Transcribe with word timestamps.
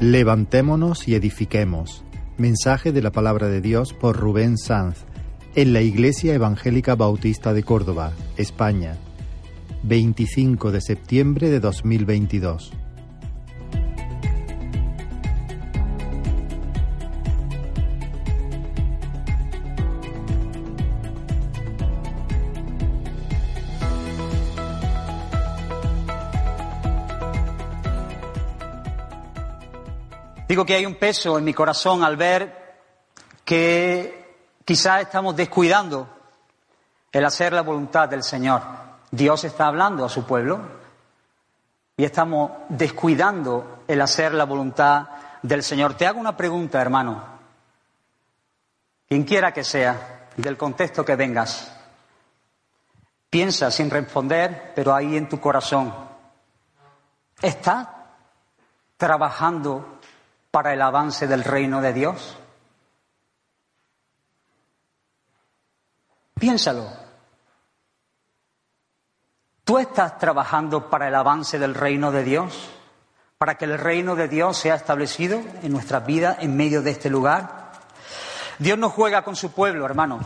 Levantémonos 0.00 1.08
y 1.08 1.16
edifiquemos. 1.16 2.04
Mensaje 2.36 2.92
de 2.92 3.02
la 3.02 3.10
palabra 3.10 3.48
de 3.48 3.60
Dios 3.60 3.92
por 3.92 4.16
Rubén 4.16 4.56
Sanz 4.56 4.98
en 5.56 5.72
la 5.72 5.80
Iglesia 5.82 6.34
Evangélica 6.34 6.94
Bautista 6.94 7.52
de 7.52 7.64
Córdoba, 7.64 8.12
España, 8.36 8.96
25 9.82 10.70
de 10.70 10.80
septiembre 10.82 11.50
de 11.50 11.58
2022. 11.58 12.70
Digo 30.58 30.66
que 30.66 30.74
hay 30.74 30.86
un 30.86 30.96
peso 30.96 31.38
en 31.38 31.44
mi 31.44 31.54
corazón 31.54 32.02
al 32.02 32.16
ver 32.16 32.74
que 33.44 34.56
quizás 34.64 35.02
estamos 35.02 35.36
descuidando 35.36 36.08
el 37.12 37.24
hacer 37.24 37.52
la 37.52 37.62
voluntad 37.62 38.08
del 38.08 38.24
Señor. 38.24 38.60
Dios 39.08 39.44
está 39.44 39.68
hablando 39.68 40.04
a 40.04 40.08
su 40.08 40.26
pueblo 40.26 40.60
y 41.96 42.02
estamos 42.02 42.50
descuidando 42.70 43.84
el 43.86 44.00
hacer 44.00 44.34
la 44.34 44.46
voluntad 44.46 45.06
del 45.42 45.62
Señor. 45.62 45.94
Te 45.94 46.08
hago 46.08 46.18
una 46.18 46.36
pregunta, 46.36 46.82
hermano. 46.82 47.22
Quien 49.06 49.22
quiera 49.22 49.52
que 49.52 49.62
sea, 49.62 50.26
del 50.36 50.56
contexto 50.56 51.04
que 51.04 51.14
vengas. 51.14 51.72
Piensa 53.30 53.70
sin 53.70 53.90
responder, 53.90 54.72
pero 54.74 54.92
ahí 54.92 55.16
en 55.16 55.28
tu 55.28 55.38
corazón. 55.38 55.94
¿Estás 57.40 57.86
trabajando 58.96 59.97
para 60.58 60.72
el 60.72 60.82
avance 60.82 61.28
del 61.28 61.44
reino 61.44 61.80
de 61.80 61.92
Dios? 61.92 62.36
Piénsalo. 66.34 66.84
¿Tú 69.62 69.78
estás 69.78 70.18
trabajando 70.18 70.90
para 70.90 71.06
el 71.06 71.14
avance 71.14 71.60
del 71.60 71.76
reino 71.76 72.10
de 72.10 72.24
Dios? 72.24 72.70
¿Para 73.38 73.56
que 73.56 73.66
el 73.66 73.78
reino 73.78 74.16
de 74.16 74.26
Dios 74.26 74.58
sea 74.58 74.74
establecido 74.74 75.40
en 75.62 75.70
nuestras 75.70 76.04
vidas, 76.04 76.38
en 76.40 76.56
medio 76.56 76.82
de 76.82 76.90
este 76.90 77.08
lugar? 77.08 77.70
Dios 78.58 78.76
no 78.76 78.90
juega 78.90 79.22
con 79.22 79.36
su 79.36 79.52
pueblo, 79.52 79.84
hermano. 79.84 80.18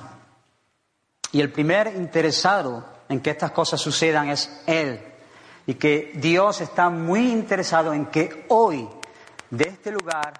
Y 1.33 1.43
el 1.43 1.53
primer 1.53 1.89
interesado 1.89 2.87
en 3.11 3.21
que 3.21 3.29
estas 3.29 3.51
cosas 3.51 3.83
sucedan 3.83 4.31
es 4.31 4.63
Él. 4.67 4.99
Y 5.67 5.75
que 5.75 6.13
Dios 6.15 6.63
está 6.63 6.89
muy 6.89 7.31
interesado 7.31 7.93
en 7.93 8.07
que 8.07 8.47
hoy 8.49 8.89
de 9.53 9.69
este 9.69 9.93
lugar 9.93 10.33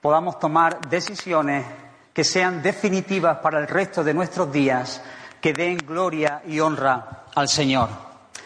podamos 0.00 0.38
tomar 0.38 0.88
decisiones 0.88 1.66
que 2.14 2.24
sean 2.24 2.62
definitivas 2.62 3.38
para 3.38 3.60
el 3.60 3.68
resto 3.68 4.02
de 4.02 4.14
nuestros 4.14 4.50
días, 4.50 5.02
que 5.40 5.52
den 5.52 5.76
gloria 5.76 6.42
y 6.46 6.58
honra 6.58 7.26
al 7.34 7.48
Señor, 7.48 7.90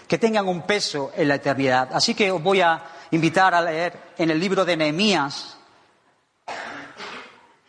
que 0.08 0.18
tengan 0.18 0.48
un 0.48 0.62
peso 0.62 1.12
en 1.14 1.28
la 1.28 1.36
eternidad. 1.36 1.90
Así 1.92 2.14
que 2.14 2.32
os 2.32 2.42
voy 2.42 2.60
a 2.60 2.82
invitar 3.12 3.54
a 3.54 3.62
leer 3.62 4.12
en 4.18 4.30
el 4.30 4.40
libro 4.40 4.64
de 4.64 4.76
Nehemías, 4.76 5.56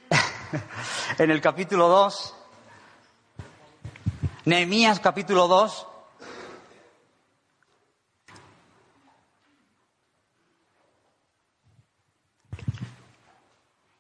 en 1.20 1.32
el 1.32 1.40
capítulo 1.40 1.88
2, 1.88 2.36
Nehemías 4.46 5.00
capítulo 5.00 5.48
2, 5.48 5.87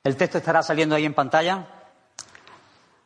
El 0.07 0.15
texto 0.15 0.37
estará 0.37 0.63
saliendo 0.63 0.95
ahí 0.95 1.03
en 1.03 1.13
pantalla. 1.13 1.67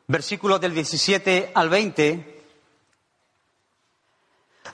Versículos 0.05 0.61
del 0.61 0.75
17 0.75 1.51
al 1.55 1.67
20. 1.67 2.43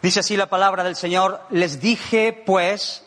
Dice 0.02 0.20
así 0.20 0.36
la 0.36 0.50
palabra 0.50 0.84
del 0.84 0.98
Señor. 0.98 1.42
Les 1.52 1.80
dije, 1.80 2.34
pues, 2.34 3.06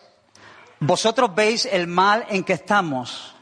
vosotros 0.78 1.34
veis 1.34 1.66
el 1.66 1.86
mal 1.86 2.25
en 2.30 2.44
que 2.44 2.54
estamos, 2.54 3.34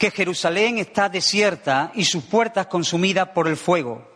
que 0.00 0.10
Jerusalén 0.10 0.78
está 0.78 1.08
desierta 1.08 1.92
y 1.94 2.06
sus 2.06 2.24
puertas 2.24 2.66
consumidas 2.66 3.28
por 3.28 3.46
el 3.46 3.56
fuego. 3.56 4.10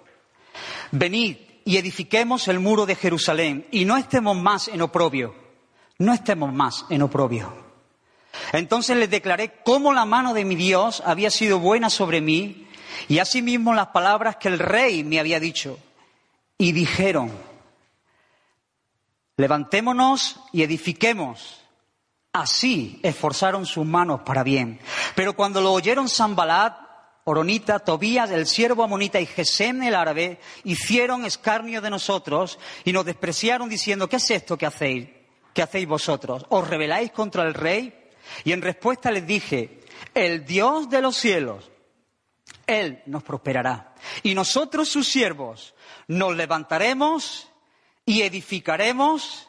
Venid 0.91 1.36
y 1.64 1.76
edifiquemos 1.76 2.48
el 2.48 2.58
muro 2.58 2.86
de 2.86 2.97
Jerusalén 2.97 3.69
y 3.70 3.84
no 3.84 3.97
estemos 3.97 4.36
más 4.36 4.66
en 4.66 4.82
oprobio. 4.82 5.32
No 5.97 6.12
estemos 6.12 6.53
más 6.53 6.86
en 6.91 7.03
oprobio. 7.03 7.63
Entonces 8.53 8.97
les 8.97 9.10
declaré 9.10 9.60
cómo 9.65 9.93
la 9.93 10.05
mano 10.05 10.34
de 10.34 10.44
mi 10.44 10.55
Dios 10.55 11.03
había 11.05 11.31
sido 11.31 11.59
buena 11.59 11.91
sobre 11.91 12.21
mí 12.21 12.69
y 13.09 13.19
asimismo 13.19 13.75
las 13.75 13.88
palabras 13.88 14.37
que 14.37 14.49
el 14.49 14.59
rey 14.59 15.05
me 15.05 15.21
había 15.21 15.41
dicho. 15.41 15.78
Y 16.59 16.72
dijeron, 16.72 17.33
levantémonos 19.37 20.41
y 20.53 20.62
edifiquemos. 20.62 21.60
Así 22.33 23.00
esforzaron 23.03 23.66
sus 23.66 23.87
manos 23.87 24.21
para 24.25 24.43
bien. 24.43 24.81
Pero 25.15 25.34
cuando 25.34 25.60
lo 25.60 25.72
oyeron 25.72 26.09
Zambalat, 26.09 26.84
Oronita, 27.25 27.78
Tobías, 27.78 28.31
el 28.31 28.47
siervo 28.47 28.84
amonita 28.84 29.19
y 29.19 29.27
Gesem 29.27 29.83
el 29.83 29.94
árabe, 29.94 30.38
hicieron 30.65 31.25
escarnio 31.25 31.81
de 31.81 31.91
nosotros 31.91 32.59
y 32.84 32.93
nos 32.93 33.06
despreciaron 33.06 33.69
diciendo, 33.69 34.09
¿qué 34.09 34.16
es 34.16 34.31
esto 34.31 34.59
que 34.59 34.66
hacéis? 34.66 35.09
¿Qué 35.54 35.62
hacéis 35.62 35.87
vosotros? 35.87 36.44
¿Os 36.50 36.69
rebeláis 36.69 37.12
contra 37.12 37.44
el 37.44 37.54
rey? 37.54 38.03
Y 38.44 38.52
en 38.52 38.62
respuesta 38.62 39.10
les 39.10 39.26
dije, 39.26 39.80
el 40.14 40.44
Dios 40.44 40.88
de 40.88 41.02
los 41.02 41.16
cielos, 41.16 41.70
Él 42.66 43.02
nos 43.06 43.22
prosperará. 43.22 43.94
Y 44.22 44.34
nosotros, 44.34 44.88
sus 44.88 45.08
siervos, 45.08 45.74
nos 46.08 46.36
levantaremos 46.36 47.48
y 48.04 48.22
edificaremos, 48.22 49.48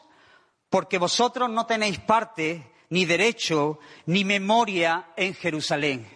porque 0.70 0.98
vosotros 0.98 1.50
no 1.50 1.66
tenéis 1.66 1.98
parte, 1.98 2.72
ni 2.90 3.04
derecho, 3.04 3.78
ni 4.06 4.24
memoria 4.24 5.12
en 5.16 5.34
Jerusalén. 5.34 6.15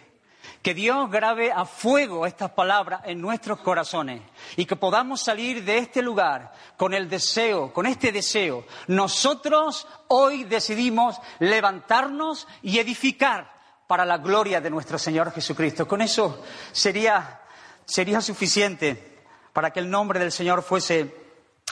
Que 0.61 0.75
Dios 0.75 1.09
grabe 1.09 1.51
a 1.51 1.65
fuego 1.65 2.27
estas 2.27 2.51
palabras 2.51 3.01
en 3.05 3.19
nuestros 3.19 3.59
corazones 3.61 4.21
y 4.55 4.65
que 4.65 4.75
podamos 4.75 5.21
salir 5.21 5.65
de 5.65 5.79
este 5.79 6.03
lugar 6.03 6.53
con 6.77 6.93
el 6.93 7.09
deseo, 7.09 7.73
con 7.73 7.87
este 7.87 8.11
deseo. 8.11 8.65
Nosotros 8.87 9.87
hoy 10.07 10.43
decidimos 10.43 11.19
levantarnos 11.39 12.47
y 12.61 12.77
edificar 12.77 13.51
para 13.87 14.05
la 14.05 14.19
gloria 14.19 14.61
de 14.61 14.69
nuestro 14.69 14.99
Señor 14.99 15.31
Jesucristo. 15.31 15.87
Con 15.87 16.01
eso 16.01 16.43
sería, 16.71 17.41
sería 17.83 18.21
suficiente 18.21 19.23
para 19.53 19.71
que 19.71 19.79
el 19.79 19.89
nombre 19.89 20.19
del 20.19 20.31
Señor 20.31 20.61
fuese 20.61 21.15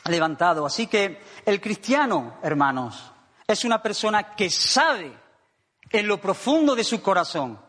levantado. 0.06 0.66
Así 0.66 0.88
que 0.88 1.22
el 1.46 1.62
cristiano, 1.62 2.38
hermanos, 2.42 3.12
es 3.48 3.64
una 3.66 3.84
persona 3.84 4.36
que 4.36 4.50
sabe 4.50 5.16
en 5.92 6.08
lo 6.08 6.20
profundo 6.20 6.76
de 6.76 6.84
su 6.84 7.02
corazón 7.02 7.69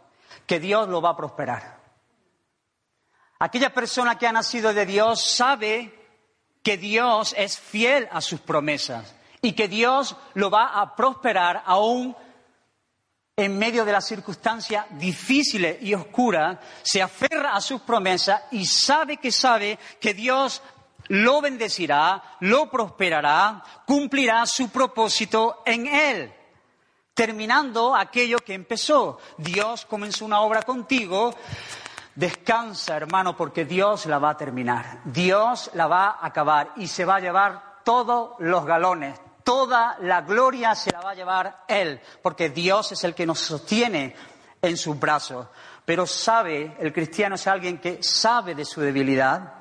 que 0.51 0.59
Dios 0.59 0.89
lo 0.89 1.01
va 1.01 1.11
a 1.11 1.17
prosperar. 1.17 1.79
Aquella 3.39 3.73
persona 3.73 4.19
que 4.19 4.27
ha 4.27 4.33
nacido 4.33 4.75
de 4.75 4.85
Dios 4.85 5.25
sabe 5.25 5.95
que 6.61 6.77
Dios 6.77 7.37
es 7.39 7.57
fiel 7.57 8.09
a 8.11 8.21
sus 8.21 8.41
promesas 8.41 9.15
y 9.41 9.53
que 9.53 9.69
Dios 9.69 10.17
lo 10.35 10.51
va 10.51 10.81
a 10.81 10.97
prosperar 10.97 11.63
aún 11.65 12.17
en 13.37 13.59
medio 13.61 13.85
de 13.85 13.93
las 13.93 14.09
circunstancias 14.09 14.87
difíciles 14.99 15.81
y 15.83 15.95
oscuras, 15.95 16.59
se 16.83 17.01
aferra 17.01 17.53
a 17.55 17.61
sus 17.61 17.83
promesas 17.83 18.43
y 18.51 18.67
sabe 18.67 19.19
que 19.19 19.31
sabe 19.31 19.79
que 20.01 20.15
Dios 20.15 20.63
lo 21.07 21.41
bendecirá, 21.41 22.39
lo 22.41 22.69
prosperará, 22.69 23.63
cumplirá 23.87 24.45
su 24.47 24.69
propósito 24.69 25.63
en 25.65 25.87
él 25.87 26.35
terminando 27.15 27.95
aquello 27.95 28.39
que 28.39 28.55
empezó. 28.55 29.19
Dios 29.37 29.87
comenzó 29.87 30.25
una 30.25 30.41
obra 30.41 30.63
contigo. 30.63 31.35
Descansa, 32.15 32.97
hermano, 32.97 33.37
porque 33.37 33.65
Dios 33.65 34.07
la 34.07 34.19
va 34.19 34.31
a 34.31 34.37
terminar. 34.37 35.01
Dios 35.05 35.71
la 35.75 35.87
va 35.87 36.07
a 36.11 36.27
acabar 36.27 36.73
y 36.77 36.87
se 36.87 37.05
va 37.05 37.17
a 37.17 37.21
llevar 37.21 37.83
todos 37.85 38.33
los 38.39 38.65
galones. 38.65 39.21
Toda 39.45 39.97
la 40.01 40.21
gloria 40.23 40.75
se 40.75 40.93
la 40.93 41.01
va 41.01 41.11
a 41.13 41.15
llevar 41.15 41.65
Él, 41.67 42.01
porque 42.23 42.51
Dios 42.51 42.93
es 42.93 43.05
el 43.05 43.15
que 43.15 43.27
nos 43.27 43.39
sostiene 43.39 44.15
en 44.61 44.77
sus 44.77 44.99
brazos. 44.99 45.47
Pero 45.85 46.07
sabe, 46.07 46.77
el 46.79 46.93
cristiano 46.93 47.35
es 47.35 47.47
alguien 47.47 47.79
que 47.79 48.03
sabe 48.03 48.55
de 48.55 48.65
su 48.65 48.81
debilidad 48.81 49.61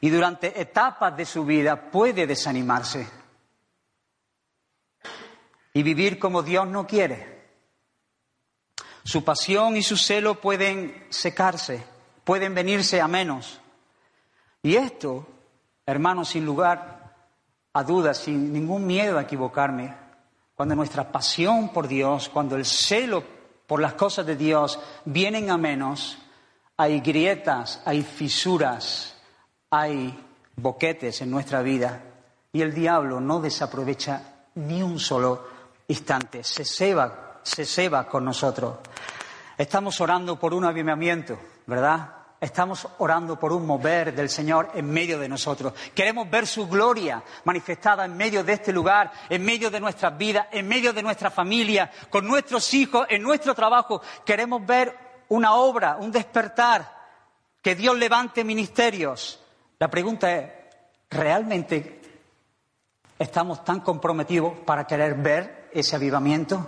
y 0.00 0.10
durante 0.10 0.60
etapas 0.60 1.16
de 1.16 1.24
su 1.24 1.44
vida 1.44 1.90
puede 1.90 2.26
desanimarse 2.26 3.23
y 5.74 5.82
vivir 5.82 6.18
como 6.18 6.42
Dios 6.42 6.66
no 6.68 6.86
quiere. 6.86 7.34
Su 9.02 9.22
pasión 9.22 9.76
y 9.76 9.82
su 9.82 9.98
celo 9.98 10.40
pueden 10.40 11.06
secarse, 11.10 11.84
pueden 12.24 12.54
venirse 12.54 13.00
a 13.00 13.08
menos. 13.08 13.60
Y 14.62 14.76
esto, 14.76 15.26
hermanos, 15.84 16.30
sin 16.30 16.46
lugar 16.46 17.14
a 17.74 17.82
dudas, 17.82 18.18
sin 18.18 18.52
ningún 18.52 18.86
miedo 18.86 19.18
a 19.18 19.22
equivocarme, 19.22 19.94
cuando 20.54 20.76
nuestra 20.76 21.10
pasión 21.10 21.70
por 21.70 21.88
Dios, 21.88 22.28
cuando 22.28 22.56
el 22.56 22.64
celo 22.64 23.24
por 23.66 23.80
las 23.80 23.94
cosas 23.94 24.24
de 24.24 24.36
Dios 24.36 24.78
vienen 25.04 25.50
a 25.50 25.58
menos, 25.58 26.18
hay 26.76 27.00
grietas, 27.00 27.82
hay 27.84 28.02
fisuras, 28.02 29.16
hay 29.70 30.18
boquetes 30.56 31.20
en 31.20 31.30
nuestra 31.30 31.62
vida 31.62 32.00
y 32.52 32.62
el 32.62 32.72
diablo 32.72 33.20
no 33.20 33.40
desaprovecha 33.40 34.46
ni 34.54 34.82
un 34.82 35.00
solo 35.00 35.53
instante, 35.88 36.42
se 36.44 36.64
ceba, 36.64 37.40
se 37.42 37.64
ceba 37.64 38.06
con 38.06 38.24
nosotros. 38.24 38.78
Estamos 39.56 40.00
orando 40.00 40.38
por 40.38 40.54
un 40.54 40.64
avivamiento, 40.64 41.38
¿verdad? 41.66 42.24
Estamos 42.40 42.86
orando 42.98 43.38
por 43.38 43.52
un 43.52 43.64
mover 43.64 44.14
del 44.14 44.28
Señor 44.28 44.70
en 44.74 44.90
medio 44.90 45.18
de 45.18 45.28
nosotros. 45.28 45.72
Queremos 45.94 46.28
ver 46.28 46.46
su 46.46 46.68
gloria 46.68 47.22
manifestada 47.44 48.04
en 48.04 48.16
medio 48.16 48.44
de 48.44 48.52
este 48.52 48.72
lugar, 48.72 49.10
en 49.30 49.42
medio 49.44 49.70
de 49.70 49.80
nuestras 49.80 50.18
vidas, 50.18 50.48
en 50.50 50.68
medio 50.68 50.92
de 50.92 51.02
nuestra 51.02 51.30
familia, 51.30 51.90
con 52.10 52.26
nuestros 52.26 52.74
hijos, 52.74 53.06
en 53.08 53.22
nuestro 53.22 53.54
trabajo. 53.54 54.02
Queremos 54.26 54.66
ver 54.66 54.94
una 55.28 55.54
obra, 55.54 55.96
un 55.96 56.12
despertar, 56.12 56.94
que 57.62 57.74
Dios 57.74 57.96
levante 57.96 58.44
ministerios. 58.44 59.42
La 59.78 59.88
pregunta 59.88 60.30
es, 60.36 60.50
¿realmente 61.08 62.02
estamos 63.18 63.64
tan 63.64 63.80
comprometidos 63.80 64.52
para 64.66 64.86
querer 64.86 65.14
ver 65.14 65.63
ese 65.74 65.96
avivamiento? 65.96 66.66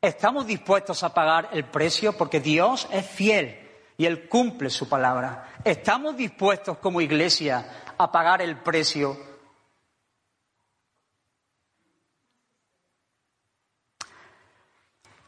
¿Estamos 0.00 0.46
dispuestos 0.46 1.02
a 1.02 1.12
pagar 1.12 1.48
el 1.52 1.64
precio? 1.64 2.12
Porque 2.12 2.38
Dios 2.40 2.86
es 2.92 3.06
fiel 3.06 3.58
y 3.96 4.06
Él 4.06 4.28
cumple 4.28 4.70
su 4.70 4.88
palabra. 4.88 5.54
¿Estamos 5.64 6.16
dispuestos 6.16 6.78
como 6.78 7.00
iglesia 7.00 7.94
a 7.98 8.12
pagar 8.12 8.42
el 8.42 8.58
precio? 8.58 9.16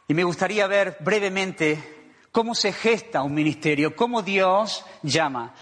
Y 0.07 0.15
me 0.15 0.25
gustaría 0.25 0.67
ver 0.67 0.97
brevemente 1.01 2.13
cómo 2.31 2.55
se 2.55 2.73
gesta 2.73 3.23
un 3.23 3.35
ministerio, 3.35 3.97
cómo 3.97 4.23
Dios 4.23 4.85
llama. 5.03 5.55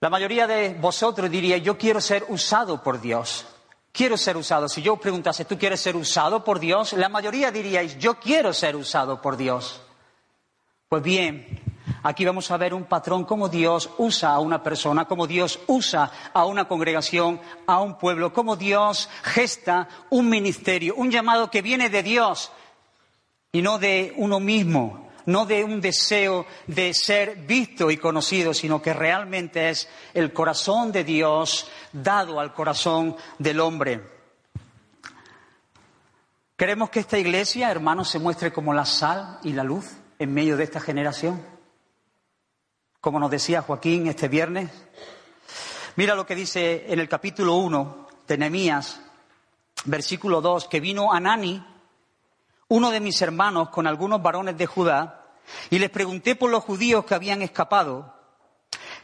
La 0.00 0.10
mayoría 0.10 0.46
de 0.46 0.74
vosotros 0.74 1.30
diría, 1.30 1.56
yo 1.58 1.78
quiero 1.78 2.00
ser 2.00 2.26
usado 2.28 2.82
por 2.82 3.00
Dios. 3.00 3.46
Quiero 3.94 4.16
ser 4.16 4.36
usado. 4.36 4.68
Si 4.68 4.82
yo 4.82 4.96
preguntase, 4.96 5.44
¿tú 5.44 5.56
quieres 5.56 5.80
ser 5.80 5.94
usado 5.94 6.42
por 6.42 6.58
Dios? 6.58 6.94
La 6.94 7.08
mayoría 7.08 7.52
diríais, 7.52 7.96
yo 7.96 8.18
quiero 8.18 8.52
ser 8.52 8.74
usado 8.74 9.22
por 9.22 9.36
Dios. 9.36 9.80
Pues 10.88 11.00
bien, 11.00 11.62
Aquí 12.02 12.24
vamos 12.24 12.50
a 12.50 12.56
ver 12.58 12.74
un 12.74 12.84
patrón, 12.84 13.24
cómo 13.24 13.48
Dios 13.48 13.88
usa 13.96 14.34
a 14.34 14.38
una 14.38 14.62
persona, 14.62 15.06
cómo 15.06 15.26
Dios 15.26 15.58
usa 15.66 16.10
a 16.34 16.44
una 16.44 16.66
congregación, 16.66 17.40
a 17.66 17.80
un 17.80 17.96
pueblo, 17.96 18.32
cómo 18.32 18.56
Dios 18.56 19.08
gesta 19.22 19.88
un 20.10 20.28
ministerio, 20.28 20.94
un 20.96 21.10
llamado 21.10 21.50
que 21.50 21.62
viene 21.62 21.88
de 21.88 22.02
Dios 22.02 22.52
y 23.52 23.62
no 23.62 23.78
de 23.78 24.12
uno 24.16 24.38
mismo, 24.40 25.03
no 25.26 25.46
de 25.46 25.64
un 25.64 25.80
deseo 25.80 26.46
de 26.66 26.92
ser 26.94 27.36
visto 27.36 27.90
y 27.90 27.96
conocido, 27.96 28.54
sino 28.54 28.80
que 28.82 28.92
realmente 28.92 29.70
es 29.70 29.88
el 30.12 30.32
corazón 30.32 30.92
de 30.92 31.04
Dios 31.04 31.68
dado 31.92 32.40
al 32.40 32.52
corazón 32.52 33.16
del 33.38 33.60
hombre. 33.60 34.02
Queremos 36.56 36.90
que 36.90 37.00
esta 37.00 37.18
iglesia, 37.18 37.70
hermanos, 37.70 38.08
se 38.08 38.18
muestre 38.18 38.52
como 38.52 38.72
la 38.72 38.84
sal 38.84 39.38
y 39.42 39.52
la 39.52 39.64
luz 39.64 39.86
en 40.18 40.32
medio 40.32 40.56
de 40.56 40.64
esta 40.64 40.80
generación 40.80 41.54
como 43.04 43.20
nos 43.20 43.30
decía 43.30 43.60
Joaquín 43.60 44.06
este 44.06 44.28
viernes. 44.28 44.70
Mira 45.96 46.14
lo 46.14 46.24
que 46.24 46.34
dice 46.34 46.86
en 46.90 46.98
el 46.98 47.06
capítulo 47.06 47.56
1 47.56 48.08
de 48.26 48.38
Nehemías, 48.38 48.98
versículo 49.84 50.40
2, 50.40 50.68
que 50.68 50.80
vino 50.80 51.12
Anani, 51.12 51.62
uno 52.74 52.90
de 52.90 53.00
mis 53.00 53.20
hermanos, 53.22 53.68
con 53.70 53.86
algunos 53.86 54.22
varones 54.22 54.56
de 54.58 54.66
Judá, 54.66 55.26
y 55.70 55.78
les 55.78 55.90
pregunté 55.90 56.36
por 56.36 56.50
los 56.50 56.64
judíos 56.64 57.04
que 57.04 57.14
habían 57.14 57.42
escapado, 57.42 58.14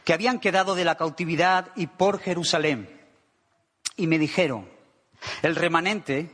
que 0.03 0.13
habían 0.13 0.39
quedado 0.39 0.75
de 0.75 0.85
la 0.85 0.95
cautividad 0.95 1.69
y 1.75 1.87
por 1.87 2.19
Jerusalén. 2.19 3.01
Y 3.95 4.07
me 4.07 4.17
dijeron, 4.17 4.67
el 5.41 5.55
remanente, 5.55 6.31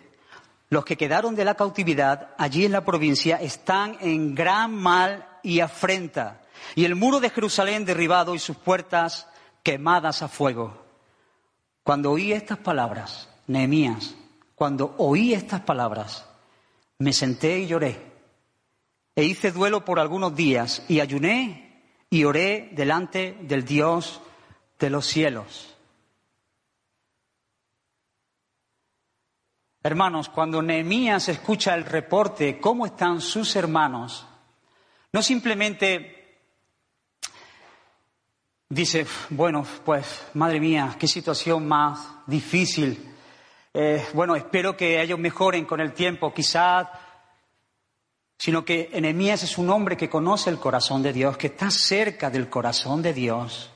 los 0.70 0.86
que 0.86 0.98
quedaron 0.98 1.36
de 1.36 1.46
la 1.46 1.56
cautividad 1.56 2.30
allí 2.38 2.66
en 2.66 2.72
la 2.72 2.86
provincia, 2.86 3.38
están 3.38 3.98
en 4.02 4.34
gran 4.34 4.74
mal 4.74 5.28
y 5.44 5.60
afrenta 5.60 6.42
y 6.76 6.86
el 6.86 6.96
muro 6.96 7.20
de 7.20 7.30
Jerusalén 7.30 7.86
derribado 7.86 8.36
y 8.36 8.40
sus 8.40 8.58
puertas 8.58 9.28
quemadas 9.64 10.22
a 10.22 10.28
fuego. 10.28 10.86
Cuando 11.84 12.12
oí 12.12 12.34
estas 12.34 12.58
palabras, 12.58 13.30
Nehemías, 13.48 14.16
cuando 14.56 14.96
oí 14.98 15.34
estas 15.34 15.62
palabras, 15.62 16.27
me 17.00 17.14
senté 17.14 17.60
y 17.60 17.68
lloré. 17.68 18.02
E 19.16 19.24
hice 19.24 19.52
duelo 19.52 19.84
por 19.84 20.00
algunos 20.00 20.36
días 20.36 20.84
y 20.88 21.00
ayuné 21.00 21.84
y 22.10 22.24
oré 22.24 22.70
delante 22.74 23.38
del 23.42 23.66
Dios 23.66 24.22
de 24.80 24.90
los 24.90 25.06
cielos. 25.06 25.74
Hermanos, 29.84 30.30
cuando 30.30 30.62
Nehemías 30.62 31.30
escucha 31.30 31.74
el 31.74 31.86
reporte, 31.86 32.60
cómo 32.60 32.86
están 32.86 33.22
sus 33.22 33.56
hermanos, 33.56 34.28
no 35.14 35.22
simplemente 35.22 36.40
dice, 38.70 39.08
bueno, 39.30 39.66
pues 39.86 40.28
madre 40.34 40.60
mía, 40.60 40.96
qué 41.00 41.08
situación 41.08 41.68
más 41.68 42.06
difícil. 42.28 43.16
Eh, 43.80 44.04
bueno, 44.14 44.36
espero 44.36 44.76
que 44.76 45.00
ellos 45.00 45.20
mejoren 45.20 45.64
con 45.66 45.80
el 45.80 45.94
tiempo, 45.94 46.34
quizás, 46.34 46.88
sino 48.36 48.66
que 48.66 48.90
Enemías 48.92 49.44
es 49.44 49.60
un 49.60 49.70
hombre 49.70 49.96
que 49.96 50.10
conoce 50.10 50.50
el 50.50 50.58
corazón 50.58 51.04
de 51.04 51.14
Dios, 51.14 51.38
que 51.38 51.46
está 51.46 51.70
cerca 51.70 52.32
del 52.32 52.50
corazón 52.50 53.04
de 53.04 53.14
Dios, 53.14 53.70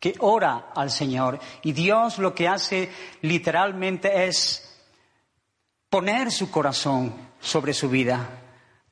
que 0.00 0.14
ora 0.18 0.72
al 0.74 0.90
Señor. 0.90 1.38
Y 1.62 1.70
Dios 1.70 2.18
lo 2.18 2.34
que 2.34 2.48
hace 2.48 2.90
literalmente 3.22 4.26
es 4.26 4.84
poner 5.88 6.32
su 6.32 6.50
corazón 6.50 7.14
sobre 7.38 7.72
su 7.72 7.88
vida 7.88 8.28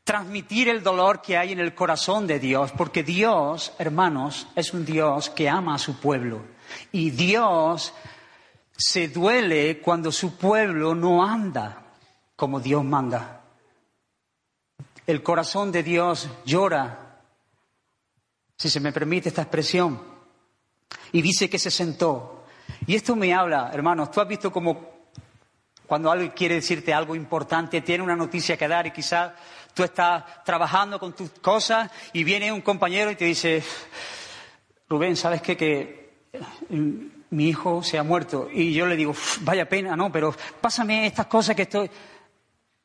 transmitir 0.04 0.68
el 0.68 0.82
dolor 0.82 1.22
que 1.22 1.38
hay 1.38 1.52
en 1.52 1.58
el 1.60 1.74
corazón 1.74 2.26
de 2.26 2.38
Dios, 2.38 2.70
porque 2.72 3.02
Dios, 3.02 3.72
hermanos, 3.78 4.46
es 4.54 4.74
un 4.74 4.84
Dios 4.84 5.30
que 5.30 5.48
ama 5.48 5.74
a 5.76 5.78
su 5.78 5.98
pueblo. 5.98 6.42
Y 6.92 7.08
Dios 7.10 7.94
se 8.76 9.08
duele 9.08 9.80
cuando 9.80 10.10
su 10.10 10.36
pueblo 10.36 10.94
no 10.94 11.24
anda 11.24 11.82
como 12.36 12.60
Dios 12.60 12.84
manda. 12.84 13.42
El 15.06 15.22
corazón 15.22 15.70
de 15.70 15.82
Dios 15.82 16.28
llora, 16.44 17.20
si 18.56 18.68
se 18.68 18.80
me 18.80 18.92
permite 18.92 19.28
esta 19.28 19.42
expresión, 19.42 20.00
y 21.12 21.22
dice 21.22 21.50
que 21.50 21.58
se 21.58 21.70
sentó. 21.70 22.44
Y 22.86 22.94
esto 22.94 23.14
me 23.14 23.32
habla, 23.34 23.70
hermanos, 23.72 24.10
tú 24.10 24.20
has 24.20 24.28
visto 24.28 24.50
como 24.50 24.94
cuando 25.86 26.10
alguien 26.10 26.30
quiere 26.30 26.56
decirte 26.56 26.94
algo 26.94 27.14
importante, 27.14 27.82
tiene 27.82 28.02
una 28.02 28.16
noticia 28.16 28.56
que 28.56 28.66
dar 28.66 28.86
y 28.86 28.90
quizás 28.90 29.32
Tú 29.74 29.82
estás 29.82 30.44
trabajando 30.44 31.00
con 31.00 31.14
tus 31.14 31.30
cosas 31.30 31.90
y 32.12 32.22
viene 32.22 32.52
un 32.52 32.60
compañero 32.60 33.10
y 33.10 33.16
te 33.16 33.24
dice, 33.24 33.60
Rubén, 34.88 35.16
¿sabes 35.16 35.42
qué? 35.42 35.56
Que 35.56 36.28
mm, 36.68 37.06
mi 37.34 37.48
hijo 37.48 37.82
se 37.82 37.98
ha 37.98 38.02
muerto. 38.02 38.48
Y 38.52 38.72
yo 38.72 38.86
le 38.86 38.96
digo, 38.96 39.14
vaya 39.40 39.68
pena, 39.68 39.96
no, 39.96 40.10
pero 40.10 40.34
pásame 40.60 41.06
estas 41.06 41.26
cosas 41.26 41.56
que 41.56 41.62
estoy... 41.62 41.90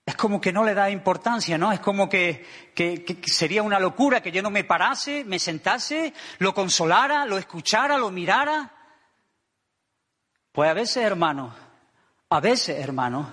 Es 0.05 0.15
como 0.15 0.41
que 0.41 0.51
no 0.51 0.63
le 0.63 0.73
da 0.73 0.89
importancia, 0.89 1.55
¿no? 1.55 1.71
Es 1.71 1.79
como 1.79 2.09
que, 2.09 2.43
que, 2.73 3.05
sería 3.27 3.61
una 3.61 3.79
locura 3.79 4.21
que 4.21 4.31
yo 4.31 4.41
no 4.41 4.49
me 4.49 4.63
parase, 4.63 5.23
me 5.23 5.37
sentase, 5.37 6.13
lo 6.39 6.55
consolara, 6.55 7.25
lo 7.25 7.37
escuchara, 7.37 7.95
lo 7.95 8.09
mirara. 8.09 8.73
Pues 10.51 10.67
a 10.67 10.73
veces, 10.73 11.03
hermano, 11.03 11.53
a 12.27 12.39
veces, 12.39 12.79
hermano, 12.79 13.29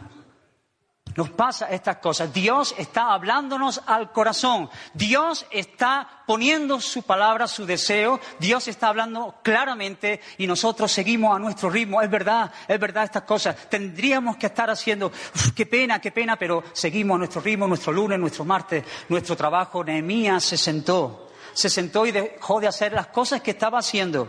nos 1.16 1.30
pasa 1.30 1.70
estas 1.70 1.96
cosas. 1.96 2.32
Dios 2.32 2.74
está 2.76 3.12
hablándonos 3.12 3.80
al 3.86 4.12
corazón. 4.12 4.68
Dios 4.92 5.46
está 5.50 6.22
poniendo 6.26 6.78
su 6.80 7.02
palabra, 7.02 7.48
su 7.48 7.64
deseo. 7.64 8.20
Dios 8.38 8.68
está 8.68 8.88
hablando 8.88 9.36
claramente 9.42 10.20
y 10.36 10.46
nosotros 10.46 10.92
seguimos 10.92 11.34
a 11.34 11.38
nuestro 11.38 11.70
ritmo. 11.70 12.02
Es 12.02 12.10
verdad, 12.10 12.52
es 12.68 12.78
verdad 12.78 13.04
estas 13.04 13.22
cosas. 13.22 13.56
Tendríamos 13.70 14.36
que 14.36 14.46
estar 14.46 14.68
haciendo, 14.68 15.10
qué 15.54 15.64
pena, 15.64 16.00
qué 16.00 16.12
pena, 16.12 16.36
pero 16.36 16.62
seguimos 16.74 17.14
a 17.14 17.18
nuestro 17.18 17.40
ritmo, 17.40 17.66
nuestro 17.66 17.92
lunes, 17.92 18.18
nuestro 18.18 18.44
martes, 18.44 18.84
nuestro 19.08 19.34
trabajo. 19.36 19.82
Nehemías 19.82 20.44
se 20.44 20.58
sentó, 20.58 21.30
se 21.54 21.70
sentó 21.70 22.04
y 22.04 22.12
dejó 22.12 22.60
de 22.60 22.68
hacer 22.68 22.92
las 22.92 23.06
cosas 23.06 23.40
que 23.40 23.52
estaba 23.52 23.78
haciendo 23.78 24.28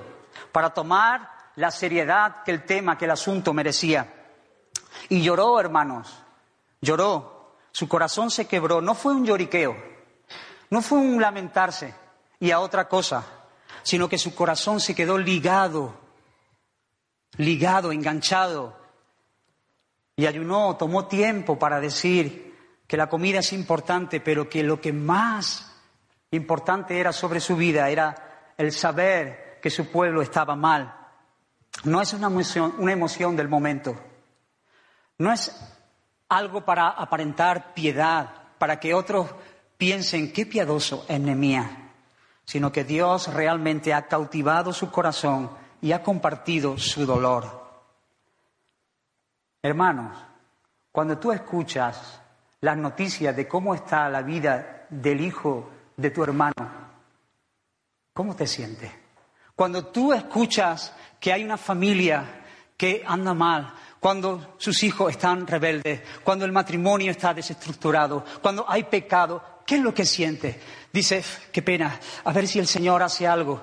para 0.53 0.69
tomar 0.69 1.29
la 1.57 1.69
seriedad 1.69 2.43
que 2.45 2.51
el 2.51 2.63
tema, 2.63 2.97
que 2.97 3.05
el 3.05 3.11
asunto 3.11 3.53
merecía. 3.53 4.13
Y 5.09 5.21
lloró, 5.21 5.59
hermanos 5.59 6.23
Lloró, 6.81 7.55
su 7.71 7.87
corazón 7.87 8.31
se 8.31 8.47
quebró, 8.47 8.81
no 8.81 8.95
fue 8.95 9.13
un 9.13 9.25
lloriqueo, 9.25 9.75
no 10.69 10.81
fue 10.81 10.99
un 10.99 11.21
lamentarse 11.21 11.93
y 12.39 12.51
a 12.51 12.59
otra 12.59 12.87
cosa, 12.87 13.25
sino 13.83 14.09
que 14.09 14.17
su 14.17 14.35
corazón 14.35 14.79
se 14.79 14.95
quedó 14.95 15.17
ligado, 15.17 15.93
ligado, 17.37 17.91
enganchado. 17.91 18.77
Y 20.15 20.25
ayunó, 20.25 20.75
tomó 20.77 21.05
tiempo 21.05 21.59
para 21.59 21.79
decir, 21.79 22.47
que 22.87 22.97
la 22.97 23.09
comida 23.09 23.39
es 23.39 23.51
importante, 23.51 24.21
pero 24.21 24.49
que 24.49 24.63
lo 24.63 24.79
que 24.79 24.93
más 24.93 25.73
importante 26.31 26.99
era 26.99 27.11
sobre 27.11 27.41
su 27.41 27.55
vida 27.57 27.89
era 27.89 28.53
el 28.57 28.71
saber 28.71 29.59
que 29.61 29.69
su 29.69 29.91
pueblo 29.91 30.21
estaba 30.21 30.55
mal. 30.55 30.95
No 31.83 32.01
es 32.01 32.13
una 32.13 32.27
emoción, 32.27 32.73
una 32.77 32.93
emoción 32.93 33.35
del 33.35 33.49
momento. 33.49 33.95
No 35.17 35.33
es 35.33 35.53
algo 36.29 36.65
para 36.65 36.89
aparentar 36.89 37.73
piedad, 37.73 38.29
para 38.57 38.79
que 38.79 38.93
otros 38.93 39.29
piensen 39.77 40.33
qué 40.33 40.45
piadoso 40.45 41.05
es 41.07 41.19
Nehemías, 41.19 41.69
sino 42.45 42.71
que 42.71 42.83
Dios 42.83 43.33
realmente 43.33 43.93
ha 43.93 44.07
cautivado 44.07 44.73
su 44.73 44.89
corazón 44.91 45.49
y 45.81 45.91
ha 45.91 46.03
compartido 46.03 46.77
su 46.77 47.05
dolor. 47.05 47.67
Hermanos, 49.61 50.17
cuando 50.91 51.17
tú 51.17 51.31
escuchas 51.31 52.21
las 52.61 52.77
noticias 52.77 53.35
de 53.35 53.47
cómo 53.47 53.75
está 53.75 54.09
la 54.09 54.21
vida 54.21 54.87
del 54.89 55.21
hijo 55.21 55.69
de 55.95 56.09
tu 56.09 56.23
hermano, 56.23 56.53
¿cómo 58.13 58.35
te 58.35 58.47
sientes? 58.47 58.91
Cuando 59.55 59.87
tú 59.87 60.13
escuchas 60.13 60.93
que 61.19 61.33
hay 61.33 61.43
una 61.43 61.57
familia 61.57 62.43
que 62.77 63.03
anda 63.05 63.33
mal, 63.33 63.73
cuando 63.99 64.55
sus 64.57 64.83
hijos 64.83 65.11
están 65.11 65.47
rebeldes, 65.47 66.01
cuando 66.23 66.45
el 66.45 66.51
matrimonio 66.51 67.11
está 67.11 67.33
desestructurado, 67.33 68.23
cuando 68.41 68.65
hay 68.69 68.83
pecado, 68.83 69.61
¿qué 69.65 69.75
es 69.75 69.81
lo 69.81 69.93
que 69.93 70.05
sientes? 70.05 70.57
Dices, 70.93 71.41
qué 71.51 71.61
pena, 71.61 71.99
a 72.23 72.31
ver 72.31 72.47
si 72.47 72.59
el 72.59 72.67
Señor 72.67 73.03
hace 73.03 73.27
algo, 73.27 73.61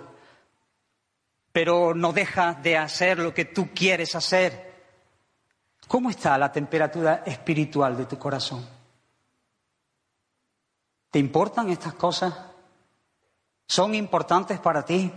pero 1.52 1.94
no 1.94 2.12
deja 2.12 2.54
de 2.54 2.76
hacer 2.76 3.18
lo 3.18 3.32
que 3.32 3.44
tú 3.44 3.70
quieres 3.74 4.14
hacer. 4.14 4.74
¿Cómo 5.86 6.10
está 6.10 6.36
la 6.36 6.50
temperatura 6.50 7.22
espiritual 7.26 7.96
de 7.96 8.06
tu 8.06 8.18
corazón? 8.18 8.66
¿Te 11.10 11.18
importan 11.18 11.70
estas 11.70 11.94
cosas? 11.94 12.34
¿Son 13.66 13.94
importantes 13.94 14.58
para 14.58 14.84
ti? 14.84 15.12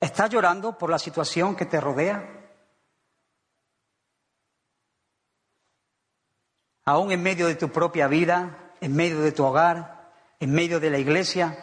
¿Estás 0.00 0.30
llorando 0.30 0.78
por 0.78 0.90
la 0.90 0.98
situación 0.98 1.54
que 1.54 1.66
te 1.66 1.80
rodea? 1.80 2.37
Aún 6.88 7.12
en 7.12 7.22
medio 7.22 7.46
de 7.48 7.54
tu 7.54 7.68
propia 7.68 8.08
vida, 8.08 8.72
en 8.80 8.96
medio 8.96 9.20
de 9.20 9.32
tu 9.32 9.44
hogar, 9.44 10.10
en 10.40 10.50
medio 10.52 10.80
de 10.80 10.88
la 10.88 10.96
iglesia, 10.96 11.62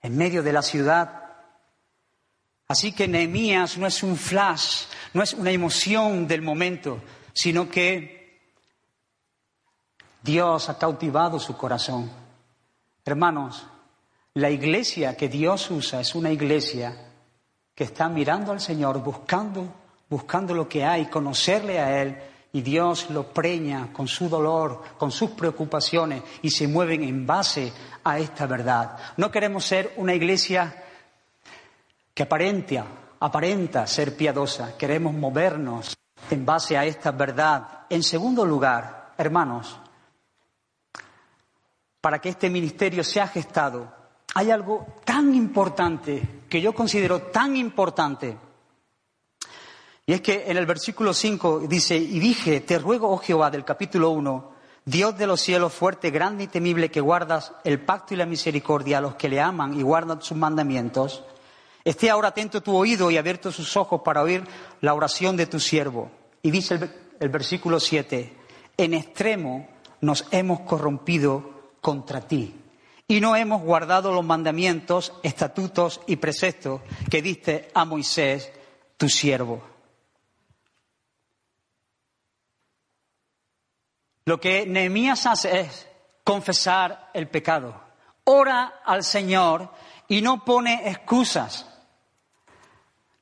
en 0.00 0.16
medio 0.16 0.44
de 0.44 0.52
la 0.52 0.62
ciudad. 0.62 1.24
Así 2.68 2.92
que 2.92 3.08
Nehemías 3.08 3.76
no 3.76 3.88
es 3.88 4.04
un 4.04 4.16
flash, 4.16 4.84
no 5.12 5.24
es 5.24 5.34
una 5.34 5.50
emoción 5.50 6.28
del 6.28 6.40
momento, 6.40 7.02
sino 7.32 7.68
que 7.68 8.52
Dios 10.22 10.68
ha 10.68 10.78
cautivado 10.78 11.40
su 11.40 11.56
corazón. 11.56 12.12
Hermanos, 13.04 13.66
la 14.34 14.50
iglesia 14.50 15.16
que 15.16 15.28
Dios 15.28 15.68
usa 15.72 16.00
es 16.00 16.14
una 16.14 16.30
iglesia 16.30 17.10
que 17.74 17.82
está 17.82 18.08
mirando 18.08 18.52
al 18.52 18.60
Señor, 18.60 19.02
buscando, 19.02 19.66
buscando 20.08 20.54
lo 20.54 20.68
que 20.68 20.84
hay, 20.84 21.06
conocerle 21.06 21.80
a 21.80 22.00
Él, 22.00 22.22
y 22.52 22.62
Dios 22.62 23.10
lo 23.10 23.24
preña 23.24 23.92
con 23.92 24.08
su 24.08 24.28
dolor, 24.28 24.82
con 24.96 25.10
sus 25.10 25.30
preocupaciones, 25.30 26.22
y 26.42 26.50
se 26.50 26.66
mueven 26.66 27.02
en 27.02 27.26
base 27.26 27.72
a 28.04 28.18
esta 28.18 28.46
verdad. 28.46 28.96
No 29.16 29.30
queremos 29.30 29.64
ser 29.64 29.92
una 29.96 30.14
iglesia 30.14 30.84
que 32.14 32.22
aparenta, 32.22 32.84
aparenta 33.20 33.86
ser 33.86 34.16
piadosa, 34.16 34.76
queremos 34.76 35.14
movernos 35.14 35.96
en 36.30 36.44
base 36.44 36.76
a 36.76 36.84
esta 36.84 37.10
verdad. 37.10 37.86
En 37.90 38.02
segundo 38.02 38.44
lugar, 38.44 39.12
hermanos, 39.18 39.78
para 42.00 42.20
que 42.20 42.30
este 42.30 42.48
ministerio 42.48 43.04
sea 43.04 43.28
gestado, 43.28 43.92
hay 44.34 44.50
algo 44.50 44.86
tan 45.04 45.34
importante 45.34 46.42
que 46.48 46.60
yo 46.60 46.72
considero 46.72 47.22
tan 47.22 47.56
importante. 47.56 48.36
Y 50.08 50.14
es 50.14 50.22
que 50.22 50.44
en 50.46 50.56
el 50.56 50.64
versículo 50.64 51.12
5 51.12 51.64
dice, 51.68 51.94
y 51.94 52.18
dije, 52.18 52.62
te 52.62 52.78
ruego, 52.78 53.10
oh 53.10 53.18
Jehová, 53.18 53.50
del 53.50 53.66
capítulo 53.66 54.08
1, 54.08 54.52
Dios 54.86 55.18
de 55.18 55.26
los 55.26 55.38
cielos, 55.38 55.74
fuerte, 55.74 56.08
grande 56.08 56.44
y 56.44 56.46
temible, 56.46 56.90
que 56.90 57.02
guardas 57.02 57.52
el 57.62 57.82
pacto 57.82 58.14
y 58.14 58.16
la 58.16 58.24
misericordia 58.24 58.96
a 58.96 59.00
los 59.02 59.16
que 59.16 59.28
le 59.28 59.38
aman 59.38 59.78
y 59.78 59.82
guardan 59.82 60.22
sus 60.22 60.38
mandamientos, 60.38 61.24
esté 61.84 62.08
ahora 62.08 62.28
atento 62.28 62.62
tu 62.62 62.74
oído 62.74 63.10
y 63.10 63.18
abierto 63.18 63.52
sus 63.52 63.76
ojos 63.76 64.00
para 64.02 64.22
oír 64.22 64.44
la 64.80 64.94
oración 64.94 65.36
de 65.36 65.44
tu 65.44 65.60
siervo. 65.60 66.10
Y 66.40 66.52
dice 66.52 66.76
el, 66.76 66.90
el 67.20 67.28
versículo 67.28 67.78
7, 67.78 68.34
en 68.78 68.94
extremo 68.94 69.68
nos 70.00 70.24
hemos 70.30 70.60
corrompido 70.60 71.72
contra 71.82 72.22
ti 72.22 72.54
y 73.06 73.20
no 73.20 73.36
hemos 73.36 73.60
guardado 73.60 74.10
los 74.14 74.24
mandamientos, 74.24 75.12
estatutos 75.22 76.00
y 76.06 76.16
preceptos 76.16 76.80
que 77.10 77.20
diste 77.20 77.68
a 77.74 77.84
Moisés, 77.84 78.50
tu 78.96 79.10
siervo. 79.10 79.76
Lo 84.28 84.38
que 84.38 84.66
Nehemías 84.66 85.24
hace 85.24 85.60
es 85.60 85.88
confesar 86.22 87.08
el 87.14 87.28
pecado. 87.28 87.80
Ora 88.24 88.82
al 88.84 89.02
Señor 89.02 89.72
y 90.06 90.20
no 90.20 90.44
pone 90.44 90.90
excusas. 90.90 91.64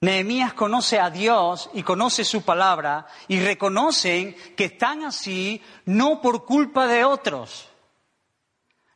Nehemías 0.01 0.53
conoce 0.55 0.99
a 0.99 1.09
Dios 1.11 1.71
y 1.75 1.85
conoce 1.85 2.25
su 2.25 2.43
palabra 2.43 3.07
y 3.29 3.39
reconocen 3.39 4.35
que 4.57 4.65
están 4.65 5.05
así 5.05 5.63
no 5.85 6.21
por 6.21 6.45
culpa 6.45 6.89
de 6.89 7.05
otros 7.05 7.69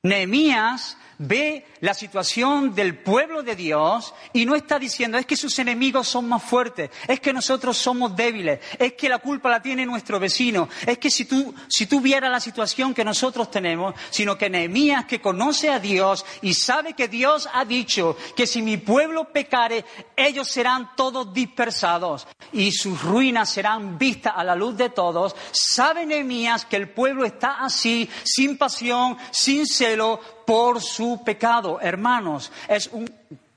Nehemías 0.02 0.97
ve 1.21 1.67
la 1.81 1.93
situación 1.93 2.75
del 2.75 2.97
pueblo 2.97 3.43
de 3.43 3.55
Dios 3.55 4.15
y 4.33 4.47
no 4.47 4.55
está 4.55 4.79
diciendo 4.79 5.19
es 5.19 5.27
que 5.27 5.37
sus 5.37 5.59
enemigos 5.59 6.09
son 6.09 6.27
más 6.27 6.43
fuertes, 6.43 6.91
es 7.07 7.21
que 7.21 7.33
nosotros 7.33 7.77
somos 7.77 8.17
débiles, 8.17 8.59
es 8.79 8.95
que 8.95 9.09
la 9.09 9.19
culpa 9.19 9.50
la 9.50 9.61
tiene 9.61 9.85
nuestro 9.85 10.19
vecino, 10.19 10.69
es 10.87 10.97
que 10.97 11.11
si 11.11 11.27
tú, 11.27 11.55
si 11.69 11.85
tú 11.85 12.00
vieras 12.00 12.31
la 12.31 12.41
situación 12.41 12.95
que 12.95 13.05
nosotros 13.05 13.50
tenemos, 13.50 13.95
sino 14.09 14.39
que 14.39 14.49
Nehemías 14.49 15.05
que 15.05 15.21
conoce 15.21 15.69
a 15.69 15.79
Dios 15.79 16.25
y 16.41 16.55
sabe 16.55 16.95
que 16.95 17.09
Dios 17.09 17.49
ha 17.53 17.67
dicho 17.67 18.17
que 18.35 18.47
si 18.47 18.62
mi 18.62 18.79
pueblo 18.79 19.31
pecare, 19.31 19.85
ellos 20.17 20.49
serán 20.49 20.97
todos 20.97 21.35
dispersados 21.35 22.27
y 22.50 22.73
sus 22.73 23.03
ruinas 23.03 23.50
serán 23.50 23.99
vistas 23.99 24.33
a 24.35 24.43
la 24.43 24.57
luz 24.57 24.75
de 24.75 24.89
todos, 24.89 25.37
sabe 25.53 26.07
Nehemías 26.07 26.65
que 26.65 26.77
el 26.77 26.89
pueblo 26.89 27.27
está 27.27 27.59
así, 27.62 28.09
sin 28.25 28.57
pasión, 28.57 29.19
sin 29.31 29.67
celo, 29.67 30.40
por 30.50 30.83
su 30.83 31.23
pecado. 31.25 31.78
Hermanos, 31.80 32.50
es 32.66 32.88
un 32.88 33.09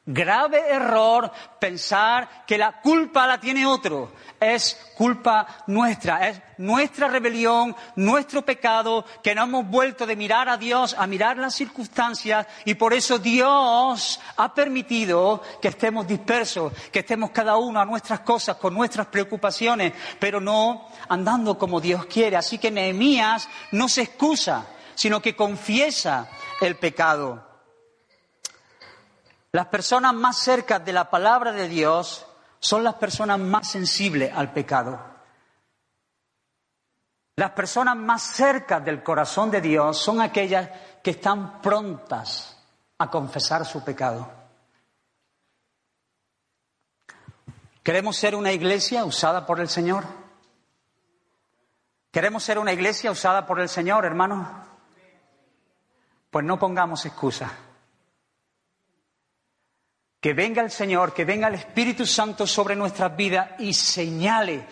grave 0.05 0.61
error 0.69 1.31
pensar 1.59 2.45
que 2.45 2.55
la 2.55 2.81
culpa 2.81 3.25
la 3.25 3.39
tiene 3.39 3.65
otro. 3.65 4.11
Es 4.39 4.91
culpa 4.95 5.47
nuestra, 5.65 6.29
es 6.29 6.39
nuestra 6.59 7.07
rebelión, 7.07 7.75
nuestro 7.95 8.43
pecado, 8.43 9.05
que 9.23 9.33
no 9.33 9.45
hemos 9.45 9.67
vuelto 9.67 10.05
de 10.05 10.15
mirar 10.15 10.47
a 10.49 10.57
Dios 10.57 10.95
a 10.95 11.07
mirar 11.07 11.37
las 11.37 11.55
circunstancias 11.55 12.45
y 12.63 12.75
por 12.75 12.93
eso 12.93 13.17
Dios 13.17 14.19
ha 14.37 14.53
permitido 14.53 15.41
que 15.59 15.69
estemos 15.69 16.05
dispersos, 16.05 16.73
que 16.91 16.99
estemos 16.99 17.31
cada 17.31 17.57
uno 17.57 17.79
a 17.79 17.85
nuestras 17.85 18.19
cosas, 18.19 18.57
con 18.57 18.75
nuestras 18.75 19.07
preocupaciones, 19.07 19.93
pero 20.19 20.39
no 20.39 20.89
andando 21.09 21.57
como 21.57 21.81
Dios 21.81 22.05
quiere. 22.05 22.37
Así 22.37 22.59
que 22.59 22.69
Nehemías 22.69 23.49
no 23.71 23.89
se 23.89 24.03
excusa, 24.03 24.67
sino 24.93 25.23
que 25.23 25.35
confiesa 25.35 26.29
el 26.63 26.77
pecado. 26.77 27.47
Las 29.51 29.67
personas 29.67 30.13
más 30.13 30.37
cerca 30.37 30.79
de 30.79 30.93
la 30.93 31.09
palabra 31.09 31.51
de 31.51 31.67
Dios 31.67 32.25
son 32.59 32.83
las 32.83 32.95
personas 32.95 33.39
más 33.39 33.69
sensibles 33.69 34.33
al 34.33 34.51
pecado. 34.51 34.99
Las 37.35 37.51
personas 37.51 37.95
más 37.95 38.21
cerca 38.21 38.79
del 38.79 39.03
corazón 39.03 39.51
de 39.51 39.61
Dios 39.61 39.97
son 39.97 40.21
aquellas 40.21 40.69
que 41.03 41.11
están 41.11 41.61
prontas 41.61 42.57
a 42.97 43.09
confesar 43.09 43.65
su 43.65 43.83
pecado. 43.83 44.31
¿Queremos 47.83 48.15
ser 48.15 48.35
una 48.35 48.51
iglesia 48.51 49.03
usada 49.03 49.45
por 49.45 49.59
el 49.59 49.67
Señor? 49.67 50.05
¿Queremos 52.11 52.43
ser 52.43 52.59
una 52.59 52.71
iglesia 52.71 53.11
usada 53.11 53.45
por 53.45 53.59
el 53.59 53.67
Señor, 53.67 54.05
hermanos? 54.05 54.47
Pues 56.33 56.43
no 56.47 56.57
pongamos 56.57 57.05
excusa. 57.05 57.55
Que 60.19 60.33
venga 60.33 60.63
el 60.63 60.71
Señor, 60.71 61.13
que 61.13 61.25
venga 61.25 61.47
el 61.47 61.53
Espíritu 61.53 62.07
Santo 62.07 62.47
sobre 62.47 62.75
nuestras 62.75 63.15
vidas 63.15 63.51
y 63.59 63.71
señale 63.71 64.65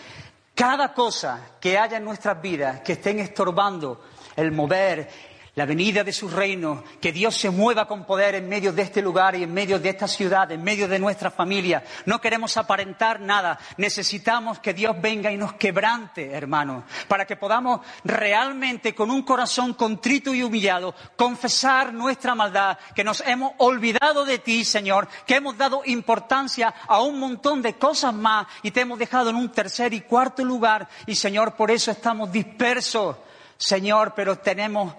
cada 0.55 0.91
cosa 0.91 1.57
que 1.59 1.77
haya 1.77 1.97
en 1.97 2.05
nuestras 2.05 2.41
vidas 2.41 2.81
que 2.81 2.93
estén 2.93 3.19
estorbando 3.19 4.03
el 4.35 4.51
mover, 4.51 5.07
la 5.55 5.65
venida 5.65 6.03
de 6.05 6.13
su 6.13 6.29
reino, 6.29 6.83
que 7.01 7.11
Dios 7.11 7.35
se 7.35 7.49
mueva 7.49 7.85
con 7.85 8.05
poder 8.05 8.35
en 8.35 8.47
medio 8.47 8.71
de 8.71 8.83
este 8.83 9.01
lugar 9.01 9.35
y 9.35 9.43
en 9.43 9.53
medio 9.53 9.79
de 9.79 9.89
esta 9.89 10.07
ciudad, 10.07 10.49
en 10.49 10.63
medio 10.63 10.87
de 10.87 10.97
nuestra 10.97 11.29
familia. 11.29 11.83
No 12.05 12.21
queremos 12.21 12.55
aparentar 12.55 13.19
nada, 13.19 13.59
necesitamos 13.75 14.59
que 14.59 14.73
Dios 14.73 14.95
venga 15.01 15.29
y 15.29 15.35
nos 15.35 15.53
quebrante, 15.53 16.31
hermano, 16.31 16.85
para 17.09 17.25
que 17.25 17.35
podamos 17.35 17.81
realmente 18.05 18.95
con 18.95 19.11
un 19.11 19.23
corazón 19.23 19.73
contrito 19.73 20.33
y 20.33 20.41
humillado 20.41 20.95
confesar 21.17 21.93
nuestra 21.93 22.33
maldad, 22.33 22.77
que 22.95 23.03
nos 23.03 23.21
hemos 23.21 23.51
olvidado 23.57 24.23
de 24.23 24.39
ti, 24.39 24.63
Señor, 24.63 25.09
que 25.25 25.35
hemos 25.35 25.57
dado 25.57 25.81
importancia 25.85 26.73
a 26.87 27.01
un 27.01 27.19
montón 27.19 27.61
de 27.61 27.73
cosas 27.73 28.13
más 28.13 28.47
y 28.63 28.71
te 28.71 28.81
hemos 28.81 28.97
dejado 28.97 29.29
en 29.29 29.35
un 29.35 29.51
tercer 29.51 29.93
y 29.93 30.01
cuarto 30.01 30.45
lugar 30.45 30.87
y, 31.05 31.15
Señor, 31.15 31.55
por 31.55 31.71
eso 31.71 31.91
estamos 31.91 32.31
dispersos. 32.31 33.17
Señor, 33.61 34.13
pero 34.15 34.39
tenemos 34.39 34.95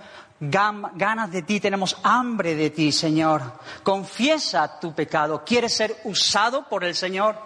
ganas 0.51 1.31
de 1.31 1.43
ti, 1.43 1.61
tenemos 1.61 1.97
hambre 2.03 2.57
de 2.57 2.71
ti, 2.71 2.91
Señor. 2.91 3.43
Confiesa 3.85 4.81
tu 4.81 4.93
pecado. 4.93 5.45
¿Quieres 5.45 5.75
ser 5.75 5.97
usado 6.05 6.69
por 6.69 6.83
el 6.83 6.97
Señor 6.97 7.39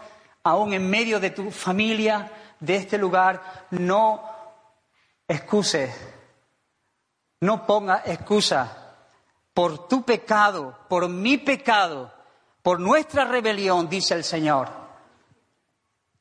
aún 0.42 0.72
en 0.72 0.88
medio 0.88 1.20
de 1.20 1.30
tu 1.30 1.50
familia, 1.50 2.32
de 2.58 2.76
este 2.76 2.96
lugar? 2.96 3.66
No 3.70 4.22
excuses, 5.28 5.94
no 7.40 7.66
ponga 7.66 8.02
excusa 8.06 8.94
por 9.52 9.88
tu 9.88 10.02
pecado, 10.02 10.78
por 10.88 11.08
mi 11.08 11.36
pecado, 11.36 12.12
por 12.62 12.80
nuestra 12.80 13.24
rebelión, 13.26 13.90
dice 13.90 14.14
el 14.14 14.24
Señor. 14.24 14.70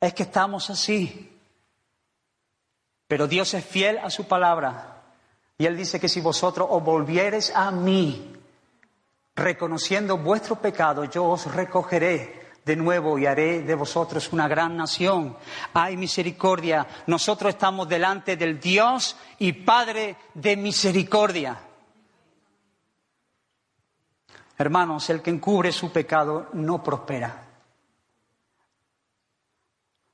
Es 0.01 0.13
que 0.13 0.23
estamos 0.23 0.69
así. 0.69 1.31
Pero 3.07 3.27
Dios 3.27 3.53
es 3.53 3.63
fiel 3.63 3.97
a 3.99 4.09
su 4.09 4.27
palabra. 4.27 4.94
Y 5.57 5.65
Él 5.65 5.77
dice 5.77 5.99
que 5.99 6.09
si 6.09 6.21
vosotros 6.21 6.67
os 6.69 6.83
volviereis 6.83 7.51
a 7.55 7.71
mí, 7.71 8.33
reconociendo 9.35 10.17
vuestro 10.17 10.57
pecado, 10.57 11.05
yo 11.05 11.25
os 11.25 11.53
recogeré 11.53 12.45
de 12.65 12.75
nuevo 12.75 13.17
y 13.17 13.25
haré 13.25 13.61
de 13.61 13.75
vosotros 13.75 14.33
una 14.33 14.47
gran 14.47 14.75
nación. 14.75 15.37
Hay 15.73 15.95
misericordia. 15.95 16.85
Nosotros 17.07 17.53
estamos 17.53 17.87
delante 17.87 18.35
del 18.35 18.59
Dios 18.59 19.15
y 19.39 19.53
Padre 19.53 20.17
de 20.33 20.57
misericordia. 20.57 21.59
Hermanos, 24.57 25.09
el 25.09 25.21
que 25.21 25.29
encubre 25.29 25.71
su 25.71 25.91
pecado 25.91 26.49
no 26.53 26.81
prospera. 26.81 27.43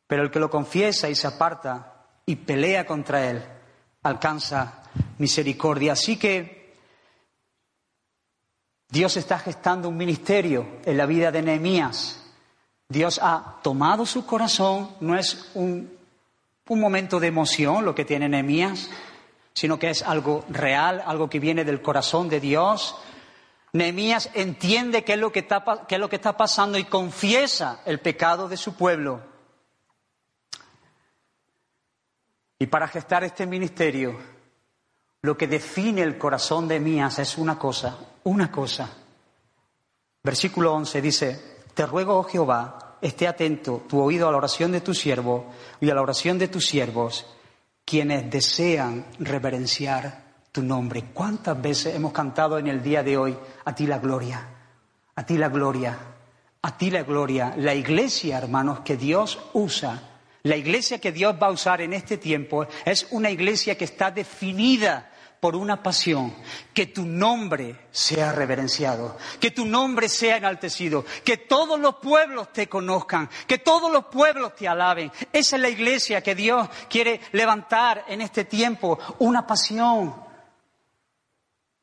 Pero 0.08 0.24
el 0.24 0.32
que 0.32 0.40
lo 0.40 0.50
confiesa 0.50 1.08
y 1.10 1.16
se 1.16 1.28
aparta 1.28 2.06
y 2.26 2.36
pelea 2.36 2.86
contra 2.86 3.30
él, 3.30 3.42
alcanza 4.04 4.81
misericordia. 5.18 5.94
Así 5.94 6.18
que 6.18 6.76
Dios 8.90 9.16
está 9.18 9.40
gestando 9.40 9.90
un 9.90 9.98
ministerio 9.98 10.68
en 10.86 10.98
la 10.98 11.06
vida 11.06 11.32
de 11.32 11.42
Nehemías. 11.42 12.24
Dios 12.90 13.20
ha 13.24 13.60
tomado 13.64 14.06
su 14.06 14.26
corazón, 14.26 14.90
no 15.00 15.18
es 15.18 15.52
un, 15.54 15.98
un 16.68 16.80
momento 16.80 17.20
de 17.20 17.28
emoción 17.28 17.86
lo 17.86 17.96
que 17.96 18.06
tiene 18.06 18.28
Nehemías, 18.28 18.90
sino 19.54 19.80
que 19.80 19.90
es 19.90 20.04
algo 20.04 20.46
real, 20.50 21.02
algo 21.06 21.30
que 21.30 21.40
viene 21.40 21.64
del 21.64 21.82
corazón 21.82 22.30
de 22.30 22.40
Dios. 22.40 22.96
Nehemías 23.74 24.30
entiende 24.34 25.04
qué 25.04 25.14
es, 25.14 25.20
lo 25.20 25.32
que 25.32 25.40
está, 25.40 25.64
qué 25.88 25.96
es 25.96 26.02
lo 26.02 26.10
que 26.10 26.18
está 26.18 26.36
pasando 26.36 26.78
y 26.78 26.84
confiesa 26.84 27.82
el 27.86 28.00
pecado 28.00 28.50
de 28.50 28.58
su 28.58 28.76
pueblo. 28.76 29.22
Y 32.60 32.68
para 32.68 32.88
gestar 32.88 33.24
este 33.24 33.46
ministerio, 33.46 34.20
lo 35.24 35.38
que 35.38 35.48
define 35.48 36.02
el 36.02 36.18
corazón 36.18 36.68
de 36.68 36.80
Mías 36.80 37.20
es 37.20 37.38
una 37.38 37.58
cosa, 37.60 37.98
una 38.24 38.52
cosa. 38.52 38.90
Versículo 40.24 40.74
11 40.74 41.02
dice, 41.02 41.58
te 41.74 41.86
ruego, 41.86 42.18
oh 42.18 42.24
Jehová, 42.24 42.98
esté 43.02 43.28
atento 43.28 43.84
tu 43.88 44.00
oído 44.00 44.28
a 44.28 44.32
la 44.32 44.38
oración 44.38 44.72
de 44.72 44.82
tu 44.82 44.94
siervo 44.94 45.52
y 45.80 45.90
a 45.90 45.96
la 45.96 46.02
oración 46.02 46.40
de 46.40 46.48
tus 46.48 46.66
siervos, 46.66 47.28
quienes 47.86 48.32
desean 48.32 49.06
reverenciar 49.20 50.24
tu 50.52 50.64
nombre. 50.64 51.06
¿Cuántas 51.14 51.60
veces 51.62 51.96
hemos 51.96 52.14
cantado 52.14 52.58
en 52.58 52.68
el 52.68 52.82
día 52.82 53.04
de 53.04 53.18
hoy 53.18 53.38
a 53.66 53.76
ti 53.76 53.86
la 53.86 54.00
gloria, 54.00 54.48
a 55.16 55.26
ti 55.26 55.38
la 55.38 55.50
gloria, 55.50 55.98
a 56.64 56.78
ti 56.78 56.90
la 56.90 57.04
gloria? 57.04 57.54
La 57.58 57.76
iglesia, 57.76 58.40
hermanos, 58.40 58.80
que 58.80 58.98
Dios 58.98 59.40
usa, 59.54 60.12
la 60.44 60.58
iglesia 60.58 61.00
que 61.00 61.12
Dios 61.12 61.36
va 61.40 61.48
a 61.48 61.52
usar 61.52 61.82
en 61.82 61.94
este 61.94 62.18
tiempo 62.18 62.66
es 62.86 63.08
una 63.12 63.30
iglesia 63.30 63.78
que 63.78 63.86
está 63.86 64.10
definida 64.10 65.11
por 65.42 65.56
una 65.56 65.82
pasión, 65.82 66.36
que 66.72 66.86
tu 66.86 67.04
nombre 67.04 67.88
sea 67.90 68.32
reverenciado, 68.32 69.18
que 69.40 69.50
tu 69.50 69.66
nombre 69.66 70.08
sea 70.08 70.38
enaltecido, 70.38 71.04
que 71.26 71.36
todos 71.36 71.80
los 71.80 71.96
pueblos 71.96 72.54
te 72.54 72.70
conozcan, 72.70 73.28
que 73.48 73.58
todos 73.58 73.92
los 73.92 74.06
pueblos 74.06 74.56
te 74.56 74.68
alaben. 74.68 75.12
Esa 75.34 75.56
es 75.56 75.62
la 75.64 75.70
iglesia 75.70 76.22
que 76.22 76.36
Dios 76.36 76.70
quiere 76.88 77.20
levantar 77.32 78.06
en 78.08 78.22
este 78.22 78.46
tiempo, 78.46 79.00
una 79.18 79.48
pasión 79.48 80.14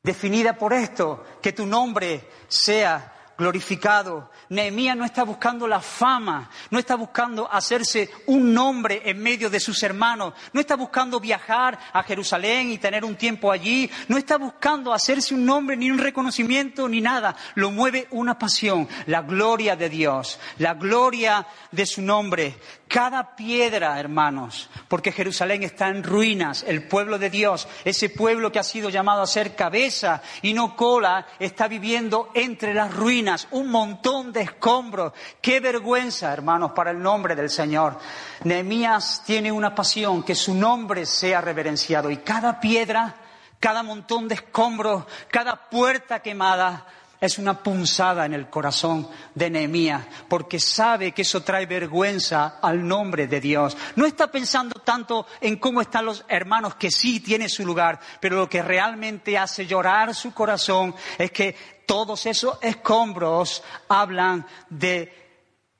definida 0.05 0.57
por 0.57 0.73
esto, 0.73 1.25
que 1.43 1.53
tu 1.53 1.67
nombre 1.67 2.31
sea 2.47 3.18
glorificado. 3.39 4.31
Nehemías 4.49 4.97
no 4.97 5.05
está 5.05 5.23
buscando 5.23 5.69
la 5.69 5.81
fama, 5.81 6.51
no 6.71 6.79
está 6.79 6.97
buscando 6.97 7.51
hacerse 7.51 8.11
un 8.27 8.53
nombre 8.53 9.03
en 9.05 9.23
medio 9.23 9.49
de 9.49 9.61
sus 9.61 9.81
hermanos, 9.85 10.35
no 10.53 10.61
está 10.61 10.75
buscando 10.75 11.21
viajar 11.21 11.79
a 11.93 12.03
Jerusalén 12.03 12.73
y 12.73 12.79
tener 12.79 13.05
un 13.05 13.15
tiempo 13.15 13.53
allí, 13.53 13.89
no 14.09 14.19
está 14.19 14.39
buscando 14.39 14.93
hacerse 14.93 15.35
un 15.35 15.45
nombre 15.45 15.77
ni 15.77 15.91
un 15.91 15.99
reconocimiento 15.99 16.89
ni 16.89 17.01
nada. 17.01 17.37
Lo 17.55 17.71
mueve 17.71 18.09
una 18.11 18.39
pasión, 18.39 18.89
la 19.07 19.23
gloria 19.23 19.77
de 19.77 19.89
Dios, 19.89 20.41
la 20.59 20.75
gloria 20.75 21.47
de 21.71 21.87
su 21.87 22.03
nombre. 22.03 22.59
Cada 22.89 23.37
piedra, 23.37 24.01
hermanos, 24.01 24.71
porque 24.89 25.13
Jerusalén 25.13 25.63
está 25.63 25.89
en 25.89 26.03
ruinas, 26.03 26.65
el 26.67 26.89
pueblo 26.89 27.19
de 27.19 27.29
Dios, 27.29 27.69
ese 27.85 28.09
pueblo 28.09 28.51
que 28.51 28.59
ha 28.59 28.63
sido 28.63 28.89
llamado 28.89 29.21
a 29.21 29.27
ser 29.27 29.55
cabeza 29.55 30.23
y 30.41 30.55
no 30.55 30.75
cola, 30.75 31.27
está 31.39 31.69
viviendo 31.69 32.31
entre 32.33 32.73
las 32.73 32.95
ruinas, 32.95 33.47
un 33.51 33.71
montón 33.71 34.33
de 34.33 34.41
escombros. 34.41 35.13
Qué 35.43 35.61
vergüenza, 35.61 36.33
hermanos, 36.33 36.73
para 36.75 36.91
el 36.91 37.03
nombre 37.03 37.37
del 37.37 37.51
Señor. 37.51 37.99
Nehemías 38.45 39.23
tiene 39.27 39.53
una 39.53 39.75
pasión, 39.75 40.23
que 40.23 40.35
su 40.35 40.55
nombre 40.55 41.05
sea 41.05 41.43
reverenciado 41.43 42.11
y 42.11 42.17
cada 42.17 42.59
piedra, 42.59 43.17
cada 43.61 43.83
montón 43.83 44.29
de 44.29 44.37
escombros, 44.37 45.05
cada 45.31 45.69
puerta 45.69 46.21
quemada, 46.21 46.87
es 47.21 47.39
una 47.39 47.63
punzada 47.63 48.27
en 48.27 48.33
el 48.33 48.49
corazón 48.49 49.09
de 49.35 49.51
Nehemías, 49.51 50.05
porque 50.29 50.61
sabe 50.61 51.13
que 51.13 51.23
eso 51.23 51.43
trae 51.43 51.67
vergüenza 51.67 52.59
al 52.63 52.87
nombre 52.87 53.27
de 53.27 53.41
Dios. 53.41 53.77
No 53.97 54.07
está 54.07 54.31
pensando 54.31 54.81
tanto 54.81 55.27
en 55.41 55.57
cómo 55.57 55.81
están 55.81 56.05
los 56.05 56.25
hermanos, 56.29 56.77
que 56.77 56.91
sí 56.91 57.21
tiene 57.21 57.49
su 57.49 57.67
lugar, 57.67 57.99
pero 58.21 58.37
lo 58.37 58.49
que 58.49 58.63
realmente 58.63 59.37
hace 59.37 59.67
llorar 59.67 60.15
su 60.15 60.33
corazón 60.33 60.95
es 61.19 61.33
que 61.33 61.57
todos 61.87 62.27
esos 62.27 62.59
escombros 62.63 63.65
hablan 63.89 64.47
de, 64.69 65.13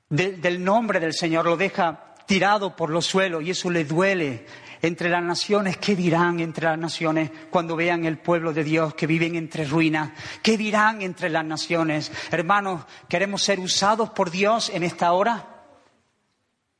del 0.09 0.63
nombre 0.63 0.99
del 0.99 1.13
Señor, 1.13 1.45
lo 1.45 1.55
deja 1.55 2.15
tirado 2.25 2.75
por 2.75 2.89
los 2.89 3.05
suelos 3.05 3.43
y 3.43 3.51
eso 3.51 3.69
le 3.69 3.85
duele 3.85 4.45
entre 4.81 5.09
las 5.09 5.23
naciones, 5.23 5.77
¿qué 5.77 5.95
dirán 5.95 6.39
entre 6.39 6.65
las 6.65 6.77
naciones 6.77 7.31
cuando 7.49 7.75
vean 7.75 8.05
el 8.05 8.17
pueblo 8.17 8.53
de 8.53 8.63
Dios 8.63 8.93
que 8.93 9.07
viven 9.07 9.35
entre 9.35 9.65
ruinas? 9.65 10.11
¿Qué 10.41 10.57
dirán 10.57 11.01
entre 11.01 11.29
las 11.29 11.45
naciones? 11.45 12.11
Hermanos, 12.31 12.85
¿queremos 13.07 13.43
ser 13.43 13.59
usados 13.59 14.09
por 14.11 14.31
Dios 14.31 14.69
en 14.69 14.83
esta 14.83 15.11
hora? 15.11 15.45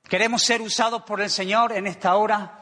¿Queremos 0.07 0.43
ser 0.43 0.61
usados 0.61 1.03
por 1.03 1.21
el 1.21 1.29
Señor 1.29 1.73
en 1.73 1.87
esta 1.87 2.15
hora? 2.15 2.61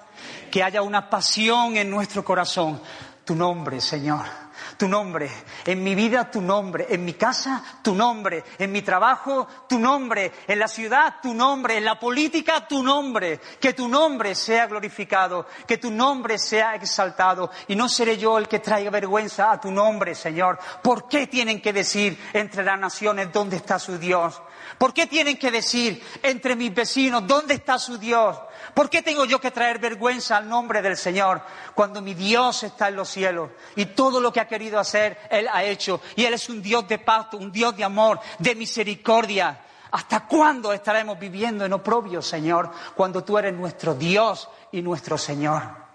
Que 0.51 0.63
haya 0.63 0.81
una 0.81 1.09
pasión 1.09 1.77
en 1.77 1.89
nuestro 1.89 2.23
corazón. 2.23 2.81
Tu 3.23 3.35
nombre, 3.35 3.79
Señor 3.79 4.46
tu 4.77 4.87
nombre, 4.87 5.29
en 5.65 5.83
mi 5.83 5.95
vida 5.95 6.29
tu 6.29 6.41
nombre, 6.41 6.87
en 6.89 7.03
mi 7.03 7.13
casa 7.13 7.63
tu 7.81 7.95
nombre, 7.95 8.43
en 8.57 8.71
mi 8.71 8.81
trabajo 8.81 9.47
tu 9.67 9.79
nombre, 9.79 10.31
en 10.47 10.59
la 10.59 10.67
ciudad 10.67 11.15
tu 11.21 11.33
nombre, 11.33 11.77
en 11.77 11.85
la 11.85 11.99
política 11.99 12.67
tu 12.67 12.83
nombre, 12.83 13.39
que 13.59 13.73
tu 13.73 13.87
nombre 13.87 14.35
sea 14.35 14.67
glorificado, 14.67 15.47
que 15.65 15.77
tu 15.77 15.91
nombre 15.91 16.37
sea 16.37 16.75
exaltado. 16.75 17.49
Y 17.67 17.75
no 17.75 17.89
seré 17.89 18.17
yo 18.17 18.37
el 18.37 18.47
que 18.47 18.59
traiga 18.59 18.89
vergüenza 18.89 19.51
a 19.51 19.59
tu 19.59 19.71
nombre, 19.71 20.15
Señor. 20.15 20.59
¿Por 20.81 21.07
qué 21.07 21.27
tienen 21.27 21.61
que 21.61 21.73
decir 21.73 22.17
entre 22.33 22.63
las 22.63 22.79
naciones 22.79 23.31
dónde 23.31 23.57
está 23.57 23.79
su 23.79 23.97
Dios? 23.97 24.41
¿Por 24.77 24.93
qué 24.93 25.07
tienen 25.07 25.37
que 25.37 25.51
decir 25.51 26.03
entre 26.21 26.55
mis 26.55 26.73
vecinos 26.73 27.25
dónde 27.25 27.55
está 27.55 27.79
su 27.79 27.97
Dios? 27.97 28.37
¿Por 28.73 28.89
qué 28.89 29.01
tengo 29.01 29.25
yo 29.25 29.39
que 29.39 29.51
traer 29.51 29.79
vergüenza 29.79 30.37
al 30.37 30.47
nombre 30.47 30.81
del 30.81 30.97
Señor 30.97 31.41
cuando 31.73 32.01
mi 32.01 32.13
Dios 32.13 32.63
está 32.63 32.89
en 32.89 32.95
los 32.95 33.09
cielos 33.09 33.49
y 33.75 33.87
todo 33.87 34.19
lo 34.19 34.31
que 34.31 34.39
ha 34.39 34.47
querido 34.47 34.79
hacer, 34.79 35.17
Él 35.31 35.47
ha 35.51 35.63
hecho? 35.63 36.01
Y 36.15 36.25
Él 36.25 36.33
es 36.33 36.49
un 36.49 36.61
Dios 36.61 36.87
de 36.87 36.99
pacto, 36.99 37.37
un 37.37 37.51
Dios 37.51 37.75
de 37.75 37.83
amor, 37.83 38.19
de 38.39 38.55
misericordia. 38.55 39.63
¿Hasta 39.91 40.27
cuándo 40.27 40.73
estaremos 40.73 41.17
viviendo 41.17 41.65
en 41.65 41.73
oprobio, 41.73 42.21
Señor, 42.21 42.69
cuando 42.95 43.23
tú 43.23 43.37
eres 43.37 43.53
nuestro 43.53 43.95
Dios 43.95 44.49
y 44.71 44.81
nuestro 44.81 45.17
Señor? 45.17 45.86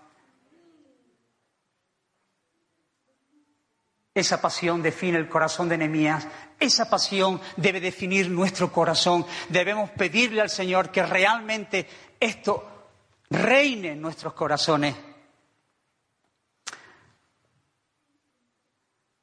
Esa 4.15 4.41
pasión 4.43 4.83
define 4.83 5.17
el 5.17 5.29
corazón 5.29 5.69
de 5.69 5.79
Nehemías. 5.79 6.27
Esa 6.61 6.91
pasión 6.91 7.41
debe 7.57 7.81
definir 7.81 8.29
nuestro 8.31 8.71
corazón. 8.71 9.25
Debemos 9.49 9.91
pedirle 9.91 10.43
al 10.43 10.51
Señor 10.51 10.91
que 10.91 11.05
realmente 11.05 11.89
esto 12.21 12.91
reine 13.31 13.93
en 13.93 14.03
nuestros 14.03 14.35
corazones. 14.35 14.95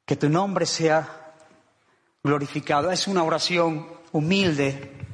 Que 0.04 0.16
tu 0.16 0.28
nombre 0.28 0.66
sea 0.66 1.34
glorificado. 2.24 2.90
Es 2.90 3.06
una 3.06 3.22
oración 3.22 3.88
humilde 4.10 5.06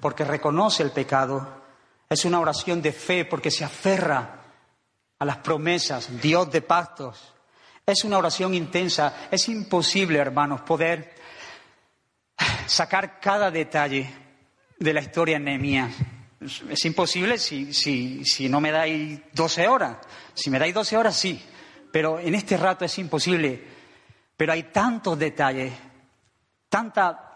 porque 0.00 0.24
reconoce 0.24 0.82
el 0.82 0.92
pecado. 0.92 1.60
Es 2.08 2.24
una 2.24 2.40
oración 2.40 2.80
de 2.80 2.92
fe 2.92 3.26
porque 3.26 3.50
se 3.50 3.64
aferra 3.64 4.40
a 5.18 5.24
las 5.26 5.36
promesas, 5.36 6.20
Dios 6.22 6.50
de 6.50 6.62
pactos. 6.62 7.34
Es 7.90 8.04
una 8.04 8.18
oración 8.18 8.54
intensa. 8.54 9.26
Es 9.32 9.48
imposible, 9.48 10.20
hermanos, 10.20 10.60
poder 10.60 11.12
sacar 12.66 13.18
cada 13.18 13.50
detalle 13.50 14.08
de 14.78 14.94
la 14.94 15.00
historia 15.00 15.38
en 15.38 15.44
Nehemías. 15.44 15.92
Es 16.70 16.84
imposible 16.84 17.36
si, 17.36 17.74
si, 17.74 18.24
si 18.24 18.48
no 18.48 18.60
me 18.60 18.70
dais 18.70 19.20
12 19.32 19.66
horas. 19.66 19.96
Si 20.34 20.50
me 20.50 20.60
dais 20.60 20.72
12 20.72 20.96
horas, 20.96 21.16
sí. 21.16 21.42
Pero 21.90 22.20
en 22.20 22.36
este 22.36 22.56
rato 22.56 22.84
es 22.84 22.96
imposible. 22.98 23.60
Pero 24.36 24.52
hay 24.52 24.62
tantos 24.64 25.18
detalles, 25.18 25.72
tanta. 26.68 27.26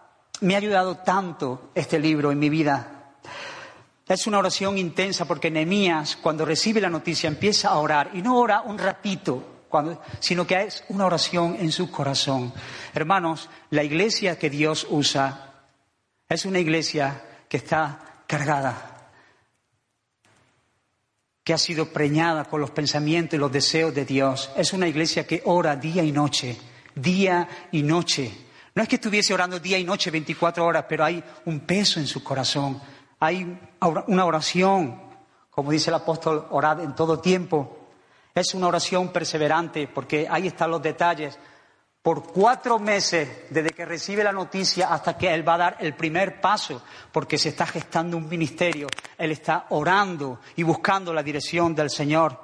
Me 0.40 0.54
ha 0.54 0.58
ayudado 0.58 0.98
tanto 0.98 1.72
este 1.74 1.98
libro 1.98 2.30
en 2.30 2.38
mi 2.38 2.48
vida. 2.48 3.16
Es 4.06 4.26
una 4.28 4.38
oración 4.38 4.78
intensa 4.78 5.24
porque 5.24 5.50
Nehemías, 5.50 6.16
cuando 6.16 6.44
recibe 6.44 6.80
la 6.80 6.90
noticia, 6.90 7.26
empieza 7.26 7.70
a 7.70 7.78
orar. 7.78 8.10
Y 8.14 8.22
no 8.22 8.38
ora 8.38 8.62
un 8.62 8.78
ratito, 8.78 9.53
sino 10.20 10.46
que 10.46 10.62
es 10.62 10.84
una 10.88 11.06
oración 11.06 11.56
en 11.58 11.72
su 11.72 11.90
corazón. 11.90 12.52
Hermanos, 12.92 13.48
la 13.70 13.82
iglesia 13.82 14.38
que 14.38 14.50
Dios 14.50 14.86
usa 14.90 15.52
es 16.28 16.44
una 16.44 16.58
iglesia 16.58 17.22
que 17.48 17.58
está 17.58 18.22
cargada 18.26 18.94
que 21.44 21.52
ha 21.52 21.58
sido 21.58 21.92
preñada 21.92 22.46
con 22.46 22.62
los 22.62 22.70
pensamientos 22.70 23.36
y 23.36 23.40
los 23.40 23.52
deseos 23.52 23.94
de 23.94 24.06
Dios. 24.06 24.50
Es 24.56 24.72
una 24.72 24.88
iglesia 24.88 25.26
que 25.26 25.42
ora 25.44 25.76
día 25.76 26.02
y 26.02 26.10
noche, 26.10 26.56
día 26.94 27.46
y 27.70 27.82
noche. 27.82 28.32
No 28.74 28.82
es 28.82 28.88
que 28.88 28.96
estuviese 28.96 29.34
orando 29.34 29.60
día 29.60 29.78
y 29.78 29.84
noche 29.84 30.10
24 30.10 30.64
horas, 30.64 30.86
pero 30.88 31.04
hay 31.04 31.22
un 31.44 31.60
peso 31.60 32.00
en 32.00 32.06
su 32.06 32.24
corazón. 32.24 32.80
Hay 33.20 33.58
una 34.06 34.24
oración, 34.24 35.00
como 35.50 35.70
dice 35.70 35.90
el 35.90 35.96
apóstol, 35.96 36.46
orad 36.50 36.80
en 36.80 36.94
todo 36.94 37.20
tiempo. 37.20 37.83
Es 38.34 38.52
una 38.54 38.66
oración 38.66 39.12
perseverante, 39.12 39.86
porque 39.86 40.26
ahí 40.28 40.48
están 40.48 40.70
los 40.70 40.82
detalles 40.82 41.38
por 42.02 42.22
cuatro 42.32 42.78
meses 42.78 43.46
desde 43.48 43.70
que 43.70 43.86
recibe 43.86 44.22
la 44.22 44.32
noticia 44.32 44.92
hasta 44.92 45.16
que 45.16 45.32
él 45.32 45.48
va 45.48 45.54
a 45.54 45.58
dar 45.58 45.76
el 45.80 45.94
primer 45.94 46.38
paso, 46.40 46.82
porque 47.12 47.38
se 47.38 47.50
está 47.50 47.64
gestando 47.64 48.16
un 48.16 48.28
ministerio, 48.28 48.88
él 49.16 49.30
está 49.30 49.66
orando 49.70 50.40
y 50.56 50.64
buscando 50.64 51.14
la 51.14 51.22
dirección 51.22 51.74
del 51.74 51.88
Señor. 51.88 52.38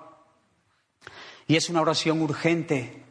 Y 1.47 1.57
es 1.57 1.69
una 1.69 1.83
oración 1.83 2.23
urgente. 2.23 3.05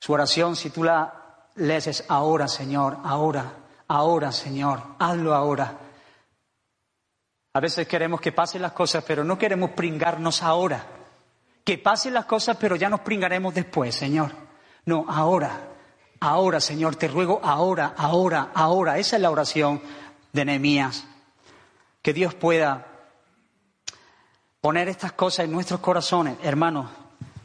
Su 0.00 0.12
oración, 0.12 0.56
si 0.56 0.70
tú 0.70 0.84
la 0.84 1.48
lees, 1.54 1.86
es 1.86 2.04
ahora, 2.08 2.46
Señor, 2.48 2.98
ahora, 3.04 3.54
ahora, 3.86 4.32
Señor, 4.32 4.82
hazlo 4.98 5.32
ahora. 5.32 5.78
A 7.54 7.60
veces 7.60 7.88
queremos 7.88 8.20
que 8.20 8.32
pasen 8.32 8.60
las 8.60 8.72
cosas, 8.72 9.02
pero 9.06 9.24
no 9.24 9.38
queremos 9.38 9.70
pringarnos 9.70 10.42
ahora. 10.42 10.97
Que 11.68 11.76
pasen 11.76 12.14
las 12.14 12.24
cosas, 12.24 12.56
pero 12.58 12.76
ya 12.76 12.88
nos 12.88 13.00
pringaremos 13.00 13.52
después, 13.52 13.94
Señor. 13.94 14.32
No, 14.86 15.04
ahora, 15.06 15.68
ahora, 16.18 16.62
Señor, 16.62 16.96
te 16.96 17.08
ruego 17.08 17.42
ahora, 17.44 17.92
ahora, 17.94 18.52
ahora. 18.54 18.96
Esa 18.96 19.16
es 19.16 19.22
la 19.22 19.30
oración 19.30 19.82
de 20.32 20.46
Nehemías. 20.46 21.04
Que 22.00 22.14
Dios 22.14 22.32
pueda 22.32 22.86
poner 24.62 24.88
estas 24.88 25.12
cosas 25.12 25.44
en 25.44 25.52
nuestros 25.52 25.80
corazones, 25.80 26.38
hermanos, 26.42 26.88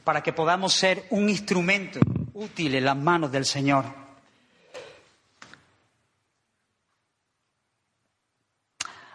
para 0.06 0.24
que 0.24 0.32
podamos 0.32 0.72
ser 0.72 1.06
un 1.10 1.28
instrumento 1.28 2.00
útil 2.34 2.76
en 2.76 2.86
las 2.86 2.96
manos 2.96 3.30
del 3.30 3.46
Señor. 3.46 3.84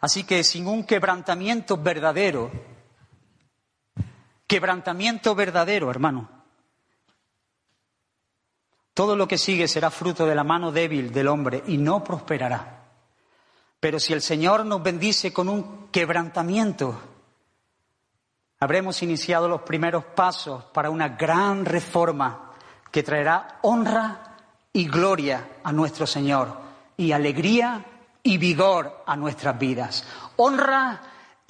Así 0.02 0.24
que 0.24 0.44
sin 0.44 0.66
un 0.66 0.84
quebrantamiento 0.84 1.78
verdadero, 1.78 2.50
quebrantamiento 4.48 5.36
verdadero, 5.36 5.90
hermano, 5.90 6.28
todo 8.94 9.14
lo 9.14 9.28
que 9.28 9.38
sigue 9.38 9.68
será 9.68 9.90
fruto 9.90 10.26
de 10.26 10.34
la 10.34 10.42
mano 10.42 10.72
débil 10.72 11.12
del 11.12 11.28
hombre 11.28 11.62
y 11.68 11.76
no 11.78 12.02
prosperará. 12.02 12.82
Pero 13.78 14.00
si 14.00 14.12
el 14.12 14.22
Señor 14.22 14.66
nos 14.66 14.82
bendice 14.82 15.32
con 15.32 15.48
un 15.48 15.88
quebrantamiento, 15.92 17.00
habremos 18.58 19.00
iniciado 19.04 19.46
los 19.46 19.62
primeros 19.62 20.04
pasos 20.04 20.64
para 20.64 20.90
una 20.90 21.10
gran 21.10 21.64
reforma 21.64 22.54
que 22.90 23.04
traerá 23.04 23.60
honra 23.62 24.36
y 24.72 24.88
gloria 24.88 25.58
a 25.62 25.70
nuestro 25.70 26.06
Señor 26.06 26.58
y 26.96 27.12
alegría 27.12 27.84
y 28.24 28.36
vigor 28.38 29.04
a 29.06 29.16
nuestras 29.16 29.56
vidas. 29.58 30.04
Honra 30.36 31.00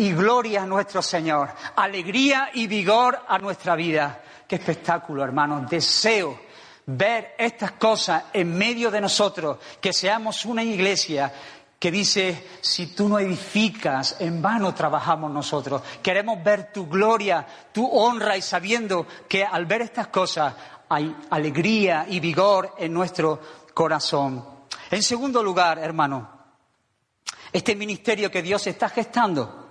y 0.01 0.13
gloria 0.13 0.63
a 0.63 0.67
nuestro 0.67 1.03
Señor, 1.03 1.51
alegría 1.75 2.51
y 2.55 2.69
vigor 2.69 3.19
a 3.27 3.37
nuestra 3.39 3.75
vida. 3.75 4.23
Qué 4.47 4.55
espectáculo, 4.55 5.25
hermanos. 5.25 5.69
Deseo 5.69 6.39
ver 6.87 7.35
estas 7.37 7.73
cosas 7.73 8.25
en 8.33 8.57
medio 8.57 8.93
de 8.93 9.01
nosotros, 9.01 9.59
que 9.81 9.93
seamos 9.93 10.45
una 10.45 10.63
iglesia 10.63 11.33
que 11.81 11.91
dice, 11.91 12.47
si 12.61 12.95
tú 12.95 13.09
no 13.09 13.19
edificas, 13.19 14.17
en 14.21 14.41
vano 14.41 14.73
trabajamos 14.73 15.33
nosotros. 15.33 15.83
Queremos 16.01 16.43
ver 16.45 16.73
tu 16.73 16.87
gloria, 16.89 17.45
tu 17.73 17.85
honra 17.89 18.37
y 18.37 18.43
sabiendo 18.43 19.05
que 19.29 19.45
al 19.45 19.67
ver 19.67 19.83
estas 19.83 20.07
cosas 20.09 20.55
hay 20.89 21.15
alegría 21.31 22.07
y 22.09 22.21
vigor 22.21 22.75
en 22.79 22.93
nuestro 22.93 23.41
corazón. 23.75 24.45
En 24.93 25.03
segundo 25.03 25.43
lugar, 25.43 25.81
hermano, 25.81 26.31
este 27.53 27.75
ministerio 27.75 28.31
que 28.31 28.43
Dios 28.43 28.65
está 28.69 28.89
gestando, 28.89 29.68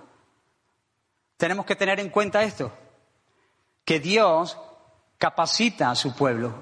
tenemos 1.38 1.64
que 1.64 1.76
tener 1.76 2.00
en 2.00 2.10
cuenta 2.10 2.42
esto, 2.42 2.70
que 3.84 4.00
Dios 4.00 4.58
capacita 5.16 5.90
a 5.90 5.94
su 5.94 6.14
pueblo. 6.14 6.52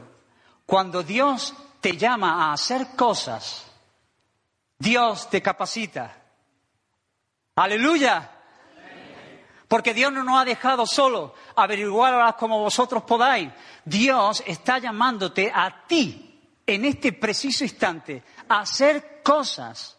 Cuando 0.67 1.03
Dios 1.03 1.55
te 1.81 1.97
llama 1.97 2.45
a 2.45 2.53
hacer 2.53 2.89
cosas, 2.95 3.67
Dios 4.79 5.29
te 5.31 5.41
capacita. 5.41 6.15
Aleluya. 7.57 8.31
Porque 9.67 9.95
Dios 9.95 10.13
no 10.13 10.23
nos 10.23 10.41
ha 10.41 10.45
dejado 10.45 10.87
solo 10.87 11.35
averiguarlas 11.57 12.35
como 12.35 12.61
vosotros 12.61 13.03
podáis. 13.05 13.51
Dios 13.85 14.45
está 14.47 14.79
llamándote 14.79 15.51
a 15.53 15.87
ti 15.87 16.61
en 16.67 16.85
este 16.85 17.13
preciso 17.15 17.65
instante 17.65 18.23
a 18.49 18.61
hacer 18.61 19.23
cosas 19.23 19.96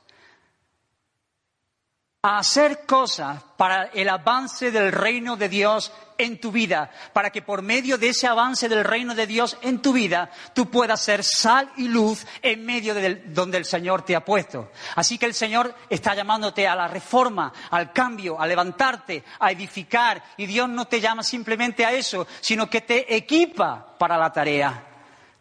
hacer 2.21 2.85
cosas 2.85 3.41
para 3.57 3.85
el 3.93 4.09
avance 4.09 4.71
del 4.71 4.91
reino 4.91 5.35
de 5.37 5.49
Dios 5.49 5.91
en 6.17 6.39
tu 6.39 6.51
vida, 6.51 6.89
para 7.13 7.29
que 7.29 7.41
por 7.41 7.61
medio 7.61 7.97
de 7.97 8.09
ese 8.09 8.27
avance 8.27 8.67
del 8.67 8.83
reino 8.83 9.13
de 9.13 9.27
Dios 9.27 9.57
en 9.61 9.81
tu 9.81 9.93
vida, 9.93 10.31
tú 10.53 10.69
puedas 10.69 11.01
ser 11.01 11.23
sal 11.23 11.71
y 11.77 11.87
luz 11.87 12.25
en 12.41 12.65
medio 12.65 12.93
de 12.93 13.23
donde 13.27 13.57
el 13.57 13.65
Señor 13.65 14.01
te 14.01 14.15
ha 14.15 14.25
puesto. 14.25 14.71
Así 14.95 15.17
que 15.17 15.27
el 15.27 15.33
Señor 15.33 15.75
está 15.89 16.15
llamándote 16.15 16.67
a 16.67 16.75
la 16.75 16.87
reforma, 16.87 17.53
al 17.69 17.93
cambio, 17.93 18.39
a 18.41 18.47
levantarte, 18.47 19.23
a 19.39 19.51
edificar, 19.51 20.23
y 20.37 20.47
Dios 20.47 20.67
no 20.67 20.85
te 20.85 20.99
llama 20.99 21.23
simplemente 21.23 21.85
a 21.85 21.91
eso, 21.91 22.25
sino 22.41 22.69
que 22.69 22.81
te 22.81 23.15
equipa 23.15 23.95
para 23.97 24.17
la 24.17 24.31
tarea, 24.31 24.83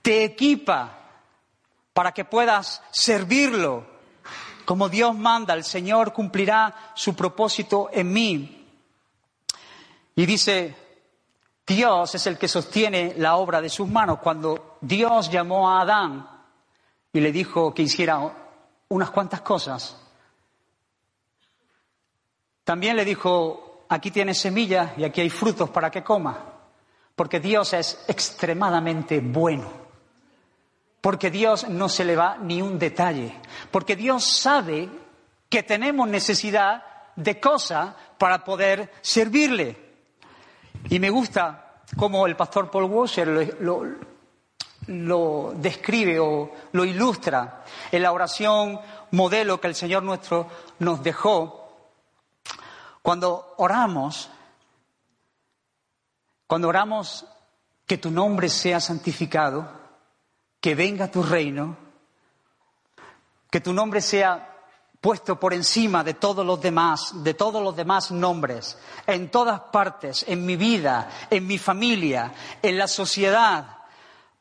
te 0.03 0.25
equipa 0.25 0.93
para 1.93 2.13
que 2.13 2.27
puedas 2.27 2.83
servirlo, 2.91 3.96
como 4.67 4.89
Dios 4.89 5.15
manda, 5.15 5.55
el 5.55 5.63
Señor 5.63 6.13
cumplirá 6.13 6.93
su 6.95 7.15
propósito 7.15 7.89
en 7.93 8.13
mí. 8.13 8.67
Y 10.17 10.27
dice, 10.27 10.77
Dios 11.65 12.15
es 12.17 12.27
el 12.27 12.37
que 12.37 12.49
sostiene 12.49 13.15
la 13.17 13.37
obra 13.37 13.61
de 13.61 13.71
sus 13.71 13.89
manos. 13.89 14.19
Cuando 14.19 14.79
Dios 14.81 15.31
llamó 15.31 15.71
a 15.71 15.83
Adán 15.83 16.29
y 17.13 17.21
le 17.21 17.31
dijo 17.31 17.73
que 17.73 17.83
hiciera 17.83 18.21
unas 18.89 19.11
cuantas 19.11 19.41
cosas, 19.43 19.97
también 22.65 22.97
le 22.97 23.05
dijo, 23.05 23.85
aquí 23.89 24.11
tienes 24.11 24.39
semillas 24.39 24.99
y 24.99 25.05
aquí 25.05 25.21
hay 25.21 25.31
frutos 25.31 25.71
para 25.71 25.93
que 25.93 26.03
coma, 26.03 26.39
porque 27.15 27.39
Dios 27.39 27.73
es 27.73 28.05
extremadamente 28.09 29.21
bueno 29.21 29.86
porque 31.07 31.31
Dios 31.31 31.69
no 31.69 31.89
se 31.89 32.05
le 32.05 32.17
va 32.17 32.37
ni 32.37 32.61
un 32.61 32.81
detalle, 32.81 33.33
porque 33.71 33.95
Dios 33.95 34.25
sabe 34.25 34.89
que 35.49 35.63
tenemos 35.63 36.09
necesidad 36.09 36.83
de 37.15 37.39
cosas 37.39 37.95
para 38.19 38.43
poder 38.43 38.93
servirle. 39.03 39.79
Y 40.91 40.99
me 40.99 41.09
gusta 41.09 41.83
como 41.97 42.27
el 42.27 42.35
pastor 42.35 42.73
Paul 42.73 42.91
Washer 42.91 43.57
lo, 43.61 43.85
lo 44.89 45.53
describe 45.55 46.19
o 46.19 46.51
lo 46.73 46.85
ilustra 46.85 47.63
en 47.93 48.03
la 48.03 48.11
oración 48.11 48.81
modelo 49.13 49.61
que 49.61 49.69
el 49.69 49.77
Señor 49.77 50.03
nuestro 50.03 50.49
nos 50.81 51.05
dejó. 51.05 51.71
Cuando 53.01 53.55
oramos, 53.59 54.29
cuando 56.49 56.67
oramos 56.67 57.25
que 57.87 57.97
tu 57.97 58.11
nombre 58.11 58.49
sea 58.49 58.81
santificado, 58.81 59.86
que 60.67 60.75
venga 60.75 61.09
tu 61.09 61.23
reino, 61.23 61.77
que 63.49 63.61
tu 63.61 63.73
nombre 63.73 64.01
sea 64.01 64.65
puesto 65.01 65.39
por 65.39 65.55
encima 65.55 66.03
de 66.03 66.15
todos 66.15 66.45
los 66.45 66.61
demás, 66.61 67.23
de 67.23 67.35
todos 67.35 67.63
los 67.63 67.77
demás 67.77 68.11
nombres, 68.11 68.77
en 69.07 69.31
todas 69.31 69.61
partes, 69.71 70.25
en 70.27 70.45
mi 70.45 70.57
vida, 70.57 71.09
en 71.31 71.47
mi 71.47 71.57
familia, 71.57 72.35
en 72.61 72.77
la 72.77 72.89
sociedad. 72.89 73.79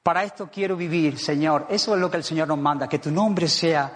Para 0.02 0.24
esto 0.24 0.50
quiero 0.52 0.76
vivir, 0.76 1.20
Señor. 1.20 1.68
Eso 1.70 1.94
es 1.94 2.02
lo 2.02 2.10
que 2.10 2.18
el 2.18 2.24
Señor 2.24 2.48
nos 2.48 2.58
manda, 2.58 2.90
que 2.90 2.98
tu 2.98 3.12
nombre 3.12 3.48
sea 3.48 3.96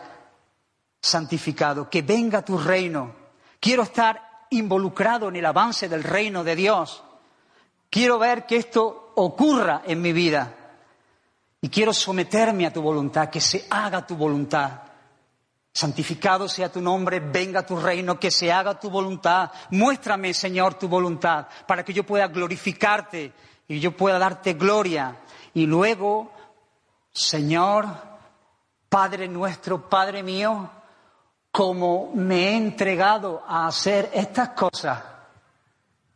santificado, 1.02 1.90
que 1.90 2.04
venga 2.04 2.46
tu 2.46 2.60
reino. 2.60 3.12
Quiero 3.60 3.82
estar 3.82 4.46
involucrado 4.52 5.30
en 5.30 5.38
el 5.38 5.46
avance 5.48 5.90
del 5.90 6.04
reino 6.04 6.44
de 6.44 6.56
Dios. 6.56 7.04
Quiero 7.90 8.20
ver 8.20 8.46
que 8.46 8.58
esto 8.58 9.14
ocurra 9.16 9.82
en 9.84 10.00
mi 10.00 10.14
vida. 10.14 10.58
Y 11.62 11.70
quiero 11.70 11.94
someterme 11.94 12.66
a 12.66 12.74
tu 12.74 12.82
voluntad, 12.82 13.30
que 13.30 13.42
se 13.42 13.66
haga 13.70 14.06
tu 14.06 14.16
voluntad. 14.16 14.82
Santificado 15.72 16.48
sea 16.48 16.72
tu 16.72 16.82
nombre, 16.82 17.20
venga 17.20 17.66
tu 17.66 17.76
reino, 17.76 18.20
que 18.20 18.32
se 18.32 18.52
haga 18.52 18.80
tu 18.80 18.90
voluntad. 18.90 19.52
Muéstrame, 19.72 20.34
Señor, 20.34 20.76
tu 20.76 20.88
voluntad, 20.88 21.48
para 21.68 21.84
que 21.84 21.94
yo 21.94 22.06
pueda 22.06 22.28
glorificarte 22.28 23.34
y 23.68 23.80
yo 23.80 23.96
pueda 23.96 24.18
darte 24.18 24.54
gloria. 24.54 25.18
Y 25.54 25.66
luego, 25.66 26.32
Señor, 27.12 27.88
Padre 28.88 29.28
nuestro, 29.28 29.90
Padre 29.90 30.24
mío, 30.24 30.70
como 31.52 32.12
me 32.14 32.50
he 32.50 32.58
entregado 32.58 33.44
a 33.48 33.68
hacer 33.68 34.10
estas 34.14 34.50
cosas, 34.50 35.02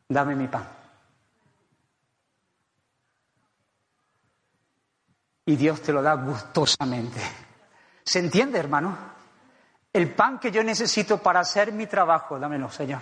dame 0.07 0.35
mi 0.35 0.47
pan. 0.47 0.82
Y 5.45 5.55
Dios 5.55 5.81
te 5.81 5.91
lo 5.91 6.01
da 6.01 6.13
gustosamente. 6.13 7.19
¿Se 8.03 8.19
entiende, 8.19 8.59
hermano? 8.59 8.97
El 9.91 10.13
pan 10.13 10.39
que 10.39 10.51
yo 10.51 10.63
necesito 10.63 11.19
para 11.19 11.41
hacer 11.41 11.71
mi 11.71 11.85
trabajo, 11.85 12.39
dámelo, 12.39 12.69
Señor. 12.69 13.01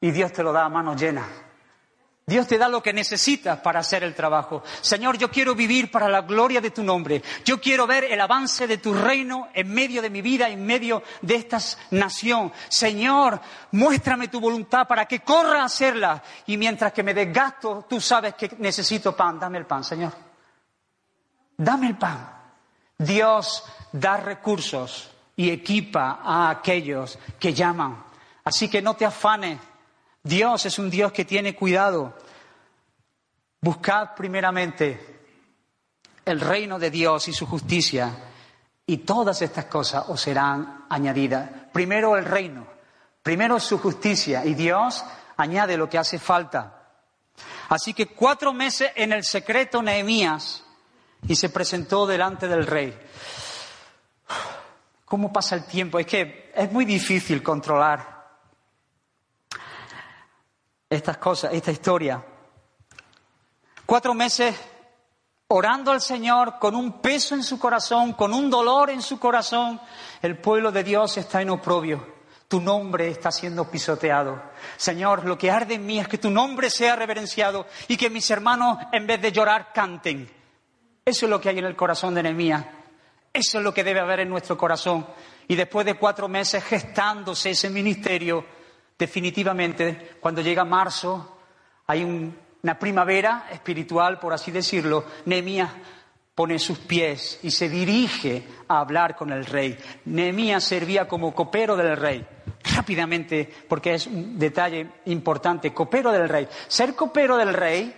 Y 0.00 0.10
Dios 0.10 0.32
te 0.32 0.42
lo 0.42 0.52
da 0.52 0.64
a 0.64 0.68
mano 0.68 0.94
llena. 0.94 1.26
Dios 2.28 2.46
te 2.46 2.58
da 2.58 2.68
lo 2.68 2.82
que 2.82 2.92
necesitas 2.92 3.58
para 3.60 3.80
hacer 3.80 4.04
el 4.04 4.14
trabajo. 4.14 4.62
Señor, 4.82 5.16
yo 5.16 5.30
quiero 5.30 5.54
vivir 5.54 5.90
para 5.90 6.10
la 6.10 6.20
gloria 6.20 6.60
de 6.60 6.70
tu 6.70 6.84
nombre. 6.84 7.22
Yo 7.42 7.58
quiero 7.58 7.86
ver 7.86 8.04
el 8.04 8.20
avance 8.20 8.66
de 8.66 8.76
tu 8.76 8.92
reino 8.92 9.48
en 9.54 9.72
medio 9.72 10.02
de 10.02 10.10
mi 10.10 10.20
vida, 10.20 10.46
en 10.50 10.64
medio 10.64 11.02
de 11.22 11.36
esta 11.36 11.58
nación. 11.92 12.52
Señor, 12.68 13.40
muéstrame 13.72 14.28
tu 14.28 14.40
voluntad 14.40 14.86
para 14.86 15.06
que 15.06 15.20
corra 15.20 15.62
a 15.62 15.64
hacerla. 15.64 16.22
Y 16.44 16.58
mientras 16.58 16.92
que 16.92 17.02
me 17.02 17.14
desgasto, 17.14 17.86
tú 17.88 17.98
sabes 17.98 18.34
que 18.34 18.56
necesito 18.58 19.16
pan. 19.16 19.40
Dame 19.40 19.56
el 19.56 19.64
pan, 19.64 19.82
Señor. 19.82 20.27
Dame 21.58 21.88
el 21.88 21.98
pan. 21.98 22.32
Dios 22.96 23.64
da 23.92 24.16
recursos 24.16 25.10
y 25.36 25.50
equipa 25.50 26.20
a 26.24 26.48
aquellos 26.48 27.18
que 27.38 27.52
llaman. 27.52 28.02
Así 28.44 28.70
que 28.70 28.80
no 28.80 28.94
te 28.94 29.04
afanes 29.04 29.58
Dios 30.22 30.66
es 30.66 30.78
un 30.78 30.90
Dios 30.90 31.10
que 31.12 31.24
tiene 31.24 31.54
cuidado. 31.54 32.14
Buscad 33.62 34.14
primeramente 34.14 35.22
el 36.24 36.40
reino 36.40 36.78
de 36.78 36.90
Dios 36.90 37.28
y 37.28 37.32
su 37.32 37.46
justicia 37.46 38.12
y 38.84 38.98
todas 38.98 39.40
estas 39.40 39.64
cosas 39.64 40.04
os 40.08 40.20
serán 40.20 40.84
añadidas. 40.90 41.48
Primero 41.72 42.16
el 42.16 42.26
reino, 42.26 42.66
primero 43.22 43.58
su 43.58 43.78
justicia 43.78 44.44
y 44.44 44.52
Dios 44.52 45.02
añade 45.38 45.78
lo 45.78 45.88
que 45.88 45.96
hace 45.96 46.18
falta. 46.18 46.74
Así 47.70 47.94
que 47.94 48.08
cuatro 48.08 48.52
meses 48.52 48.90
en 48.96 49.12
el 49.12 49.24
secreto 49.24 49.82
Nehemías 49.82 50.64
y 51.26 51.34
se 51.34 51.48
presentó 51.48 52.06
delante 52.06 52.46
del 52.46 52.66
rey. 52.66 52.96
¿Cómo 55.04 55.32
pasa 55.32 55.56
el 55.56 55.64
tiempo? 55.64 55.98
Es 55.98 56.06
que 56.06 56.52
es 56.54 56.70
muy 56.70 56.84
difícil 56.84 57.42
controlar 57.42 58.18
estas 60.88 61.16
cosas, 61.16 61.52
esta 61.52 61.70
historia. 61.70 62.24
Cuatro 63.86 64.12
meses 64.12 64.54
orando 65.48 65.92
al 65.92 66.02
Señor 66.02 66.58
con 66.58 66.74
un 66.74 67.00
peso 67.00 67.34
en 67.34 67.42
su 67.42 67.58
corazón, 67.58 68.12
con 68.12 68.34
un 68.34 68.50
dolor 68.50 68.90
en 68.90 69.00
su 69.00 69.18
corazón. 69.18 69.80
El 70.20 70.38
pueblo 70.38 70.70
de 70.70 70.84
Dios 70.84 71.16
está 71.16 71.40
en 71.40 71.50
oprobio. 71.50 72.18
Tu 72.48 72.60
nombre 72.60 73.08
está 73.08 73.30
siendo 73.30 73.70
pisoteado. 73.70 74.42
Señor, 74.76 75.26
lo 75.26 75.36
que 75.36 75.50
arde 75.50 75.74
en 75.74 75.86
mí 75.86 75.98
es 75.98 76.08
que 76.08 76.18
tu 76.18 76.30
nombre 76.30 76.70
sea 76.70 76.96
reverenciado 76.96 77.66
y 77.88 77.96
que 77.96 78.10
mis 78.10 78.30
hermanos, 78.30 78.78
en 78.92 79.06
vez 79.06 79.20
de 79.20 79.32
llorar, 79.32 79.72
canten. 79.72 80.37
Eso 81.08 81.24
es 81.24 81.30
lo 81.30 81.40
que 81.40 81.48
hay 81.48 81.58
en 81.58 81.64
el 81.64 81.74
corazón 81.74 82.14
de 82.14 82.22
Nehemías. 82.22 82.66
Eso 83.32 83.56
es 83.56 83.64
lo 83.64 83.72
que 83.72 83.82
debe 83.82 83.98
haber 83.98 84.20
en 84.20 84.28
nuestro 84.28 84.58
corazón. 84.58 85.06
Y 85.46 85.56
después 85.56 85.86
de 85.86 85.94
cuatro 85.94 86.28
meses 86.28 86.62
gestándose 86.62 87.48
ese 87.48 87.70
ministerio, 87.70 88.44
definitivamente, 88.98 90.18
cuando 90.20 90.42
llega 90.42 90.66
marzo, 90.66 91.38
hay 91.86 92.04
una 92.04 92.78
primavera 92.78 93.48
espiritual, 93.50 94.18
por 94.18 94.34
así 94.34 94.50
decirlo, 94.50 95.06
Nehemías 95.24 95.70
pone 96.34 96.58
sus 96.58 96.78
pies 96.80 97.40
y 97.42 97.52
se 97.52 97.70
dirige 97.70 98.42
a 98.68 98.80
hablar 98.80 99.16
con 99.16 99.32
el 99.32 99.46
rey. 99.46 99.78
Nehemías 100.04 100.62
servía 100.62 101.08
como 101.08 101.34
copero 101.34 101.74
del 101.74 101.96
rey. 101.96 102.26
Rápidamente, 102.76 103.50
porque 103.66 103.94
es 103.94 104.06
un 104.06 104.38
detalle 104.38 104.90
importante, 105.06 105.72
copero 105.72 106.12
del 106.12 106.28
rey. 106.28 106.46
Ser 106.66 106.94
copero 106.94 107.38
del 107.38 107.54
rey 107.54 107.94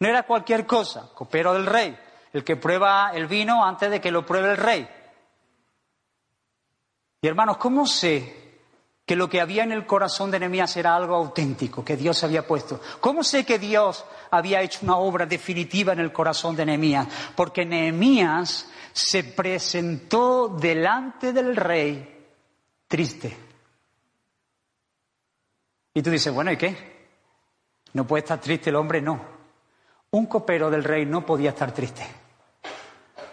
no 0.00 0.08
era 0.08 0.24
cualquier 0.24 0.66
cosa, 0.66 1.08
copero 1.14 1.54
del 1.54 1.64
rey, 1.66 1.96
el 2.32 2.44
que 2.44 2.56
prueba 2.56 3.10
el 3.14 3.26
vino 3.26 3.64
antes 3.64 3.90
de 3.90 4.00
que 4.00 4.10
lo 4.10 4.24
pruebe 4.24 4.50
el 4.50 4.56
rey. 4.56 4.88
Y 7.20 7.26
hermanos, 7.26 7.56
¿cómo 7.56 7.86
sé 7.86 8.48
que 9.08 9.16
lo 9.16 9.30
que 9.30 9.40
había 9.40 9.64
en 9.64 9.72
el 9.72 9.86
corazón 9.86 10.30
de 10.30 10.38
Nehemías 10.38 10.76
era 10.76 10.94
algo 10.94 11.16
auténtico, 11.16 11.82
que 11.82 11.96
Dios 11.96 12.22
había 12.24 12.46
puesto. 12.46 12.78
¿Cómo 13.00 13.24
sé 13.24 13.42
que 13.42 13.58
Dios 13.58 14.04
había 14.30 14.60
hecho 14.60 14.80
una 14.82 14.98
obra 14.98 15.24
definitiva 15.24 15.94
en 15.94 16.00
el 16.00 16.12
corazón 16.12 16.54
de 16.54 16.66
Nehemías? 16.66 17.08
Porque 17.34 17.64
Nehemías 17.64 18.68
se 18.92 19.24
presentó 19.24 20.48
delante 20.48 21.32
del 21.32 21.56
rey 21.56 22.26
triste. 22.86 23.34
Y 25.94 26.02
tú 26.02 26.10
dices, 26.10 26.30
bueno, 26.30 26.52
¿y 26.52 26.58
qué? 26.58 27.08
¿No 27.94 28.06
puede 28.06 28.24
estar 28.24 28.38
triste 28.42 28.68
el 28.68 28.76
hombre? 28.76 29.00
No. 29.00 29.18
Un 30.10 30.26
copero 30.26 30.68
del 30.68 30.84
rey 30.84 31.06
no 31.06 31.24
podía 31.24 31.50
estar 31.50 31.72
triste. 31.72 32.06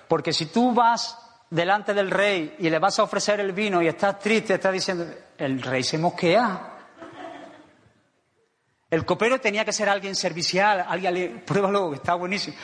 Porque 0.07 0.33
si 0.33 0.47
tú 0.47 0.73
vas 0.73 1.17
delante 1.49 1.93
del 1.93 2.11
rey 2.11 2.55
y 2.59 2.69
le 2.69 2.79
vas 2.79 2.99
a 2.99 3.03
ofrecer 3.03 3.39
el 3.39 3.51
vino 3.51 3.81
y 3.81 3.87
estás 3.87 4.19
triste, 4.19 4.55
estás 4.55 4.73
diciendo, 4.73 5.05
el 5.37 5.61
rey 5.61 5.83
se 5.83 5.97
mosquea. 5.97 6.71
El 8.89 9.05
copero 9.05 9.39
tenía 9.39 9.65
que 9.65 9.73
ser 9.73 9.89
alguien 9.89 10.15
servicial, 10.15 10.85
alguien 10.87 11.13
le, 11.13 11.29
pruébalo, 11.45 11.93
está 11.93 12.15
buenísimo. 12.15 12.55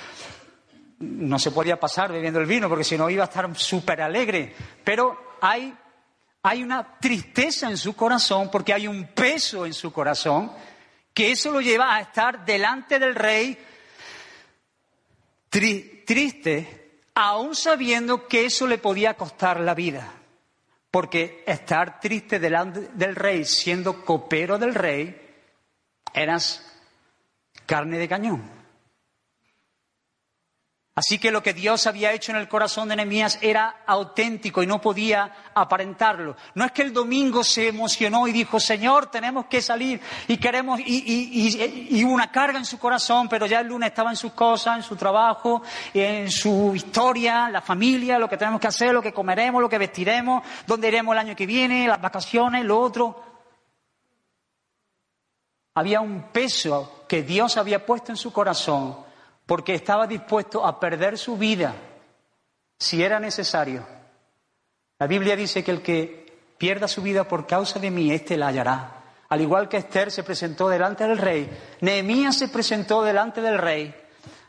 No 0.99 1.39
se 1.39 1.51
podía 1.51 1.79
pasar 1.79 2.11
bebiendo 2.11 2.39
el 2.39 2.45
vino 2.45 2.69
porque 2.69 2.83
si 2.83 2.97
no 2.97 3.09
iba 3.09 3.23
a 3.23 3.27
estar 3.27 3.55
súper 3.57 4.01
alegre. 4.01 4.55
Pero 4.83 5.37
hay, 5.41 5.75
hay 6.43 6.63
una 6.63 6.99
tristeza 6.99 7.69
en 7.69 7.77
su 7.77 7.95
corazón 7.95 8.49
porque 8.51 8.73
hay 8.73 8.87
un 8.87 9.07
peso 9.07 9.65
en 9.65 9.73
su 9.73 9.91
corazón 9.91 10.51
que 11.13 11.31
eso 11.31 11.51
lo 11.51 11.59
lleva 11.59 11.95
a 11.95 12.01
estar 12.01 12.45
delante 12.45 12.99
del 12.99 13.15
rey 13.15 13.57
triste 15.49 16.80
aún 17.15 17.55
sabiendo 17.55 18.27
que 18.27 18.45
eso 18.45 18.67
le 18.67 18.77
podía 18.77 19.15
costar 19.15 19.59
la 19.59 19.73
vida. 19.73 20.11
Porque 20.89 21.43
estar 21.47 21.99
triste 21.99 22.39
delante 22.39 22.89
del 22.93 23.15
rey, 23.15 23.45
siendo 23.45 24.03
copero 24.03 24.57
del 24.57 24.75
rey, 24.75 25.19
eras 26.13 26.65
carne 27.65 27.97
de 27.97 28.09
cañón. 28.09 28.60
Así 31.01 31.17
que 31.17 31.31
lo 31.31 31.41
que 31.41 31.55
Dios 31.55 31.87
había 31.87 32.13
hecho 32.13 32.31
en 32.31 32.37
el 32.37 32.47
corazón 32.47 32.87
de 32.87 32.95
Nehemías 32.95 33.39
era 33.41 33.77
auténtico 33.87 34.61
y 34.61 34.67
no 34.67 34.79
podía 34.79 35.31
aparentarlo. 35.55 36.35
No 36.53 36.63
es 36.63 36.71
que 36.73 36.83
el 36.83 36.93
domingo 36.93 37.43
se 37.43 37.69
emocionó 37.69 38.27
y 38.27 38.31
dijo, 38.31 38.59
Señor, 38.59 39.07
tenemos 39.07 39.47
que 39.47 39.63
salir 39.63 39.99
y 40.27 40.37
queremos, 40.37 40.79
y, 40.79 41.89
y, 41.89 42.03
una 42.03 42.31
carga 42.31 42.59
en 42.59 42.65
su 42.65 42.77
corazón, 42.77 43.27
pero 43.27 43.47
ya 43.47 43.61
el 43.61 43.67
lunes 43.67 43.89
estaba 43.89 44.11
en 44.11 44.15
sus 44.15 44.33
cosas, 44.33 44.77
en 44.77 44.83
su 44.83 44.95
trabajo, 44.95 45.63
en 45.91 46.29
su 46.29 46.73
historia, 46.75 47.49
la 47.49 47.61
familia, 47.61 48.19
lo 48.19 48.29
que 48.29 48.37
tenemos 48.37 48.61
que 48.61 48.67
hacer, 48.67 48.93
lo 48.93 49.01
que 49.01 49.11
comeremos, 49.11 49.59
lo 49.59 49.69
que 49.69 49.79
vestiremos, 49.79 50.43
dónde 50.67 50.89
iremos 50.89 51.13
el 51.13 51.19
año 51.19 51.35
que 51.35 51.47
viene, 51.47 51.87
las 51.87 51.99
vacaciones, 51.99 52.63
lo 52.63 52.79
otro. 52.79 53.23
Había 55.73 55.99
un 55.99 56.31
peso 56.31 57.05
que 57.07 57.23
Dios 57.23 57.57
había 57.57 57.83
puesto 57.83 58.11
en 58.11 58.17
su 58.17 58.31
corazón 58.31 59.09
porque 59.51 59.73
estaba 59.73 60.07
dispuesto 60.07 60.65
a 60.65 60.79
perder 60.79 61.17
su 61.17 61.35
vida 61.35 61.75
si 62.79 63.03
era 63.03 63.19
necesario. 63.19 63.85
La 64.97 65.07
Biblia 65.07 65.35
dice 65.35 65.61
que 65.61 65.71
el 65.71 65.81
que 65.81 66.53
pierda 66.57 66.87
su 66.87 67.01
vida 67.01 67.25
por 67.25 67.45
causa 67.45 67.77
de 67.77 67.91
mí, 67.91 68.13
éste 68.13 68.37
la 68.37 68.47
hallará. 68.47 69.03
Al 69.27 69.41
igual 69.41 69.67
que 69.67 69.75
Esther 69.75 70.09
se 70.09 70.23
presentó 70.23 70.69
delante 70.69 71.05
del 71.05 71.17
rey, 71.17 71.49
Nehemías 71.81 72.37
se 72.37 72.47
presentó 72.47 73.03
delante 73.03 73.41
del 73.41 73.57
rey, 73.57 73.93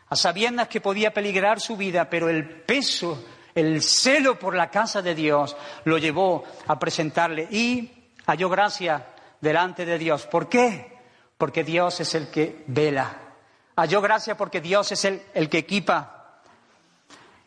a 0.08 0.14
sabiendas 0.14 0.68
que 0.68 0.80
podía 0.80 1.12
peligrar 1.12 1.58
su 1.58 1.76
vida, 1.76 2.08
pero 2.08 2.28
el 2.28 2.62
peso, 2.62 3.24
el 3.56 3.82
celo 3.82 4.38
por 4.38 4.54
la 4.54 4.70
casa 4.70 5.02
de 5.02 5.16
Dios 5.16 5.56
lo 5.82 5.98
llevó 5.98 6.44
a 6.68 6.78
presentarle 6.78 7.48
y 7.50 7.90
halló 8.26 8.48
gracia 8.48 9.04
delante 9.40 9.84
de 9.84 9.98
Dios. 9.98 10.28
¿Por 10.28 10.48
qué? 10.48 10.96
Porque 11.36 11.64
Dios 11.64 11.98
es 11.98 12.14
el 12.14 12.30
que 12.30 12.62
vela. 12.68 13.31
Halló 13.76 14.00
gracia 14.00 14.36
porque 14.36 14.60
Dios 14.60 14.92
es 14.92 15.04
el, 15.04 15.22
el 15.34 15.48
que 15.48 15.58
equipa. 15.58 16.40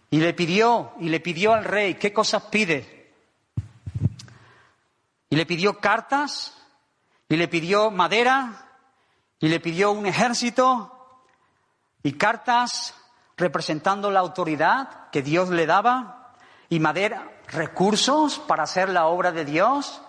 Y 0.09 0.19
le 0.19 0.33
pidió, 0.33 0.93
y 0.99 1.09
le 1.09 1.19
pidió 1.19 1.53
al 1.53 1.65
rey, 1.65 1.95
¿qué 1.95 2.13
cosas 2.13 2.43
pide? 2.43 3.13
Y 5.29 5.35
le 5.35 5.45
pidió 5.45 5.79
cartas, 5.79 6.55
y 7.27 7.35
le 7.35 7.47
pidió 7.47 7.91
madera, 7.91 8.69
y 9.39 9.49
le 9.49 9.59
pidió 9.59 9.91
un 9.91 10.05
ejército, 10.05 10.91
y 12.03 12.13
cartas 12.13 12.93
representando 13.35 14.11
la 14.11 14.21
autoridad 14.21 15.09
que 15.11 15.21
Dios 15.21 15.49
le 15.49 15.65
daba, 15.65 16.33
y 16.69 16.79
madera, 16.79 17.31
recursos 17.47 18.39
para 18.39 18.63
hacer 18.63 18.89
la 18.89 19.07
obra 19.07 19.31
de 19.31 19.43
Dios, 19.43 20.01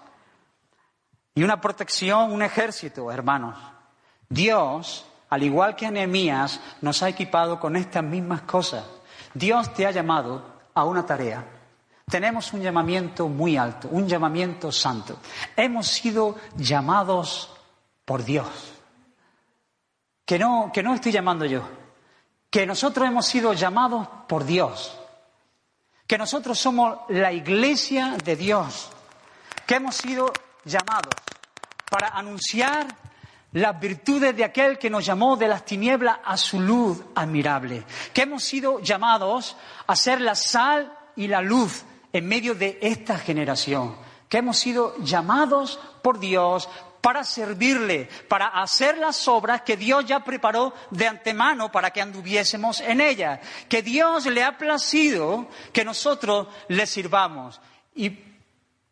y 1.34 1.42
una 1.42 1.60
protección, 1.60 2.32
un 2.32 2.42
ejército, 2.42 3.10
hermanos. 3.10 3.58
Dios, 4.28 5.06
al 5.36 5.42
igual 5.42 5.76
que 5.76 5.86
a 5.86 5.90
Nehemías, 5.90 6.60
nos 6.80 7.02
ha 7.02 7.08
equipado 7.08 7.60
con 7.60 7.76
estas 7.76 8.02
mismas 8.02 8.42
cosas. 8.42 8.84
Dios 9.34 9.72
te 9.74 9.86
ha 9.86 9.90
llamado 9.90 10.42
a 10.74 10.84
una 10.84 11.04
tarea 11.04 11.44
tenemos 12.08 12.52
un 12.52 12.62
llamamiento 12.62 13.28
muy 13.28 13.56
alto, 13.56 13.88
un 13.90 14.06
llamamiento 14.06 14.70
santo. 14.70 15.18
Hemos 15.56 15.88
sido 15.88 16.36
llamados 16.56 17.50
por 18.04 18.24
Dios. 18.24 18.46
Que 20.24 20.38
no, 20.38 20.70
que 20.72 20.84
no 20.84 20.94
estoy 20.94 21.10
llamando 21.10 21.44
yo. 21.46 21.62
Que 22.48 22.64
nosotros 22.64 23.08
hemos 23.08 23.26
sido 23.26 23.52
llamados 23.54 24.06
por 24.28 24.44
Dios. 24.44 24.96
Que 26.06 26.16
nosotros 26.16 26.56
somos 26.56 26.96
la 27.08 27.32
iglesia 27.32 28.16
de 28.24 28.36
Dios. 28.36 28.88
Que 29.66 29.74
hemos 29.74 29.96
sido 29.96 30.32
llamados 30.64 31.12
para 31.90 32.10
anunciar 32.10 32.86
las 33.52 33.78
virtudes 33.80 34.36
de 34.36 34.44
aquel 34.44 34.78
que 34.78 34.90
nos 34.90 35.04
llamó 35.04 35.36
de 35.36 35.48
las 35.48 35.64
tinieblas 35.64 36.18
a 36.24 36.36
su 36.36 36.60
luz 36.60 37.02
admirable. 37.14 37.84
Que 38.12 38.22
hemos 38.22 38.44
sido 38.44 38.80
llamados 38.80 39.56
a 39.86 39.96
ser 39.96 40.20
la 40.20 40.34
sal 40.34 40.92
y 41.16 41.28
la 41.28 41.40
luz 41.40 41.84
en 42.12 42.26
medio 42.26 42.54
de 42.54 42.78
esta 42.80 43.18
generación, 43.18 43.96
que 44.28 44.38
hemos 44.38 44.58
sido 44.58 44.96
llamados 44.98 45.78
por 46.02 46.18
Dios 46.18 46.68
para 47.00 47.24
servirle, 47.24 48.08
para 48.28 48.48
hacer 48.48 48.98
las 48.98 49.28
obras 49.28 49.62
que 49.62 49.76
Dios 49.76 50.04
ya 50.06 50.24
preparó 50.24 50.74
de 50.90 51.06
antemano 51.06 51.70
para 51.70 51.90
que 51.90 52.00
anduviésemos 52.00 52.80
en 52.80 53.00
ellas, 53.00 53.40
que 53.68 53.82
Dios 53.82 54.26
le 54.26 54.42
ha 54.42 54.58
placido 54.58 55.48
que 55.72 55.84
nosotros 55.84 56.48
le 56.68 56.86
sirvamos. 56.86 57.60
Y 57.94 58.10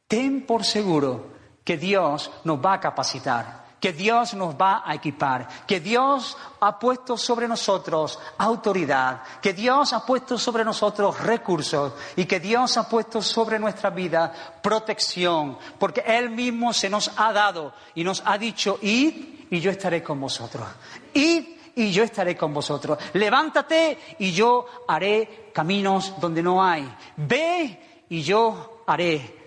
ten 0.07 0.47
por 0.47 0.65
seguro 0.65 1.33
que 1.65 1.77
Dios 1.77 2.31
nos 2.45 2.65
va 2.65 2.75
a 2.75 2.81
capacitar 2.81 3.64
que 3.85 3.93
Dios 3.93 4.33
nos 4.33 4.55
va 4.55 4.83
a 4.83 4.95
equipar, 4.95 5.47
que 5.67 5.79
Dios 5.79 6.39
ha 6.59 6.79
puesto 6.79 7.19
sobre 7.19 7.47
nosotros 7.47 8.19
autoridad, 8.39 9.21
que 9.43 9.53
Dios 9.53 9.93
ha 9.93 10.07
puesto 10.07 10.39
sobre 10.39 10.65
nosotros 10.65 11.21
recursos 11.21 11.93
y 12.17 12.25
que 12.25 12.41
Dios 12.41 12.79
ha 12.79 12.89
puesto 12.89 13.21
sobre 13.21 13.59
nuestra 13.59 13.91
vida 13.91 14.33
protección, 14.63 15.59
porque 15.79 16.03
Él 16.07 16.31
mismo 16.31 16.73
se 16.73 16.89
nos 16.89 17.11
ha 17.15 17.31
dado 17.35 17.75
y 17.95 18.05
nos 18.05 18.23
ha 18.25 18.39
dicho, 18.39 18.79
id 18.81 19.49
y 19.51 19.61
yo 19.61 19.71
estaré 19.71 20.03
con 20.03 20.19
vosotros. 20.19 20.67
Id 21.13 21.45
y 21.75 21.91
yo 21.91 22.05
estaré 22.05 22.39
con 22.39 22.55
vosotros. 22.55 22.97
Levántate 23.13 24.17
y 24.19 24.33
yo 24.33 24.65
haré 24.89 25.51
caminos 25.53 26.15
donde 26.19 26.43
no 26.43 26.65
hay. 26.65 26.91
Ve 27.19 28.05
y 28.09 28.23
yo 28.23 28.83
haré 28.87 29.44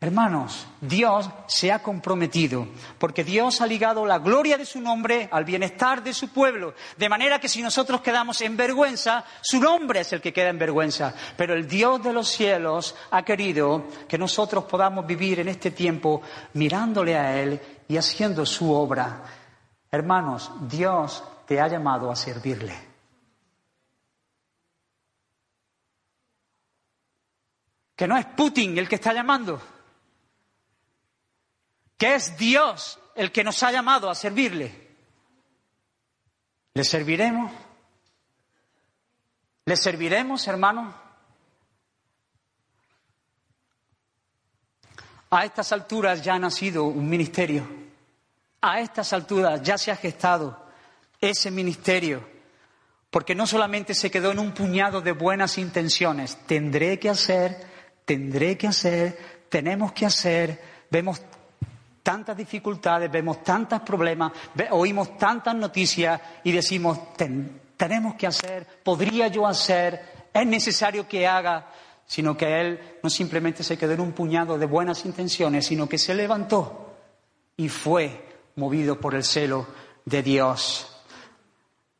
Hermanos, 0.00 0.68
Dios 0.80 1.28
se 1.48 1.72
ha 1.72 1.82
comprometido, 1.82 2.68
porque 2.98 3.24
Dios 3.24 3.60
ha 3.60 3.66
ligado 3.66 4.06
la 4.06 4.20
gloria 4.20 4.56
de 4.56 4.64
su 4.64 4.80
nombre 4.80 5.28
al 5.32 5.44
bienestar 5.44 6.04
de 6.04 6.14
su 6.14 6.28
pueblo, 6.28 6.74
de 6.96 7.08
manera 7.08 7.40
que 7.40 7.48
si 7.48 7.60
nosotros 7.62 8.00
quedamos 8.00 8.40
en 8.42 8.56
vergüenza, 8.56 9.24
su 9.40 9.58
nombre 9.58 10.00
es 10.00 10.12
el 10.12 10.20
que 10.20 10.32
queda 10.32 10.50
en 10.50 10.58
vergüenza. 10.58 11.12
Pero 11.36 11.54
el 11.54 11.66
Dios 11.66 12.00
de 12.00 12.12
los 12.12 12.28
cielos 12.28 12.94
ha 13.10 13.24
querido 13.24 13.86
que 14.06 14.18
nosotros 14.18 14.64
podamos 14.66 15.04
vivir 15.04 15.40
en 15.40 15.48
este 15.48 15.72
tiempo 15.72 16.22
mirándole 16.52 17.16
a 17.16 17.36
Él 17.36 17.60
y 17.88 17.96
haciendo 17.96 18.46
su 18.46 18.72
obra. 18.72 19.24
Hermanos, 19.90 20.52
Dios 20.60 21.24
te 21.44 21.60
ha 21.60 21.66
llamado 21.66 22.08
a 22.08 22.14
servirle. 22.14 22.86
Que 27.96 28.06
no 28.06 28.16
es 28.16 28.26
Putin 28.26 28.78
el 28.78 28.88
que 28.88 28.94
está 28.94 29.12
llamando 29.12 29.60
que 31.98 32.14
es 32.14 32.38
Dios 32.38 32.98
el 33.16 33.32
que 33.32 33.44
nos 33.44 33.62
ha 33.64 33.72
llamado 33.72 34.08
a 34.08 34.14
servirle. 34.14 34.88
¿Le 36.72 36.84
serviremos? 36.84 37.52
¿Le 39.64 39.76
serviremos, 39.76 40.46
hermano? 40.46 40.94
A 45.30 45.44
estas 45.44 45.72
alturas 45.72 46.22
ya 46.22 46.34
ha 46.34 46.38
nacido 46.38 46.84
un 46.84 47.08
ministerio. 47.08 47.68
A 48.60 48.80
estas 48.80 49.12
alturas 49.12 49.60
ya 49.62 49.76
se 49.76 49.90
ha 49.90 49.96
gestado 49.96 50.68
ese 51.20 51.50
ministerio. 51.50 52.26
Porque 53.10 53.34
no 53.34 53.46
solamente 53.46 53.94
se 53.94 54.10
quedó 54.10 54.30
en 54.30 54.38
un 54.38 54.52
puñado 54.52 55.00
de 55.00 55.12
buenas 55.12 55.58
intenciones. 55.58 56.38
Tendré 56.46 56.98
que 56.98 57.10
hacer, 57.10 57.66
tendré 58.04 58.56
que 58.56 58.68
hacer, 58.68 59.46
tenemos 59.48 59.92
que 59.92 60.06
hacer. 60.06 60.86
Vemos 60.90 61.20
tantas 62.08 62.38
dificultades, 62.38 63.12
vemos 63.12 63.44
tantos 63.44 63.82
problemas, 63.82 64.32
oímos 64.70 65.18
tantas 65.18 65.54
noticias 65.54 66.18
y 66.42 66.52
decimos, 66.52 66.98
tenemos 67.76 68.14
que 68.14 68.26
hacer, 68.26 68.66
podría 68.82 69.28
yo 69.28 69.46
hacer, 69.46 70.30
es 70.32 70.46
necesario 70.46 71.06
que 71.06 71.26
haga, 71.26 71.70
sino 72.06 72.34
que 72.34 72.62
él 72.62 72.98
no 73.02 73.10
simplemente 73.10 73.62
se 73.62 73.76
quedó 73.76 73.92
en 73.92 74.00
un 74.00 74.12
puñado 74.12 74.56
de 74.56 74.64
buenas 74.64 75.04
intenciones, 75.04 75.66
sino 75.66 75.86
que 75.86 75.98
se 75.98 76.14
levantó 76.14 76.96
y 77.58 77.68
fue 77.68 78.24
movido 78.56 78.98
por 78.98 79.14
el 79.14 79.22
celo 79.22 79.66
de 80.06 80.22
Dios. 80.22 81.02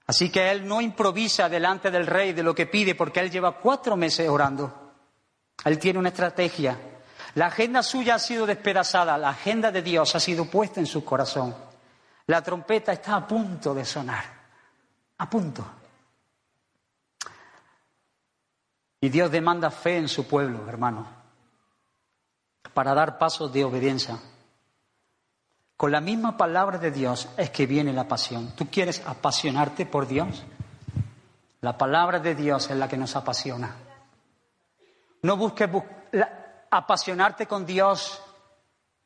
Así 0.06 0.30
que 0.30 0.50
él 0.50 0.66
no 0.66 0.80
improvisa 0.80 1.50
delante 1.50 1.90
del 1.90 2.06
rey 2.06 2.32
de 2.32 2.42
lo 2.42 2.54
que 2.54 2.64
pide, 2.64 2.94
porque 2.94 3.20
él 3.20 3.30
lleva 3.30 3.58
cuatro 3.58 3.94
meses 3.94 4.26
orando. 4.26 4.94
Él 5.66 5.78
tiene 5.78 5.98
una 5.98 6.08
estrategia. 6.08 6.78
La 7.34 7.46
agenda 7.46 7.82
suya 7.82 8.16
ha 8.16 8.18
sido 8.18 8.46
despedazada, 8.46 9.18
la 9.18 9.30
agenda 9.30 9.70
de 9.70 9.82
Dios 9.82 10.14
ha 10.14 10.20
sido 10.20 10.46
puesta 10.46 10.80
en 10.80 10.86
su 10.86 11.04
corazón. 11.04 11.54
La 12.26 12.42
trompeta 12.42 12.92
está 12.92 13.16
a 13.16 13.26
punto 13.26 13.74
de 13.74 13.84
sonar, 13.84 14.24
a 15.18 15.30
punto. 15.30 15.64
Y 19.00 19.08
Dios 19.08 19.30
demanda 19.30 19.70
fe 19.70 19.96
en 19.96 20.08
su 20.08 20.26
pueblo, 20.26 20.68
hermano, 20.68 21.06
para 22.74 22.94
dar 22.94 23.18
pasos 23.18 23.52
de 23.52 23.64
obediencia. 23.64 24.18
Con 25.76 25.92
la 25.92 26.00
misma 26.00 26.36
palabra 26.36 26.78
de 26.78 26.90
Dios 26.90 27.28
es 27.36 27.50
que 27.50 27.66
viene 27.66 27.92
la 27.92 28.08
pasión. 28.08 28.52
¿Tú 28.56 28.66
quieres 28.68 29.00
apasionarte 29.06 29.86
por 29.86 30.08
Dios? 30.08 30.44
La 31.60 31.78
palabra 31.78 32.18
de 32.18 32.34
Dios 32.34 32.68
es 32.68 32.76
la 32.76 32.88
que 32.88 32.96
nos 32.96 33.14
apasiona. 33.14 33.76
No 35.22 35.36
busques 35.36 35.68
apasionarte 36.70 37.46
con 37.46 37.64
Dios 37.66 38.22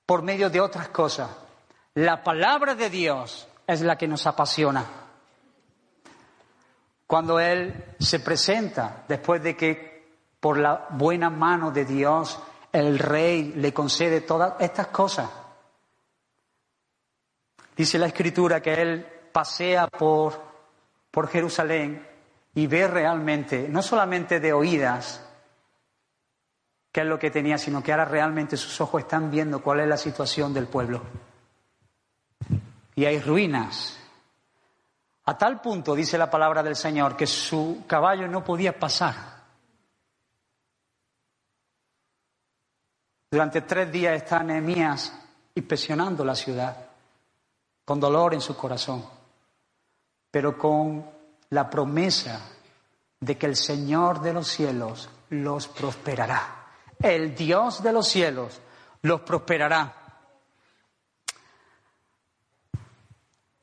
por 0.07 0.23
medio 0.23 0.51
de 0.51 0.61
otras 0.61 0.89
cosas. 0.89 1.31
La 1.95 2.23
palabra 2.23 2.75
de 2.75 2.91
Dios 2.91 3.47
es 3.67 3.83
la 3.83 3.97
que 3.97 4.09
nos 4.09 4.27
apasiona. 4.27 4.85
Cuando 7.07 7.39
Él 7.39 7.95
se 7.99 8.21
presenta, 8.21 9.05
después 9.07 9.43
de 9.43 9.57
que 9.57 9.93
por 10.41 10.59
la 10.59 10.87
buena 10.91 11.31
mano 11.31 11.71
de 11.71 11.85
Dios 11.85 12.39
el 12.73 12.99
rey 12.99 13.53
le 13.57 13.73
concede 13.75 14.23
todas 14.23 14.55
estas 14.59 14.89
cosas. 14.89 15.31
Dice 17.77 17.99
la 17.99 18.07
escritura 18.07 18.61
que 18.61 18.73
Él 18.73 19.07
pasea 19.31 19.87
por, 19.89 20.41
por 21.11 21.29
Jerusalén 21.29 22.07
y 22.55 22.67
ve 22.67 22.89
realmente, 22.89 23.69
no 23.69 23.83
solamente 23.83 24.41
de 24.41 24.53
oídas, 24.53 25.23
qué 26.93 27.01
es 27.01 27.07
lo 27.07 27.19
que 27.19 27.31
tenía, 27.31 27.57
sino 27.57 27.83
que 27.83 27.91
ahora 27.91 28.05
realmente 28.05 28.57
sus 28.59 28.79
ojos 28.83 29.03
están 29.03 29.31
viendo 29.31 29.63
cuál 29.63 29.81
es 29.81 29.89
la 29.89 29.97
situación 29.97 30.53
del 30.53 30.67
pueblo. 30.67 31.03
Y 32.95 33.07
hay 33.07 33.19
ruinas, 33.19 33.99
A 35.25 35.39
tal 35.39 35.61
punto, 35.61 35.95
dice 35.95 36.19
la 36.19 36.29
palabra 36.29 36.65
del 36.65 36.75
Señor, 36.75 37.17
que 37.17 37.29
su 37.29 37.85
caballo 37.87 38.27
no 38.27 38.43
podía 38.43 38.77
pasar. 38.77 39.15
Durante 43.31 43.61
tres 43.63 43.91
días 43.91 44.17
está 44.17 44.43
Nehemías 44.43 45.13
inspeccionando 45.55 46.25
la 46.25 46.35
ciudad, 46.35 46.77
con 47.85 48.01
dolor 48.01 48.35
en 48.35 48.41
su 48.41 48.57
corazón, 48.57 49.05
pero 50.31 50.59
con 50.59 51.09
la 51.51 51.71
promesa 51.71 52.41
de 53.21 53.39
que 53.39 53.47
el 53.47 53.55
Señor 53.57 54.21
de 54.21 54.33
los 54.33 54.49
cielos 54.49 55.09
los 55.31 55.69
prosperará. 55.69 56.62
El 57.01 57.35
Dios 57.35 57.83
de 57.83 57.93
los 57.93 58.09
cielos 58.09 58.61
los 59.03 59.21
prosperará. 59.23 59.95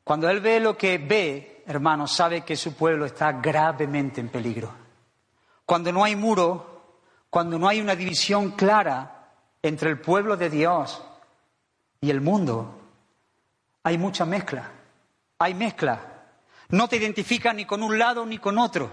Cuando 0.04 0.30
Él 0.30 0.42
ve 0.42 0.60
lo 0.60 0.78
que 0.78 0.98
ve, 0.98 1.64
hermano, 1.68 2.08
sabe 2.08 2.42
que 2.42 2.56
su 2.56 2.74
pueblo 2.74 3.06
está 3.06 3.34
gravemente 3.34 4.20
en 4.22 4.30
peligro. 4.30 4.74
Cuando 5.66 5.92
no 5.92 6.04
hay 6.04 6.16
muro, 6.16 6.98
cuando 7.30 7.60
no 7.60 7.68
hay 7.68 7.80
una 7.80 7.96
división 7.96 8.52
clara 8.52 9.30
entre 9.62 9.90
el 9.90 10.02
pueblo 10.02 10.36
de 10.36 10.50
Dios 10.50 11.04
y 12.02 12.10
el 12.10 12.22
mundo, 12.22 12.80
hay 13.84 13.98
mucha 13.98 14.26
mezcla. 14.26 14.72
Hay 15.38 15.54
mezcla. 15.54 16.02
No 16.70 16.88
te 16.88 16.98
identificas 16.98 17.56
ni 17.56 17.66
con 17.66 17.84
un 17.84 17.98
lado 17.98 18.26
ni 18.26 18.40
con 18.40 18.58
otro. 18.58 18.90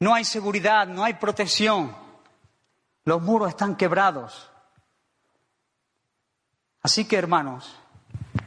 No 0.00 0.14
hay 0.14 0.24
seguridad, 0.24 0.86
no 0.86 1.04
hay 1.04 1.14
protección. 1.14 1.94
Los 3.04 3.22
muros 3.22 3.48
están 3.48 3.76
quebrados. 3.76 4.50
Así 6.82 7.04
que, 7.06 7.16
hermanos, 7.16 7.74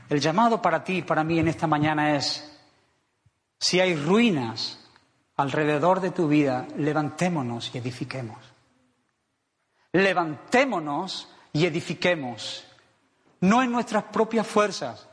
el 0.10 0.20
llamado 0.20 0.62
para 0.62 0.84
ti 0.84 0.98
y 0.98 1.02
para 1.02 1.24
mí 1.24 1.40
en 1.40 1.48
esta 1.48 1.68
mañana 1.68 2.16
es, 2.16 2.48
si 3.60 3.80
hay 3.80 3.96
ruinas 3.96 4.80
alrededor 5.36 6.00
de 6.00 6.12
tu 6.12 6.28
vida, 6.28 6.68
levantémonos 6.78 7.74
y 7.74 7.78
edifiquemos. 7.78 8.38
Levantémonos 9.94 11.28
y 11.54 11.66
edifiquemos, 11.66 12.66
no 13.42 13.62
en 13.62 13.72
nuestras 13.72 14.06
propias 14.06 14.48
fuerzas, 14.48 15.10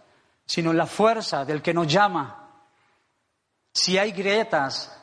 sino 0.46 0.70
en 0.70 0.76
la 0.76 0.86
fuerza 0.86 1.44
del 1.44 1.62
que 1.62 1.74
nos 1.74 1.88
llama. 1.88 2.50
Si 3.72 3.98
hay 3.98 4.12
grietas 4.12 4.98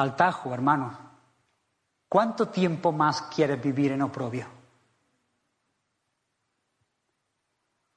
al 0.00 0.16
tajo, 0.16 0.54
hermano, 0.54 0.98
¿cuánto 2.08 2.48
tiempo 2.48 2.90
más 2.90 3.20
quieres 3.20 3.60
vivir 3.62 3.92
en 3.92 4.00
oprobio? 4.00 4.46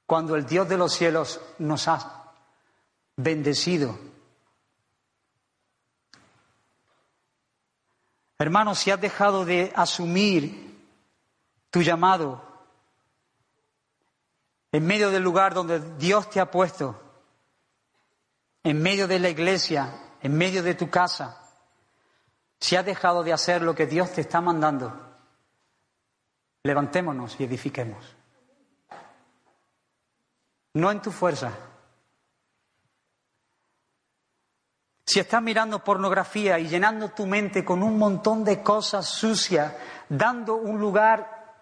Cuando 0.04 0.36
el 0.36 0.44
Dios 0.44 0.68
de 0.68 0.76
los 0.76 0.92
cielos 0.92 1.40
nos 1.58 1.88
ha 1.88 2.30
bendecido. 3.16 3.98
Hermano, 8.36 8.74
si 8.74 8.90
has 8.90 9.00
dejado 9.00 9.46
de 9.46 9.72
asumir 9.74 10.78
tu 11.70 11.80
llamado 11.80 12.44
en 14.72 14.84
medio 14.84 15.10
del 15.10 15.22
lugar 15.22 15.54
donde 15.54 15.80
Dios 15.96 16.28
te 16.28 16.38
ha 16.38 16.50
puesto, 16.50 17.00
en 18.62 18.82
medio 18.82 19.08
de 19.08 19.18
la 19.20 19.30
iglesia, 19.30 20.16
en 20.20 20.36
medio 20.36 20.62
de 20.62 20.74
tu 20.74 20.90
casa, 20.90 21.40
si 22.64 22.76
has 22.76 22.86
dejado 22.86 23.22
de 23.22 23.30
hacer 23.30 23.60
lo 23.60 23.74
que 23.74 23.86
Dios 23.86 24.10
te 24.14 24.22
está 24.22 24.40
mandando, 24.40 24.90
levantémonos 26.62 27.38
y 27.38 27.44
edifiquemos. 27.44 28.16
No 30.72 30.90
en 30.90 31.02
tu 31.02 31.12
fuerza. 31.12 31.52
Si 35.04 35.20
estás 35.20 35.42
mirando 35.42 35.84
pornografía 35.84 36.58
y 36.58 36.66
llenando 36.66 37.10
tu 37.10 37.26
mente 37.26 37.66
con 37.66 37.82
un 37.82 37.98
montón 37.98 38.42
de 38.44 38.62
cosas 38.62 39.10
sucias, 39.10 39.74
dando 40.08 40.54
un 40.54 40.80
lugar 40.80 41.58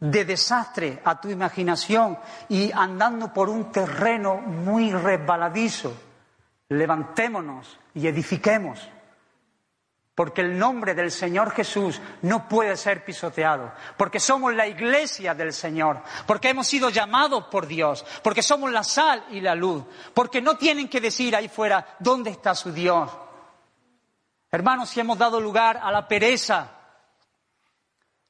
de 0.00 0.24
desastre 0.24 1.00
a 1.04 1.20
tu 1.20 1.30
imaginación 1.30 2.18
y 2.48 2.72
andando 2.72 3.32
por 3.32 3.48
un 3.48 3.70
terreno 3.70 4.38
muy 4.38 4.90
resbaladizo, 4.90 5.96
levantémonos 6.70 7.78
y 7.94 8.08
edifiquemos. 8.08 8.95
Porque 10.16 10.40
el 10.40 10.58
nombre 10.58 10.94
del 10.94 11.10
Señor 11.12 11.50
Jesús 11.50 12.00
no 12.22 12.48
puede 12.48 12.74
ser 12.78 13.04
pisoteado. 13.04 13.70
Porque 13.98 14.18
somos 14.18 14.54
la 14.54 14.66
iglesia 14.66 15.34
del 15.34 15.52
Señor. 15.52 16.02
Porque 16.26 16.48
hemos 16.48 16.66
sido 16.66 16.88
llamados 16.88 17.44
por 17.48 17.66
Dios. 17.66 18.02
Porque 18.22 18.42
somos 18.42 18.72
la 18.72 18.82
sal 18.82 19.26
y 19.28 19.42
la 19.42 19.54
luz. 19.54 19.84
Porque 20.14 20.40
no 20.40 20.56
tienen 20.56 20.88
que 20.88 21.02
decir 21.02 21.36
ahí 21.36 21.50
fuera, 21.50 21.96
¿dónde 21.98 22.30
está 22.30 22.54
su 22.54 22.72
Dios? 22.72 23.10
Hermanos, 24.50 24.88
si 24.88 25.00
hemos 25.00 25.18
dado 25.18 25.38
lugar 25.38 25.78
a 25.82 25.92
la 25.92 26.08
pereza, 26.08 26.70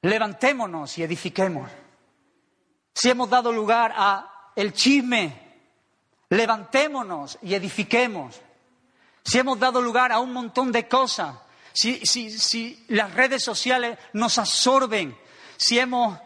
levantémonos 0.02 0.98
y 0.98 1.04
edifiquemos. 1.04 1.70
Si 2.92 3.10
hemos 3.10 3.30
dado 3.30 3.52
lugar 3.52 3.94
a 3.96 4.50
el 4.56 4.72
chisme, 4.72 5.60
levantémonos 6.30 7.38
y 7.42 7.54
edifiquemos. 7.54 8.40
Si 9.22 9.38
hemos 9.38 9.60
dado 9.60 9.80
lugar 9.80 10.10
a 10.10 10.18
un 10.18 10.32
montón 10.32 10.72
de 10.72 10.88
cosas, 10.88 11.45
si, 11.76 12.84
las 12.88 13.12
redes 13.12 13.44
sociales 13.44 13.98
nos 14.14 14.38
absorben, 14.38 15.16
si 15.56 15.78
hemos 15.78 16.18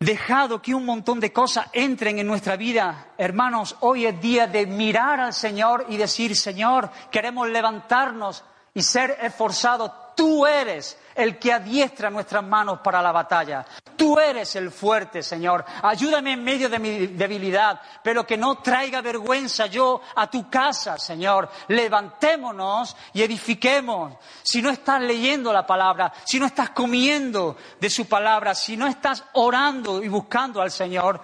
dejado 0.00 0.60
que 0.60 0.74
un 0.74 0.84
montón 0.84 1.20
de 1.20 1.32
cosas 1.32 1.68
entren 1.72 2.18
en 2.18 2.26
nuestra 2.26 2.56
vida, 2.56 3.12
hermanos, 3.18 3.76
hoy 3.80 4.06
es 4.06 4.20
día 4.20 4.46
de 4.46 4.66
mirar 4.66 5.20
al 5.20 5.32
Señor 5.32 5.86
y 5.88 5.96
decir, 5.96 6.36
Señor, 6.36 6.90
queremos 7.10 7.48
levantarnos 7.48 8.42
y 8.74 8.82
ser 8.82 9.16
esforzados. 9.22 9.92
Tú 10.20 10.44
eres 10.44 10.98
el 11.14 11.38
que 11.38 11.50
adiestra 11.50 12.10
nuestras 12.10 12.44
manos 12.44 12.80
para 12.84 13.00
la 13.00 13.10
batalla. 13.10 13.64
Tú 13.96 14.20
eres 14.20 14.54
el 14.54 14.70
fuerte, 14.70 15.22
Señor. 15.22 15.64
Ayúdame 15.82 16.34
en 16.34 16.44
medio 16.44 16.68
de 16.68 16.78
mi 16.78 17.06
debilidad, 17.06 17.80
pero 18.04 18.26
que 18.26 18.36
no 18.36 18.56
traiga 18.56 19.00
vergüenza 19.00 19.64
yo 19.64 20.02
a 20.16 20.28
tu 20.28 20.50
casa, 20.50 20.98
Señor. 20.98 21.48
Levantémonos 21.68 22.94
y 23.14 23.22
edifiquemos. 23.22 24.12
Si 24.42 24.60
no 24.60 24.68
estás 24.68 25.00
leyendo 25.00 25.54
la 25.54 25.66
palabra, 25.66 26.12
si 26.26 26.38
no 26.38 26.44
estás 26.44 26.68
comiendo 26.68 27.56
de 27.80 27.88
su 27.88 28.06
palabra, 28.06 28.54
si 28.54 28.76
no 28.76 28.86
estás 28.86 29.24
orando 29.32 30.04
y 30.04 30.08
buscando 30.08 30.60
al 30.60 30.70
Señor, 30.70 31.18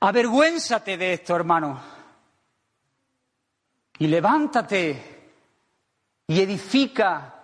avergüénzate 0.00 0.96
de 0.96 1.12
esto, 1.12 1.36
hermano. 1.36 1.80
Y 4.00 4.08
levántate 4.08 5.16
y 6.26 6.40
edifica 6.40 7.34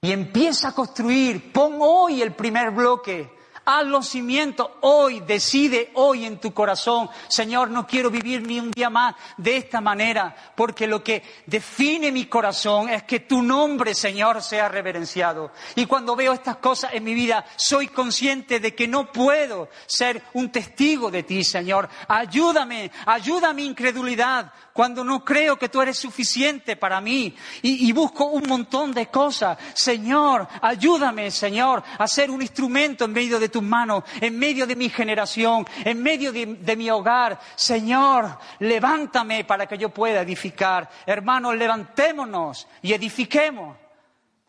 y 0.00 0.12
empieza 0.12 0.68
a 0.68 0.74
construir. 0.74 1.52
Pon 1.52 1.78
hoy 1.80 2.22
el 2.22 2.34
primer 2.34 2.70
bloque. 2.70 3.36
Haz 3.70 3.84
los 3.84 4.08
cimientos 4.08 4.66
hoy, 4.80 5.20
decide 5.20 5.90
hoy 5.92 6.24
en 6.24 6.40
tu 6.40 6.54
corazón, 6.54 7.10
Señor, 7.28 7.68
no 7.68 7.86
quiero 7.86 8.10
vivir 8.10 8.40
ni 8.40 8.58
un 8.58 8.70
día 8.70 8.88
más 8.88 9.14
de 9.36 9.58
esta 9.58 9.82
manera, 9.82 10.34
porque 10.56 10.86
lo 10.86 11.04
que 11.04 11.22
define 11.44 12.10
mi 12.10 12.24
corazón 12.24 12.88
es 12.88 13.02
que 13.02 13.20
tu 13.20 13.42
nombre, 13.42 13.92
Señor, 13.92 14.42
sea 14.42 14.70
reverenciado. 14.70 15.52
Y 15.76 15.84
cuando 15.84 16.16
veo 16.16 16.32
estas 16.32 16.56
cosas 16.56 16.94
en 16.94 17.04
mi 17.04 17.12
vida, 17.12 17.44
soy 17.56 17.88
consciente 17.88 18.58
de 18.58 18.74
que 18.74 18.88
no 18.88 19.12
puedo 19.12 19.68
ser 19.84 20.22
un 20.32 20.50
testigo 20.50 21.10
de 21.10 21.24
ti, 21.24 21.44
Señor. 21.44 21.90
Ayúdame, 22.08 22.90
ayuda 23.04 23.50
a 23.50 23.52
mi 23.52 23.66
incredulidad, 23.66 24.50
cuando 24.78 25.02
no 25.02 25.24
creo 25.24 25.58
que 25.58 25.68
tú 25.68 25.82
eres 25.82 25.98
suficiente 25.98 26.76
para 26.76 27.00
mí 27.00 27.34
y, 27.62 27.90
busco 27.90 28.26
un 28.26 28.44
montón 28.46 28.92
de 28.92 29.08
cosas. 29.08 29.58
Señor, 29.74 30.46
ayúdame, 30.62 31.32
Señor, 31.32 31.82
a 31.98 32.06
ser 32.06 32.30
un 32.30 32.40
instrumento 32.42 33.04
en 33.04 33.12
medio 33.12 33.40
de 33.40 33.48
tus 33.48 33.60
manos, 33.60 34.04
en 34.20 34.38
medio 34.38 34.68
de 34.68 34.76
mi 34.76 34.88
generación, 34.88 35.66
en 35.84 36.00
medio 36.00 36.30
de, 36.30 36.76
mi 36.76 36.88
hogar. 36.90 37.40
Señor, 37.56 38.38
levántame 38.60 39.42
para 39.42 39.66
que 39.66 39.76
yo 39.76 39.88
pueda 39.88 40.20
edificar. 40.20 40.88
Hermanos, 41.04 41.56
levantémonos 41.56 42.68
y 42.80 42.92
edifiquemos. 42.92 43.76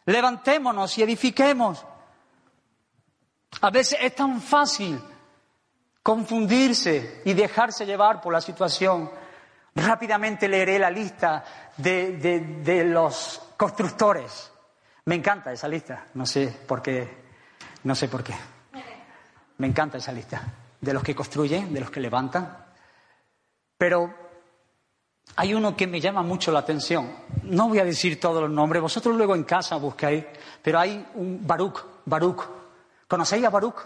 Levantémonos 0.06 0.96
y 0.96 1.02
edifiquemos. 1.02 1.84
A 3.62 3.72
veces 3.72 3.98
es 4.00 4.14
tan 4.14 4.40
fácil 4.40 5.02
confundirse 6.04 7.24
y 7.26 7.34
dejarse 7.34 7.84
llevar 7.88 8.22
por 8.22 8.32
la 8.32 8.42
situación. 8.42 9.10
Rápidamente 9.80 10.48
leeré 10.48 10.78
la 10.78 10.90
lista 10.90 11.44
de, 11.78 12.84
los 12.86 13.42
constructores. 13.56 14.52
Me 15.06 15.16
encanta 15.16 15.52
esa 15.54 15.68
lista, 15.68 16.06
no 16.16 16.26
sé 16.26 16.48
por 16.68 16.82
qué, 16.82 17.08
no 17.84 17.96
sé 17.96 18.08
por 18.08 18.24
qué. 18.24 18.36
Me 19.58 19.68
encanta 19.68 19.98
esa 19.98 20.12
lista 20.12 20.42
de 20.80 20.94
los 20.94 21.04
que 21.04 21.16
construyen, 21.16 21.74
de 21.74 21.80
los 21.80 21.90
que 21.90 22.00
levantan. 22.00 22.66
Pero 23.78 24.14
hay 25.36 25.54
uno 25.54 25.76
que 25.76 25.88
me 25.88 26.02
llama 26.02 26.22
mucho 26.24 26.52
la 26.52 26.60
atención. 26.60 27.12
No 27.44 27.70
voy 27.70 27.80
a 27.80 27.86
decir 27.86 28.20
todos 28.20 28.42
los 28.42 28.52
nombres, 28.52 28.82
vosotros 28.82 29.16
luego 29.16 29.36
en 29.36 29.44
casa 29.44 29.78
buscáis, 29.78 30.26
pero 30.62 30.80
hay 30.80 31.08
un 31.16 31.46
Baruch, 31.46 31.86
Baruch. 32.06 32.44
¿Conocéis 33.08 33.46
a 33.46 33.50
Baruch? 33.50 33.80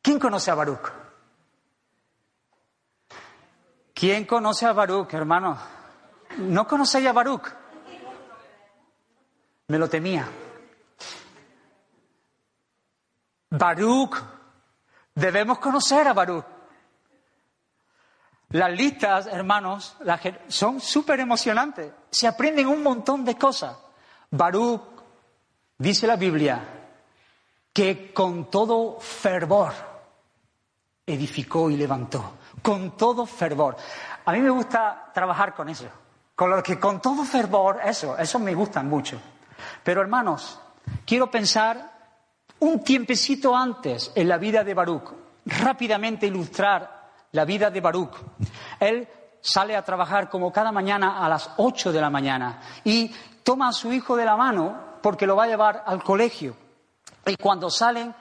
¿Quién 0.00 0.18
conoce 0.18 0.50
a 0.50 0.54
Baruch? 0.54 1.09
¿Quién 4.00 4.24
conoce 4.24 4.64
a 4.64 4.72
Baruch, 4.72 5.12
hermano? 5.12 5.58
¿No 6.38 6.66
conocéis 6.66 7.06
a 7.06 7.12
Baruch? 7.12 7.52
Me 9.68 9.76
lo 9.76 9.90
temía. 9.90 10.26
Baruch, 13.50 14.16
debemos 15.14 15.58
conocer 15.58 16.08
a 16.08 16.14
Baruch. 16.14 16.46
Las 18.52 18.72
listas, 18.72 19.26
hermanos, 19.26 19.98
son 20.48 20.80
súper 20.80 21.20
emocionantes. 21.20 21.92
Se 22.10 22.26
aprenden 22.26 22.68
un 22.68 22.82
montón 22.82 23.22
de 23.22 23.36
cosas. 23.36 23.76
Baruch, 24.30 24.80
dice 25.76 26.06
la 26.06 26.16
Biblia, 26.16 26.58
que 27.70 28.14
con 28.14 28.50
todo 28.50 28.98
fervor 28.98 29.74
edificó 31.04 31.70
y 31.70 31.76
levantó. 31.76 32.39
Con 32.62 32.96
todo 32.96 33.26
fervor. 33.26 33.76
A 34.24 34.32
mí 34.32 34.40
me 34.40 34.50
gusta 34.50 35.10
trabajar 35.12 35.54
con 35.54 35.68
eso. 35.68 35.86
Con 36.34 36.50
lo 36.50 36.62
que 36.62 36.78
con 36.78 37.00
todo 37.00 37.24
fervor, 37.24 37.80
eso, 37.84 38.16
eso 38.16 38.38
me 38.38 38.54
gusta 38.54 38.82
mucho. 38.82 39.20
Pero 39.82 40.00
hermanos, 40.00 40.58
quiero 41.04 41.30
pensar 41.30 41.90
un 42.60 42.82
tiempecito 42.82 43.56
antes 43.56 44.12
en 44.14 44.28
la 44.28 44.38
vida 44.38 44.64
de 44.64 44.74
Baruch, 44.74 45.12
rápidamente 45.46 46.26
ilustrar 46.26 47.00
la 47.32 47.44
vida 47.44 47.70
de 47.70 47.80
Baruch. 47.80 48.16
Él 48.78 49.08
sale 49.40 49.76
a 49.76 49.84
trabajar 49.84 50.28
como 50.28 50.52
cada 50.52 50.72
mañana 50.72 51.24
a 51.24 51.28
las 51.28 51.50
ocho 51.56 51.92
de 51.92 52.00
la 52.00 52.10
mañana 52.10 52.60
y 52.84 53.08
toma 53.42 53.68
a 53.68 53.72
su 53.72 53.92
hijo 53.92 54.16
de 54.16 54.24
la 54.24 54.36
mano 54.36 54.98
porque 55.02 55.26
lo 55.26 55.36
va 55.36 55.44
a 55.44 55.48
llevar 55.48 55.82
al 55.86 56.02
colegio. 56.02 56.54
Y 57.26 57.36
cuando 57.36 57.70
salen 57.70 58.14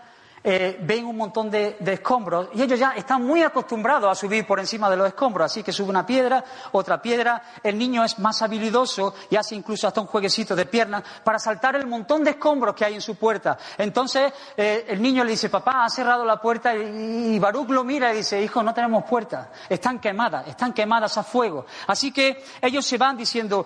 eh, 0.44 0.80
ven 0.82 1.06
un 1.06 1.18
montón 1.18 1.50
de, 1.50 1.78
escombros 1.86 2.50
y 2.54 2.62
ellos 2.62 2.80
ya 2.80 2.92
están 2.92 3.26
muy 3.26 3.42
acostumbrados 3.42 4.10
a 4.10 4.16
subir 4.16 4.46
por 4.46 4.60
encima 4.60 4.90
de 4.90 4.96
los 4.96 5.08
escombros, 5.08 5.46
así 5.46 5.64
que 5.64 5.72
sube 5.72 5.90
una 5.90 6.06
piedra, 6.06 6.44
otra 6.72 7.02
piedra, 7.02 7.42
el 7.64 7.78
niño 7.78 8.04
es 8.04 8.20
más 8.20 8.42
habilidoso 8.42 9.14
y 9.30 9.36
hace 9.36 9.56
incluso 9.56 9.88
hasta 9.88 10.02
un 10.02 10.08
jueguecito 10.08 10.56
de 10.56 10.66
piernas 10.66 11.04
para 11.24 11.40
saltar 11.40 11.76
el 11.76 11.88
montón 11.88 12.24
de 12.24 12.32
escombros 12.32 12.76
que 12.76 12.86
hay 12.86 12.96
en 12.96 13.02
su 13.02 13.16
puerta. 13.16 13.58
Entonces 13.78 14.32
eh, 14.56 14.86
el 14.88 15.02
niño 15.02 15.24
le 15.24 15.32
dice, 15.32 15.50
papá, 15.50 15.84
ha 15.84 15.90
cerrado 15.90 16.24
la 16.26 16.40
puerta 16.40 16.76
y, 16.76 17.38
Baruch 17.40 17.70
lo 17.70 17.84
mira 17.84 18.14
y 18.14 18.18
dice, 18.18 18.42
hijo, 18.42 18.64
no 18.64 18.74
tenemos 18.74 19.04
puerta, 19.04 19.52
están 19.68 20.00
quemadas, 20.00 20.48
están 20.48 20.74
quemadas 20.74 21.18
a 21.18 21.24
fuego. 21.24 21.66
Así 21.88 22.12
que 22.12 22.44
ellos 22.62 22.86
se 22.86 22.98
van 22.98 23.18
diciendo, 23.18 23.66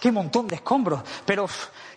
qué 0.00 0.10
montón 0.12 0.46
de 0.46 0.56
escombros, 0.56 1.02
pero 1.24 1.46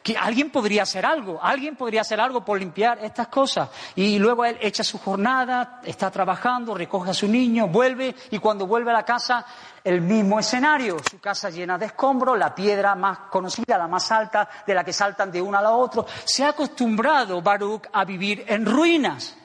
que 0.03 0.17
alguien 0.17 0.49
podría 0.49 0.83
hacer 0.83 1.05
algo, 1.05 1.39
alguien 1.41 1.77
podría 1.77 2.01
hacer 2.01 2.19
algo 2.19 2.43
por 2.43 2.59
limpiar 2.59 2.99
estas 3.03 3.29
cosas. 3.29 3.69
Y 3.95 4.19
luego 4.19 4.43
él 4.43 4.57
echa 4.59 4.83
su 4.83 4.99
jornada, 4.99 5.79
está 5.85 6.11
trabajando, 6.11 6.75
recoge 6.75 7.11
a 7.11 7.13
su 7.13 7.27
niño, 7.27 7.69
vuelve 7.69 8.13
y 8.29 8.37
cuando 8.39 8.67
vuelve 8.67 8.91
a 8.91 8.95
la 8.95 9.05
casa, 9.05 9.45
el 9.81 10.01
mismo 10.01 10.39
escenario, 10.39 10.97
su 11.09 11.21
casa 11.21 11.49
llena 11.49 11.77
de 11.77 11.85
escombros, 11.85 12.37
la 12.37 12.53
piedra 12.53 12.95
más 12.95 13.19
conocida, 13.31 13.77
la 13.77 13.87
más 13.87 14.11
alta, 14.11 14.49
de 14.67 14.73
la 14.73 14.83
que 14.83 14.91
saltan 14.91 15.31
de 15.31 15.41
uno 15.41 15.57
a 15.57 15.61
la 15.61 15.71
otro. 15.71 16.05
Se 16.25 16.43
ha 16.43 16.49
acostumbrado 16.49 17.41
Baruch 17.41 17.87
a 17.93 18.03
vivir 18.03 18.43
en 18.47 18.65
ruinas. 18.65 19.37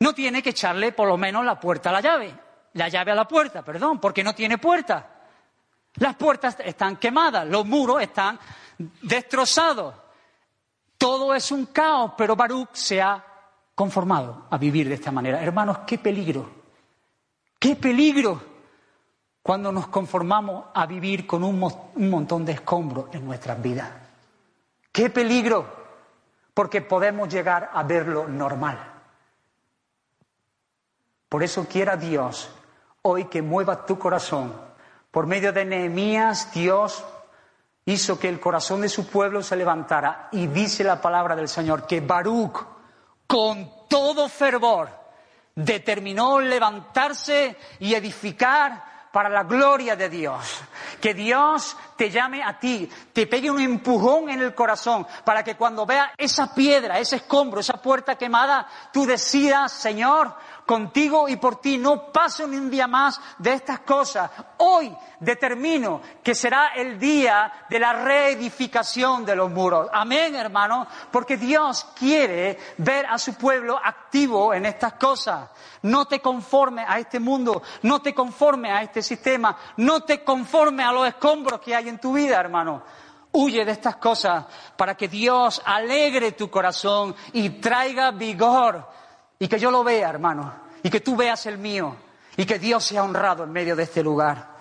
No 0.00 0.14
tiene 0.14 0.42
que 0.42 0.50
echarle 0.50 0.92
por 0.92 1.08
lo 1.08 1.18
menos 1.18 1.44
la 1.44 1.60
puerta 1.60 1.90
a 1.90 1.92
la 1.92 2.00
llave, 2.00 2.34
la 2.72 2.88
llave 2.88 3.12
a 3.12 3.14
la 3.14 3.28
puerta, 3.28 3.62
perdón, 3.62 4.00
porque 4.00 4.24
no 4.24 4.34
tiene 4.34 4.56
puerta. 4.56 5.15
Las 5.96 6.16
puertas 6.16 6.56
están 6.64 6.96
quemadas, 6.96 7.46
los 7.46 7.64
muros 7.66 8.02
están 8.02 8.38
destrozados. 9.02 9.94
Todo 10.98 11.34
es 11.34 11.50
un 11.50 11.66
caos, 11.66 12.12
pero 12.16 12.36
Baruch 12.36 12.74
se 12.74 13.00
ha 13.00 13.24
conformado 13.74 14.46
a 14.50 14.58
vivir 14.58 14.88
de 14.88 14.94
esta 14.94 15.12
manera. 15.12 15.42
Hermanos, 15.42 15.80
qué 15.86 15.98
peligro, 15.98 16.50
qué 17.58 17.76
peligro 17.76 18.56
cuando 19.42 19.70
nos 19.70 19.86
conformamos 19.86 20.64
a 20.74 20.86
vivir 20.86 21.26
con 21.26 21.44
un, 21.44 21.60
montón 22.10 22.44
de 22.44 22.52
escombros 22.52 23.06
en 23.12 23.24
nuestras 23.24 23.62
vidas. 23.62 23.88
Qué 24.90 25.08
peligro, 25.08 25.64
porque 26.52 26.80
podemos 26.80 27.28
llegar 27.28 27.70
a 27.72 27.84
verlo 27.84 28.26
normal. 28.26 28.76
Por 31.28 31.44
eso 31.44 31.66
quiera 31.68 31.96
Dios 31.96 32.50
hoy 33.02 33.26
que 33.26 33.40
mueva 33.40 33.86
tu 33.86 33.98
corazón 33.98 34.65
por 35.16 35.26
medio 35.26 35.50
de 35.50 35.64
Nehemías, 35.64 36.52
Dios 36.52 37.02
hizo 37.86 38.18
que 38.18 38.28
el 38.28 38.38
corazón 38.38 38.82
de 38.82 38.90
su 38.90 39.06
pueblo 39.06 39.42
se 39.42 39.56
levantara 39.56 40.28
y 40.30 40.46
dice 40.46 40.84
la 40.84 41.00
palabra 41.00 41.34
del 41.34 41.48
Señor 41.48 41.86
que 41.86 42.02
Baruch, 42.02 42.62
con 43.26 43.88
todo 43.88 44.28
fervor, 44.28 44.90
determinó 45.54 46.38
levantarse 46.38 47.56
y 47.78 47.94
edificar 47.94 49.08
para 49.10 49.30
la 49.30 49.44
gloria 49.44 49.96
de 49.96 50.10
Dios. 50.10 50.60
Que 51.00 51.14
Dios 51.14 51.74
te 51.96 52.10
llame 52.10 52.42
a 52.42 52.58
ti, 52.58 52.86
te 53.14 53.26
pegue 53.26 53.50
un 53.50 53.62
empujón 53.62 54.28
en 54.28 54.42
el 54.42 54.54
corazón 54.54 55.06
para 55.24 55.42
que 55.42 55.56
cuando 55.56 55.86
vea 55.86 56.12
esa 56.18 56.54
piedra, 56.54 56.98
ese 56.98 57.16
escombro, 57.16 57.60
esa 57.60 57.80
puerta 57.80 58.16
quemada, 58.16 58.68
tú 58.92 59.06
decidas, 59.06 59.72
Señor, 59.72 60.34
contigo 60.66 61.28
y 61.28 61.36
por 61.36 61.60
ti. 61.60 61.78
No 61.78 62.12
paso 62.12 62.46
ni 62.46 62.56
un 62.56 62.68
día 62.68 62.86
más 62.86 63.20
de 63.38 63.54
estas 63.54 63.80
cosas. 63.80 64.30
Hoy 64.58 64.94
determino 65.20 66.02
que 66.22 66.34
será 66.34 66.72
el 66.74 66.98
día 66.98 67.66
de 67.70 67.78
la 67.78 67.92
reedificación 67.92 69.24
de 69.24 69.36
los 69.36 69.50
muros. 69.50 69.88
Amén, 69.92 70.34
hermano, 70.34 70.86
porque 71.10 71.36
Dios 71.36 71.86
quiere 71.98 72.58
ver 72.78 73.06
a 73.06 73.16
su 73.16 73.34
pueblo 73.34 73.78
activo 73.82 74.52
en 74.52 74.66
estas 74.66 74.94
cosas. 74.94 75.48
No 75.82 76.06
te 76.06 76.20
conforme 76.20 76.84
a 76.86 76.98
este 76.98 77.20
mundo, 77.20 77.62
no 77.82 78.02
te 78.02 78.12
conforme 78.12 78.72
a 78.72 78.82
este 78.82 79.02
sistema, 79.02 79.56
no 79.76 80.00
te 80.02 80.24
conforme 80.24 80.82
a 80.82 80.92
los 80.92 81.06
escombros 81.06 81.60
que 81.60 81.74
hay 81.74 81.88
en 81.88 82.00
tu 82.00 82.14
vida, 82.14 82.40
hermano. 82.40 82.82
Huye 83.32 83.64
de 83.64 83.72
estas 83.72 83.96
cosas 83.96 84.46
para 84.76 84.96
que 84.96 85.08
Dios 85.08 85.60
alegre 85.64 86.32
tu 86.32 86.50
corazón 86.50 87.14
y 87.34 87.50
traiga 87.50 88.10
vigor 88.10 88.95
y 89.38 89.48
que 89.48 89.58
yo 89.58 89.70
lo 89.70 89.84
vea, 89.84 90.08
hermano, 90.08 90.54
y 90.82 90.90
que 90.90 91.00
tú 91.00 91.16
veas 91.16 91.46
el 91.46 91.58
mío, 91.58 91.96
y 92.36 92.44
que 92.46 92.58
Dios 92.58 92.84
sea 92.84 93.02
honrado 93.02 93.44
en 93.44 93.52
medio 93.52 93.76
de 93.76 93.82
este 93.82 94.02
lugar. 94.02 94.56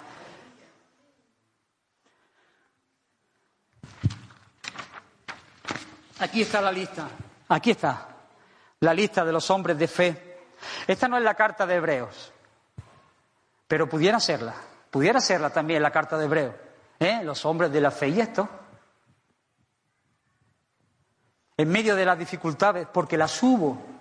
Aquí 6.19 6.41
está 6.41 6.61
la 6.61 6.71
lista, 6.71 7.09
aquí 7.49 7.71
está, 7.71 8.07
la 8.79 8.93
lista 8.93 9.25
de 9.25 9.33
los 9.33 9.49
hombres 9.51 9.77
de 9.77 9.87
fe. 9.87 10.37
Esta 10.87 11.07
no 11.07 11.17
es 11.17 11.23
la 11.23 11.35
carta 11.35 11.65
de 11.65 11.75
Hebreos, 11.75 12.31
pero 13.67 13.89
pudiera 13.89 14.19
serla, 14.19 14.53
pudiera 14.89 15.19
serla 15.19 15.49
también 15.49 15.83
la 15.83 15.91
carta 15.91 16.17
de 16.17 16.25
Hebreos, 16.25 16.55
¿eh? 16.99 17.21
los 17.23 17.45
hombres 17.45 17.71
de 17.71 17.81
la 17.81 17.91
fe 17.91 18.09
y 18.09 18.21
esto. 18.21 18.47
En 21.57 21.69
medio 21.69 21.95
de 21.95 22.05
las 22.05 22.17
dificultades, 22.17 22.87
porque 22.91 23.17
las 23.17 23.41
hubo, 23.43 23.94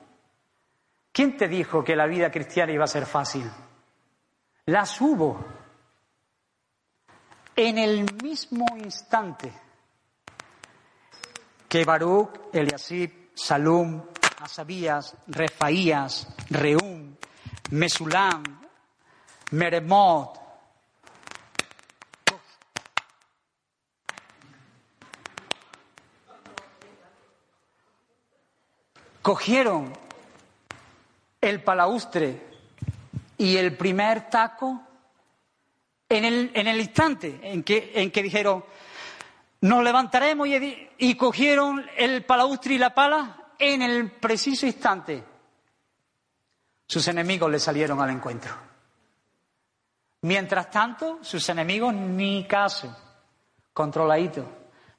¿Quién 1.15 1.37
te 1.37 1.47
dijo 1.47 1.85
que 1.85 1.95
la 1.95 2.07
vida 2.07 2.29
cristiana 2.29 2.73
iba 2.73 2.83
a 2.83 2.89
ser 2.89 3.07
fácil? 3.07 3.49
Las 4.67 5.01
hubo. 5.01 5.45
En 7.55 7.79
el 7.79 8.13
mismo 8.21 8.67
instante 8.77 9.53
que 11.69 11.85
Baruch, 11.85 12.53
Eliasib, 12.53 13.31
Salum, 13.33 14.03
Asabías, 14.41 15.17
Refaías, 15.29 16.35
Reum, 16.51 17.15
Mesulam, 17.71 18.43
Meremot, 19.53 20.41
cogieron 29.23 30.04
el 31.45 31.63
palaustre 31.63 32.41
y 33.37 33.57
el 33.57 33.77
primer 33.77 34.31
taco 34.31 34.83
en 36.09 36.25
el, 36.25 36.51
en 36.55 36.67
el 36.67 36.81
instante 36.81 37.41
en 37.43 37.63
que, 37.63 37.93
en 37.95 38.11
que 38.11 38.23
dijeron, 38.23 38.65
nos 39.61 39.85
levantaremos 39.85 40.49
y, 40.49 41.15
cogieron 41.17 41.85
el 41.97 42.25
palaustre 42.25 42.75
y 42.75 42.79
la 42.79 42.95
pala 42.95 43.53
en 43.59 43.83
el 43.83 44.11
preciso 44.13 44.67
instante. 44.67 45.23
Sus 46.87 47.09
enemigos 47.09 47.51
le 47.51 47.59
salieron 47.59 48.01
al 48.01 48.11
encuentro. 48.11 48.55
Mientras 50.23 50.71
tanto, 50.71 51.19
sus 51.23 51.47
enemigos 51.49 51.95
ni 51.95 52.47
caso, 52.47 52.95
controladito. 53.73 54.47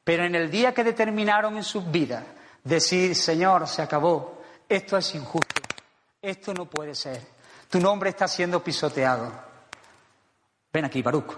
Pero 0.04 0.26
en 0.26 0.36
el 0.36 0.52
día 0.52 0.74
que 0.74 0.84
determinaron 0.84 1.58
en 1.58 1.64
sus 1.64 1.90
vidas 1.92 2.24
decir, 2.64 3.16
Señor, 3.16 3.68
se 3.68 3.82
acabó, 3.82 4.42
esto 4.68 4.98
es 4.98 5.16
injusto, 5.16 5.62
esto 6.26 6.54
no 6.54 6.66
puede 6.66 6.96
ser. 6.96 7.22
Tu 7.70 7.80
nombre 7.80 8.10
está 8.10 8.28
siendo 8.28 8.64
pisoteado. 8.64 9.32
Ven 10.74 10.86
aquí, 10.86 11.02
Baruco. 11.02 11.36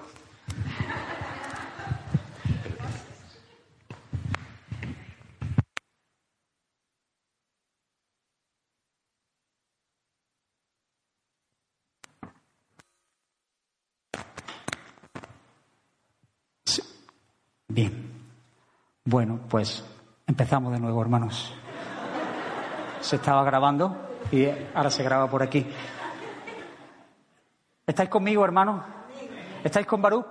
Bien. 17.67 18.11
Bueno, 19.03 19.41
pues 19.49 19.83
empezamos 20.25 20.73
de 20.73 20.79
nuevo, 20.79 21.01
hermanos. 21.01 21.53
¿Se 23.01 23.17
estaba 23.17 23.43
grabando? 23.43 24.06
Y 24.31 24.47
ahora 24.73 24.89
se 24.89 25.03
graba 25.03 25.29
por 25.29 25.43
aquí. 25.43 25.65
¿Estáis 27.85 28.09
conmigo, 28.09 28.43
hermanos? 28.43 28.83
¿Estáis 29.63 29.85
con 29.85 30.01
Barú? 30.01 30.25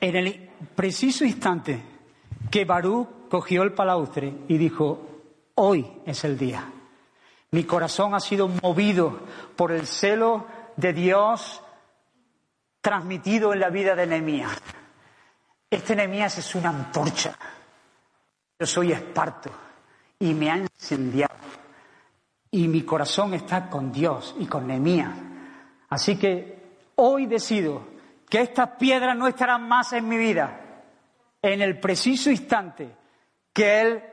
En 0.00 0.16
el 0.16 0.50
preciso 0.74 1.24
instante 1.24 1.82
que 2.50 2.64
Barú 2.64 3.26
cogió 3.30 3.62
el 3.62 3.72
palaustre 3.72 4.32
y 4.48 4.58
dijo, 4.58 5.22
hoy 5.54 5.90
es 6.04 6.24
el 6.24 6.36
día. 6.36 6.70
Mi 7.52 7.64
corazón 7.64 8.14
ha 8.14 8.20
sido 8.20 8.48
movido 8.48 9.20
por 9.56 9.72
el 9.72 9.86
celo 9.86 10.46
de 10.76 10.92
Dios 10.92 11.62
transmitido 12.80 13.52
en 13.54 13.60
la 13.60 13.70
vida 13.70 13.94
de 13.94 14.06
Nehemías. 14.06 14.60
Este 15.70 15.96
Nehemías 15.96 16.36
es 16.36 16.54
una 16.54 16.68
antorcha. 16.68 17.36
Yo 18.58 18.66
soy 18.66 18.92
esparto 18.92 19.50
y 20.18 20.34
me 20.34 20.50
ha 20.50 20.58
incendiado. 20.58 21.34
Y 22.54 22.68
mi 22.68 22.82
corazón 22.82 23.34
está 23.34 23.68
con 23.68 23.90
Dios 23.90 24.36
y 24.38 24.46
con 24.46 24.68
Nehemías. 24.68 25.10
Así 25.88 26.14
que 26.14 26.56
hoy 26.94 27.26
decido 27.26 27.82
que 28.30 28.42
estas 28.42 28.76
piedras 28.78 29.16
no 29.16 29.26
estarán 29.26 29.66
más 29.66 29.92
en 29.92 30.08
mi 30.08 30.16
vida. 30.16 30.60
En 31.42 31.60
el 31.60 31.80
preciso 31.80 32.30
instante 32.30 32.94
que 33.52 33.80
Él 33.80 34.04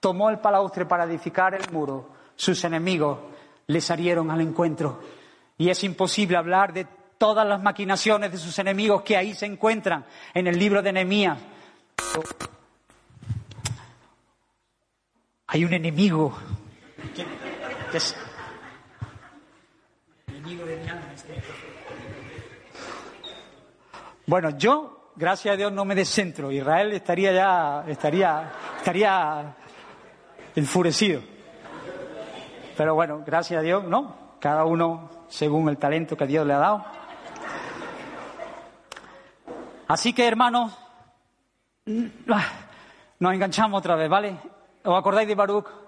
tomó 0.00 0.30
el 0.30 0.38
palaustre 0.38 0.86
para 0.86 1.04
edificar 1.04 1.54
el 1.54 1.70
muro, 1.70 2.14
sus 2.34 2.64
enemigos 2.64 3.18
le 3.66 3.82
salieron 3.82 4.30
al 4.30 4.40
encuentro. 4.40 5.02
Y 5.58 5.68
es 5.68 5.84
imposible 5.84 6.38
hablar 6.38 6.72
de 6.72 6.86
todas 7.18 7.46
las 7.46 7.62
maquinaciones 7.62 8.32
de 8.32 8.38
sus 8.38 8.58
enemigos 8.58 9.02
que 9.02 9.18
ahí 9.18 9.34
se 9.34 9.44
encuentran 9.44 10.06
en 10.32 10.46
el 10.46 10.58
libro 10.58 10.80
de 10.80 10.94
Nehemías. 10.94 11.36
Hay 15.48 15.62
un 15.66 15.74
enemigo 15.74 16.34
Bueno, 24.26 24.50
yo, 24.56 25.12
gracias 25.16 25.54
a 25.54 25.56
Dios, 25.56 25.72
no 25.72 25.84
me 25.84 25.94
descentro. 25.94 26.50
Israel 26.50 26.92
estaría 26.92 27.32
ya, 27.32 27.84
estaría, 27.86 28.52
estaría 28.78 29.56
enfurecido. 30.54 31.22
Pero 32.76 32.94
bueno, 32.94 33.22
gracias 33.26 33.58
a 33.58 33.62
Dios, 33.62 33.84
¿no? 33.84 34.36
Cada 34.40 34.64
uno 34.64 35.10
según 35.28 35.68
el 35.68 35.76
talento 35.76 36.16
que 36.16 36.26
Dios 36.26 36.46
le 36.46 36.54
ha 36.54 36.58
dado. 36.58 36.84
Así 39.88 40.12
que, 40.14 40.26
hermanos, 40.26 40.72
nos 41.84 43.34
enganchamos 43.34 43.78
otra 43.78 43.96
vez, 43.96 44.08
¿vale? 44.08 44.38
¿Os 44.84 44.98
acordáis 44.98 45.28
de 45.28 45.34
Baruch? 45.34 45.81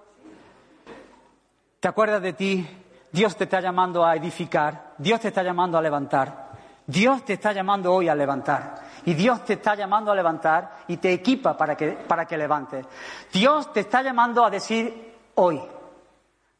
¿Te 1.85 1.89
acuerdas 1.89 2.19
de 2.19 2.33
ti? 2.33 2.67
Dios 3.11 3.37
te 3.37 3.43
está 3.43 3.61
llamando 3.61 4.03
a 4.03 4.15
edificar, 4.15 4.95
Dios 4.97 5.21
te 5.21 5.27
está 5.27 5.43
llamando 5.43 5.77
a 5.77 5.81
levantar, 5.83 6.49
Dios 6.87 7.23
te 7.23 7.33
está 7.33 7.53
llamando 7.53 7.93
hoy 7.93 8.09
a 8.09 8.15
levantar. 8.15 8.81
Y 9.05 9.13
Dios 9.13 9.45
te 9.45 9.53
está 9.53 9.75
llamando 9.75 10.11
a 10.11 10.15
levantar 10.15 10.79
y 10.87 10.97
te 10.97 11.13
equipa 11.13 11.55
para 11.55 11.77
que, 11.77 11.91
para 11.91 12.25
que 12.25 12.39
levantes. 12.39 12.87
Dios 13.31 13.71
te 13.71 13.81
está 13.81 14.01
llamando 14.01 14.43
a 14.43 14.49
decir 14.49 15.13
hoy, 15.35 15.61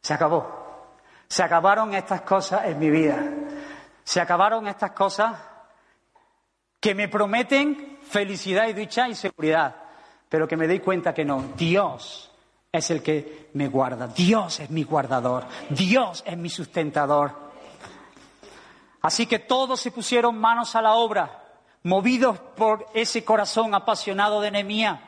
se 0.00 0.14
acabó. 0.14 0.94
Se 1.26 1.42
acabaron 1.42 1.92
estas 1.92 2.20
cosas 2.20 2.66
en 2.66 2.78
mi 2.78 2.88
vida. 2.88 3.18
Se 4.04 4.20
acabaron 4.20 4.68
estas 4.68 4.92
cosas 4.92 5.34
que 6.78 6.94
me 6.94 7.08
prometen 7.08 7.98
felicidad 8.00 8.68
y 8.68 8.74
dicha 8.74 9.08
y 9.08 9.16
seguridad, 9.16 9.74
pero 10.28 10.46
que 10.46 10.56
me 10.56 10.68
doy 10.68 10.78
cuenta 10.78 11.12
que 11.12 11.24
no. 11.24 11.46
Dios 11.56 12.30
es 12.72 12.90
el 12.90 13.02
que 13.02 13.50
me 13.54 13.68
guarda, 13.68 14.06
Dios 14.08 14.60
es 14.60 14.70
mi 14.70 14.82
guardador, 14.82 15.44
Dios 15.70 16.22
es 16.26 16.36
mi 16.36 16.50
sustentador. 16.50 17.32
Así 19.02 19.26
que 19.26 19.38
todos 19.38 19.80
se 19.80 19.92
pusieron 19.92 20.38
manos 20.38 20.74
a 20.74 20.82
la 20.82 20.94
obra, 20.94 21.44
movidos 21.84 22.38
por 22.56 22.86
ese 22.92 23.24
corazón 23.24 23.74
apasionado 23.74 24.40
de 24.40 24.50
Nehemías. 24.50 24.98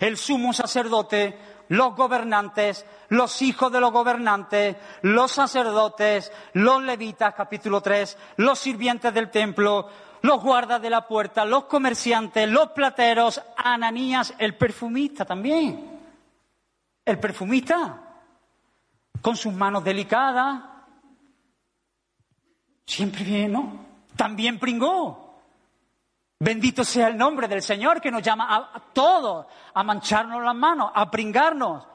El 0.00 0.16
sumo 0.16 0.52
sacerdote, 0.52 1.38
los 1.68 1.96
gobernantes, 1.96 2.84
los 3.08 3.40
hijos 3.42 3.72
de 3.72 3.80
los 3.80 3.92
gobernantes, 3.92 4.76
los 5.02 5.32
sacerdotes, 5.32 6.30
los 6.52 6.82
levitas, 6.82 7.34
capítulo 7.34 7.80
3, 7.80 8.16
los 8.36 8.58
sirvientes 8.58 9.12
del 9.12 9.30
templo, 9.30 9.88
los 10.22 10.42
guardas 10.42 10.80
de 10.80 10.90
la 10.90 11.06
puerta, 11.06 11.44
los 11.44 11.64
comerciantes, 11.64 12.48
los 12.48 12.70
plateros, 12.72 13.40
Ananías, 13.56 14.34
el 14.38 14.56
perfumista 14.56 15.24
también. 15.24 15.91
El 17.04 17.18
perfumista, 17.18 18.00
con 19.20 19.36
sus 19.36 19.52
manos 19.52 19.82
delicadas, 19.82 20.62
siempre 22.86 23.24
viene, 23.24 23.48
¿no? 23.48 23.86
También 24.16 24.58
pringó. 24.58 25.22
Bendito 26.38 26.84
sea 26.84 27.08
el 27.08 27.16
nombre 27.16 27.46
del 27.46 27.62
Señor 27.62 28.00
que 28.00 28.10
nos 28.10 28.22
llama 28.22 28.70
a, 28.74 28.80
todos 28.92 29.46
a 29.74 29.82
mancharnos 29.84 30.42
las 30.42 30.54
manos, 30.54 30.90
a 30.94 31.10
pringarnos. 31.10 31.86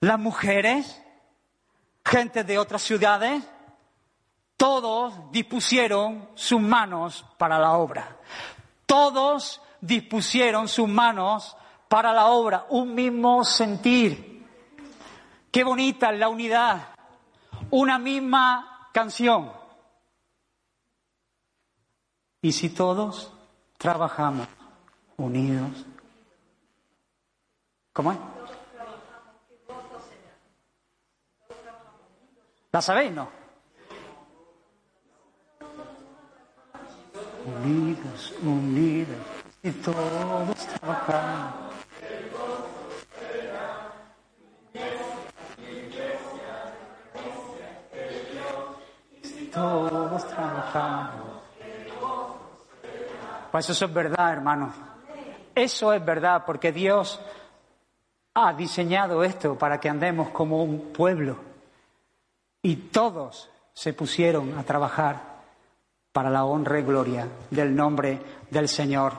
Las 0.00 0.18
mujeres, 0.18 1.02
gente 2.04 2.42
de 2.42 2.58
otras 2.58 2.82
ciudades, 2.82 3.42
todos 4.56 5.30
dispusieron 5.30 6.30
sus 6.34 6.60
manos 6.60 7.24
para 7.36 7.58
la 7.58 7.72
obra. 7.72 8.16
Todos 8.86 9.60
dispusieron 9.80 10.68
sus 10.68 10.88
manos 10.88 11.56
para 11.92 12.10
la 12.14 12.28
obra. 12.28 12.64
Un 12.70 12.94
mismo 12.94 13.44
sentir. 13.44 14.48
Qué 15.50 15.62
bonita 15.62 16.10
la 16.10 16.30
unidad. 16.30 16.88
Una 17.68 17.98
misma 17.98 18.88
canción. 18.94 19.52
¿Y 22.40 22.50
si 22.52 22.70
todos 22.70 23.30
trabajamos 23.76 24.48
unidos? 25.18 25.84
¿Cómo 27.92 28.12
es? 28.12 28.18
¿La 32.72 32.80
sabéis, 32.80 33.12
no? 33.12 33.28
unidos, 37.44 38.32
unidos, 38.40 39.18
y 39.62 39.70
todos 39.72 40.56
trabajando. 40.80 41.61
Pues 53.50 53.68
eso 53.68 53.84
es 53.84 53.92
verdad, 53.92 54.32
hermano. 54.32 54.72
Eso 55.54 55.92
es 55.92 56.04
verdad, 56.04 56.44
porque 56.46 56.72
Dios 56.72 57.20
ha 58.34 58.52
diseñado 58.54 59.22
esto 59.22 59.58
para 59.58 59.78
que 59.78 59.88
andemos 59.88 60.30
como 60.30 60.62
un 60.62 60.92
pueblo. 60.92 61.36
Y 62.62 62.76
todos 62.76 63.50
se 63.74 63.92
pusieron 63.92 64.58
a 64.58 64.62
trabajar 64.62 65.32
para 66.12 66.30
la 66.30 66.44
honra 66.44 66.78
y 66.78 66.82
gloria 66.82 67.28
del 67.50 67.74
nombre 67.74 68.20
del 68.50 68.68
Señor. 68.68 69.12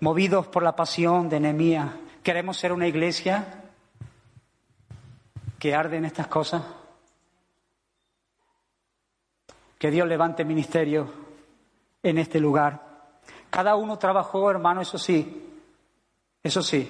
Movidos 0.00 0.46
por 0.46 0.62
la 0.62 0.76
pasión 0.76 1.28
de 1.28 1.40
Nehemías, 1.40 1.88
¿queremos 2.22 2.56
ser 2.56 2.72
una 2.72 2.86
iglesia 2.86 3.62
que 5.58 5.74
arde 5.74 5.96
en 5.96 6.04
estas 6.04 6.26
cosas? 6.26 6.62
Que 9.82 9.90
Dios 9.90 10.06
levante 10.06 10.44
ministerio 10.44 11.12
en 12.04 12.18
este 12.18 12.38
lugar. 12.38 13.18
Cada 13.50 13.74
uno 13.74 13.98
trabajó, 13.98 14.48
hermano, 14.48 14.80
eso 14.80 14.96
sí, 14.96 15.60
eso 16.40 16.62
sí, 16.62 16.88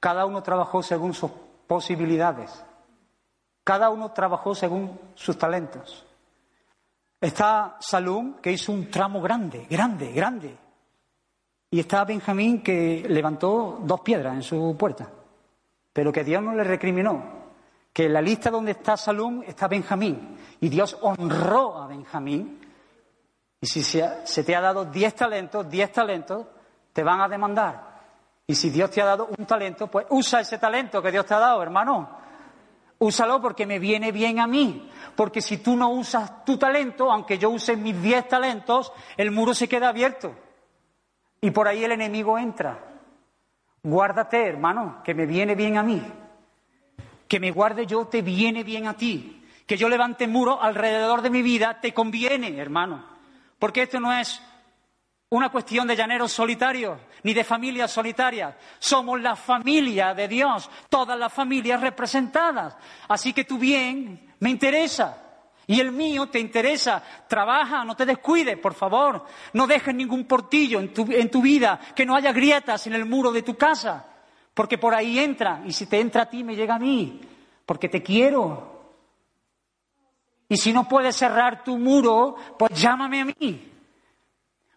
cada 0.00 0.24
uno 0.24 0.42
trabajó 0.42 0.82
según 0.82 1.12
sus 1.12 1.30
posibilidades. 1.66 2.64
Cada 3.62 3.90
uno 3.90 4.12
trabajó 4.12 4.54
según 4.54 4.98
sus 5.14 5.36
talentos. 5.36 6.06
Está 7.20 7.76
Salum, 7.80 8.36
que 8.40 8.52
hizo 8.52 8.72
un 8.72 8.90
tramo 8.90 9.20
grande, 9.20 9.66
grande, 9.68 10.10
grande. 10.12 10.56
Y 11.70 11.80
está 11.80 12.02
Benjamín, 12.06 12.62
que 12.62 13.04
levantó 13.10 13.78
dos 13.82 14.00
piedras 14.00 14.36
en 14.36 14.42
su 14.42 14.74
puerta. 14.78 15.06
Pero 15.92 16.10
que 16.10 16.24
Dios 16.24 16.42
no 16.42 16.54
le 16.54 16.64
recriminó. 16.64 17.41
Que 17.92 18.06
en 18.06 18.12
la 18.14 18.22
lista 18.22 18.50
donde 18.50 18.72
está 18.72 18.96
Salum 18.96 19.42
está 19.46 19.68
Benjamín. 19.68 20.38
Y 20.60 20.68
Dios 20.68 20.96
honró 21.02 21.78
a 21.78 21.86
Benjamín. 21.86 22.60
Y 23.60 23.66
si 23.66 23.82
se 23.82 24.44
te 24.44 24.56
ha 24.56 24.60
dado 24.60 24.84
diez 24.86 25.14
talentos, 25.14 25.68
diez 25.68 25.92
talentos, 25.92 26.46
te 26.92 27.02
van 27.02 27.20
a 27.20 27.28
demandar. 27.28 27.92
Y 28.46 28.54
si 28.54 28.70
Dios 28.70 28.90
te 28.90 29.00
ha 29.00 29.06
dado 29.06 29.28
un 29.38 29.46
talento, 29.46 29.86
pues 29.86 30.06
usa 30.10 30.40
ese 30.40 30.58
talento 30.58 31.00
que 31.00 31.12
Dios 31.12 31.24
te 31.26 31.34
ha 31.34 31.38
dado, 31.38 31.62
hermano. 31.62 32.22
Úsalo 32.98 33.40
porque 33.40 33.66
me 33.66 33.78
viene 33.78 34.12
bien 34.12 34.40
a 34.40 34.46
mí. 34.46 34.90
Porque 35.16 35.40
si 35.40 35.58
tú 35.58 35.76
no 35.76 35.90
usas 35.90 36.44
tu 36.44 36.56
talento, 36.56 37.10
aunque 37.10 37.38
yo 37.38 37.50
use 37.50 37.76
mis 37.76 38.00
diez 38.00 38.26
talentos, 38.28 38.92
el 39.16 39.30
muro 39.30 39.54
se 39.54 39.68
queda 39.68 39.88
abierto. 39.88 40.34
Y 41.40 41.50
por 41.50 41.68
ahí 41.68 41.84
el 41.84 41.92
enemigo 41.92 42.38
entra. 42.38 42.78
Guárdate, 43.82 44.46
hermano, 44.46 45.02
que 45.02 45.14
me 45.14 45.26
viene 45.26 45.54
bien 45.54 45.78
a 45.78 45.82
mí. 45.82 46.00
Que 47.32 47.40
me 47.40 47.50
guarde 47.50 47.86
yo 47.86 48.04
te 48.08 48.20
viene 48.20 48.62
bien 48.62 48.86
a 48.86 48.92
ti. 48.92 49.42
Que 49.66 49.78
yo 49.78 49.88
levante 49.88 50.28
muro 50.28 50.62
alrededor 50.62 51.22
de 51.22 51.30
mi 51.30 51.40
vida 51.40 51.80
te 51.80 51.94
conviene, 51.94 52.58
hermano. 52.58 53.06
Porque 53.58 53.84
esto 53.84 53.98
no 54.00 54.12
es 54.12 54.42
una 55.30 55.48
cuestión 55.48 55.88
de 55.88 55.96
llaneros 55.96 56.30
solitarios, 56.30 56.98
ni 57.22 57.32
de 57.32 57.42
familias 57.42 57.90
solitarias. 57.90 58.54
Somos 58.78 59.18
la 59.18 59.34
familia 59.34 60.12
de 60.12 60.28
Dios, 60.28 60.68
todas 60.90 61.18
las 61.18 61.32
familias 61.32 61.80
representadas. 61.80 62.76
Así 63.08 63.32
que 63.32 63.44
tu 63.44 63.56
bien 63.56 64.34
me 64.40 64.50
interesa. 64.50 65.16
Y 65.66 65.80
el 65.80 65.90
mío 65.90 66.26
te 66.26 66.38
interesa. 66.38 67.02
Trabaja, 67.26 67.82
no 67.82 67.96
te 67.96 68.04
descuides, 68.04 68.58
por 68.58 68.74
favor. 68.74 69.24
No 69.54 69.66
dejes 69.66 69.94
ningún 69.94 70.26
portillo 70.26 70.80
en 70.80 70.92
tu, 70.92 71.10
en 71.10 71.30
tu 71.30 71.40
vida, 71.40 71.80
que 71.96 72.04
no 72.04 72.14
haya 72.14 72.30
grietas 72.30 72.86
en 72.88 72.92
el 72.92 73.06
muro 73.06 73.32
de 73.32 73.40
tu 73.40 73.56
casa. 73.56 74.11
Porque 74.54 74.78
por 74.78 74.94
ahí 74.94 75.18
entra. 75.18 75.62
Y 75.64 75.72
si 75.72 75.86
te 75.86 76.00
entra 76.00 76.22
a 76.22 76.30
ti, 76.30 76.44
me 76.44 76.54
llega 76.54 76.74
a 76.74 76.78
mí. 76.78 77.20
Porque 77.64 77.88
te 77.88 78.02
quiero. 78.02 78.70
Y 80.48 80.56
si 80.56 80.72
no 80.72 80.86
puedes 80.86 81.16
cerrar 81.16 81.64
tu 81.64 81.78
muro, 81.78 82.36
pues 82.58 82.72
llámame 82.72 83.20
a 83.22 83.24
mí. 83.24 83.72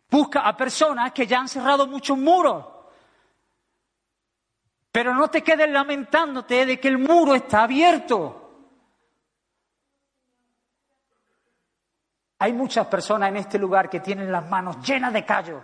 Busca 0.10 0.42
a 0.42 0.56
personas 0.56 1.12
que 1.12 1.28
ya 1.28 1.40
han 1.40 1.50
cerrado 1.50 1.88
muchos 1.88 2.18
muros. 2.18 2.66
Pero 4.92 5.14
no 5.14 5.28
te 5.30 5.44
quedes 5.44 5.70
lamentándote 5.70 6.66
de 6.66 6.80
que 6.80 6.88
el 6.88 6.98
muro 6.98 7.36
está 7.36 7.64
abierto. 7.64 8.42
Hay 12.40 12.54
muchas 12.54 12.88
personas 12.88 13.30
en 13.30 13.38
este 13.38 13.60
lugar 13.60 13.90
que 13.90 14.00
tienen 14.00 14.32
las 14.32 14.48
manos 14.50 14.78
llenas 14.86 15.12
de 15.12 15.26
callos 15.26 15.62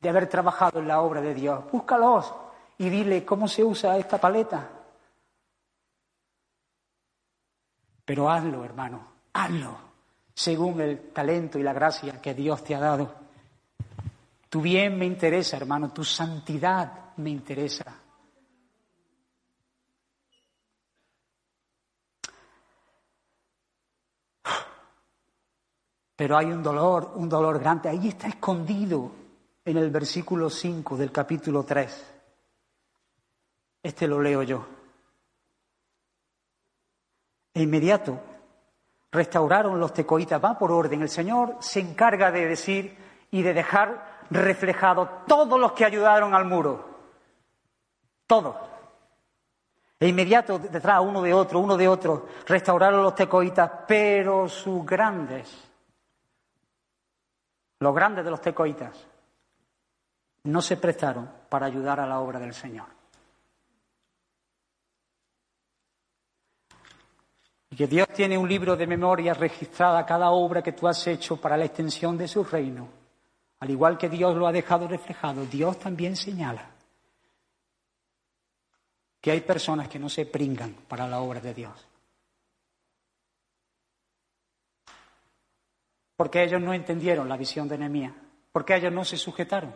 de 0.00 0.08
haber 0.08 0.28
trabajado 0.28 0.80
en 0.80 0.88
la 0.88 1.00
obra 1.00 1.22
de 1.22 1.32
Dios. 1.32 1.64
Búscalos 1.72 2.34
y 2.78 2.88
dile 2.88 3.24
cómo 3.24 3.48
se 3.48 3.64
usa 3.64 3.96
esta 3.96 4.18
paleta. 4.18 4.70
Pero 8.04 8.30
hazlo, 8.30 8.64
hermano, 8.64 9.04
hazlo, 9.32 9.78
según 10.34 10.80
el 10.80 11.10
talento 11.10 11.58
y 11.58 11.62
la 11.62 11.72
gracia 11.72 12.20
que 12.20 12.34
Dios 12.34 12.62
te 12.62 12.74
ha 12.74 12.80
dado. 12.80 13.14
Tu 14.48 14.60
bien 14.60 14.96
me 14.98 15.06
interesa, 15.06 15.56
hermano, 15.56 15.92
tu 15.92 16.04
santidad 16.04 17.16
me 17.16 17.30
interesa. 17.30 18.00
Pero 26.14 26.38
hay 26.38 26.46
un 26.46 26.62
dolor, 26.62 27.12
un 27.16 27.28
dolor 27.28 27.58
grande. 27.58 27.90
Ahí 27.90 28.08
está 28.08 28.28
escondido 28.28 29.10
en 29.64 29.76
el 29.76 29.90
versículo 29.90 30.48
5 30.48 30.96
del 30.96 31.12
capítulo 31.12 31.64
3. 31.64 32.15
Este 33.86 34.08
lo 34.08 34.20
leo 34.20 34.42
yo. 34.42 34.66
E 37.54 37.62
inmediato 37.62 38.18
restauraron 39.12 39.78
los 39.78 39.94
tecoitas. 39.94 40.44
Va 40.44 40.58
por 40.58 40.72
orden. 40.72 41.02
El 41.02 41.08
Señor 41.08 41.58
se 41.60 41.78
encarga 41.78 42.32
de 42.32 42.46
decir 42.46 42.98
y 43.30 43.42
de 43.42 43.54
dejar 43.54 44.24
reflejado 44.30 45.22
todos 45.28 45.60
los 45.60 45.70
que 45.70 45.84
ayudaron 45.84 46.34
al 46.34 46.46
muro. 46.46 46.84
Todos. 48.26 48.56
E 50.00 50.08
inmediato 50.08 50.58
detrás 50.58 51.00
uno 51.00 51.22
de 51.22 51.32
otro, 51.32 51.60
uno 51.60 51.76
de 51.76 51.86
otro, 51.86 52.26
restauraron 52.44 53.04
los 53.04 53.14
tecoitas, 53.14 53.70
pero 53.86 54.48
sus 54.48 54.84
grandes, 54.84 55.70
los 57.78 57.94
grandes 57.94 58.24
de 58.24 58.32
los 58.32 58.40
tecoitas, 58.40 59.06
no 60.42 60.60
se 60.60 60.76
prestaron 60.76 61.30
para 61.48 61.66
ayudar 61.66 62.00
a 62.00 62.06
la 62.06 62.18
obra 62.18 62.40
del 62.40 62.52
Señor. 62.52 62.95
Y 67.70 67.76
que 67.76 67.86
Dios 67.86 68.08
tiene 68.14 68.38
un 68.38 68.48
libro 68.48 68.76
de 68.76 68.86
memoria 68.86 69.34
registrada 69.34 70.06
cada 70.06 70.30
obra 70.30 70.62
que 70.62 70.72
tú 70.72 70.86
has 70.86 71.06
hecho 71.06 71.36
para 71.36 71.56
la 71.56 71.64
extensión 71.64 72.16
de 72.16 72.28
su 72.28 72.44
reino. 72.44 72.88
Al 73.60 73.70
igual 73.70 73.98
que 73.98 74.08
Dios 74.08 74.36
lo 74.36 74.46
ha 74.46 74.52
dejado 74.52 74.86
reflejado, 74.86 75.44
Dios 75.46 75.78
también 75.78 76.14
señala 76.16 76.70
que 79.20 79.30
hay 79.32 79.40
personas 79.40 79.88
que 79.88 79.98
no 79.98 80.08
se 80.08 80.26
pringan 80.26 80.72
para 80.86 81.08
la 81.08 81.20
obra 81.20 81.40
de 81.40 81.54
Dios. 81.54 81.88
Porque 86.14 86.44
ellos 86.44 86.60
no 86.60 86.72
entendieron 86.72 87.28
la 87.28 87.36
visión 87.36 87.66
de 87.68 87.76
Nehemías, 87.76 88.12
porque 88.52 88.76
ellos 88.76 88.92
no 88.92 89.04
se 89.04 89.16
sujetaron, 89.16 89.74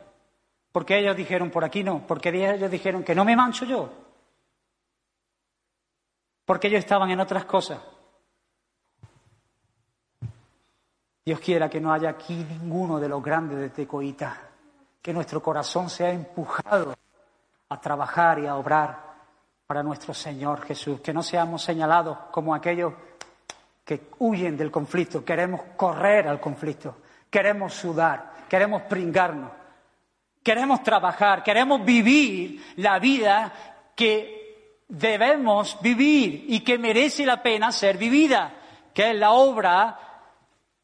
porque 0.70 0.98
ellos 0.98 1.16
dijeron 1.16 1.50
por 1.50 1.64
aquí 1.64 1.82
no, 1.82 2.06
porque 2.06 2.28
ellos 2.28 2.70
dijeron 2.70 3.02
que 3.02 3.14
no 3.14 3.24
me 3.24 3.34
mancho 3.34 3.64
yo, 3.64 3.92
porque 6.50 6.66
ellos 6.66 6.80
estaban 6.80 7.08
en 7.12 7.20
otras 7.20 7.44
cosas. 7.44 7.78
Dios 11.24 11.38
quiera 11.38 11.70
que 11.70 11.80
no 11.80 11.92
haya 11.92 12.10
aquí 12.10 12.34
ninguno 12.34 12.98
de 12.98 13.08
los 13.08 13.22
grandes 13.22 13.56
de 13.56 13.68
Tecoita, 13.68 14.36
que 15.00 15.12
nuestro 15.12 15.40
corazón 15.40 15.88
sea 15.88 16.10
empujado 16.10 16.92
a 17.68 17.80
trabajar 17.80 18.40
y 18.40 18.48
a 18.48 18.56
obrar 18.56 18.98
para 19.64 19.84
nuestro 19.84 20.12
Señor 20.12 20.62
Jesús, 20.62 21.00
que 21.00 21.12
no 21.12 21.22
seamos 21.22 21.62
señalados 21.62 22.18
como 22.32 22.52
aquellos 22.52 22.94
que 23.84 24.08
huyen 24.18 24.56
del 24.56 24.72
conflicto, 24.72 25.24
queremos 25.24 25.60
correr 25.76 26.26
al 26.26 26.40
conflicto, 26.40 26.96
queremos 27.30 27.74
sudar, 27.74 28.46
queremos 28.48 28.82
pringarnos, 28.82 29.52
queremos 30.42 30.82
trabajar, 30.82 31.44
queremos 31.44 31.84
vivir 31.84 32.74
la 32.78 32.98
vida 32.98 33.52
que 33.94 34.39
debemos 34.90 35.78
vivir 35.80 36.44
y 36.48 36.60
que 36.60 36.76
merece 36.76 37.24
la 37.24 37.42
pena 37.42 37.72
ser 37.72 37.96
vivida, 37.96 38.52
que 38.92 39.10
es 39.10 39.16
la 39.16 39.30
obra 39.30 39.98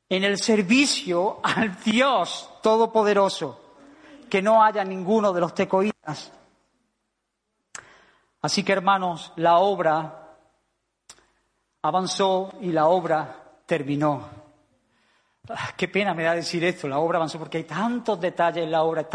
en 0.08 0.24
el 0.24 0.38
servicio 0.38 1.40
al 1.42 1.76
Dios 1.82 2.48
Todopoderoso, 2.62 3.74
que 4.30 4.40
no 4.40 4.62
haya 4.62 4.84
ninguno 4.84 5.32
de 5.32 5.40
los 5.40 5.54
tecoítas. 5.54 6.32
Así 8.40 8.62
que 8.62 8.72
hermanos, 8.72 9.32
la 9.36 9.58
obra 9.58 10.36
avanzó 11.82 12.52
y 12.60 12.70
la 12.70 12.86
obra 12.86 13.42
terminó. 13.66 14.28
Ah, 15.48 15.70
qué 15.76 15.88
pena 15.88 16.14
me 16.14 16.24
da 16.24 16.34
decir 16.34 16.62
esto, 16.64 16.88
la 16.88 16.98
obra 16.98 17.18
avanzó 17.18 17.38
porque 17.38 17.58
hay 17.58 17.64
tantos 17.64 18.20
detalles 18.20 18.64
en 18.64 18.70
la 18.70 18.82
obra, 18.82 19.08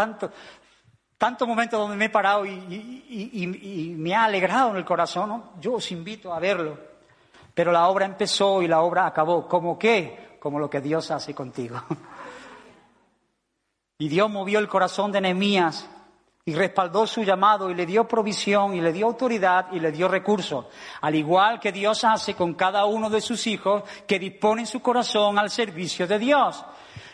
tantos 1.21 1.37
tanto 1.37 1.47
momentos 1.47 1.79
donde 1.79 1.97
me 1.97 2.05
he 2.05 2.09
parado 2.09 2.47
y, 2.47 3.93
me 3.95 4.15
ha 4.15 4.23
alegrado 4.23 4.71
en 4.71 4.77
el 4.77 4.85
corazón. 4.85 5.43
Yo 5.59 5.73
os 5.73 5.91
invito 5.91 6.33
a 6.33 6.39
verlo. 6.39 6.79
Pero 7.53 7.71
la 7.71 7.87
obra 7.89 8.07
empezó 8.07 8.63
y 8.63 8.67
la 8.67 8.81
obra 8.81 9.05
acabó. 9.05 9.47
¿Cómo 9.47 9.77
qué? 9.77 10.31
como 10.39 10.57
lo 10.57 10.67
que 10.67 10.81
Dios 10.81 11.11
hace 11.11 11.35
contigo. 11.35 11.79
Y 13.99 14.09
Dios 14.09 14.31
movió 14.31 14.57
el 14.57 14.67
corazón 14.67 15.11
de 15.11 15.21
Nehemías 15.21 15.87
y 16.43 16.55
respaldó 16.55 17.05
su 17.05 17.21
llamado 17.21 17.69
y 17.69 17.75
le 17.75 17.85
dio 17.85 18.07
provisión 18.07 18.73
y 18.73 18.81
le 18.81 18.91
dio 18.91 19.05
autoridad 19.05 19.67
y 19.71 19.79
le 19.79 19.91
dio 19.91 20.07
recursos, 20.07 20.65
al 21.01 21.13
igual 21.13 21.59
que 21.59 21.71
Dios 21.71 22.03
hace 22.03 22.33
con 22.33 22.55
cada 22.55 22.85
uno 22.85 23.11
de 23.11 23.21
sus 23.21 23.45
hijos 23.45 23.83
que 24.07 24.17
disponen 24.17 24.65
su 24.65 24.81
corazón 24.81 25.37
al 25.37 25.51
servicio 25.51 26.07
de 26.07 26.17
Dios. 26.17 26.65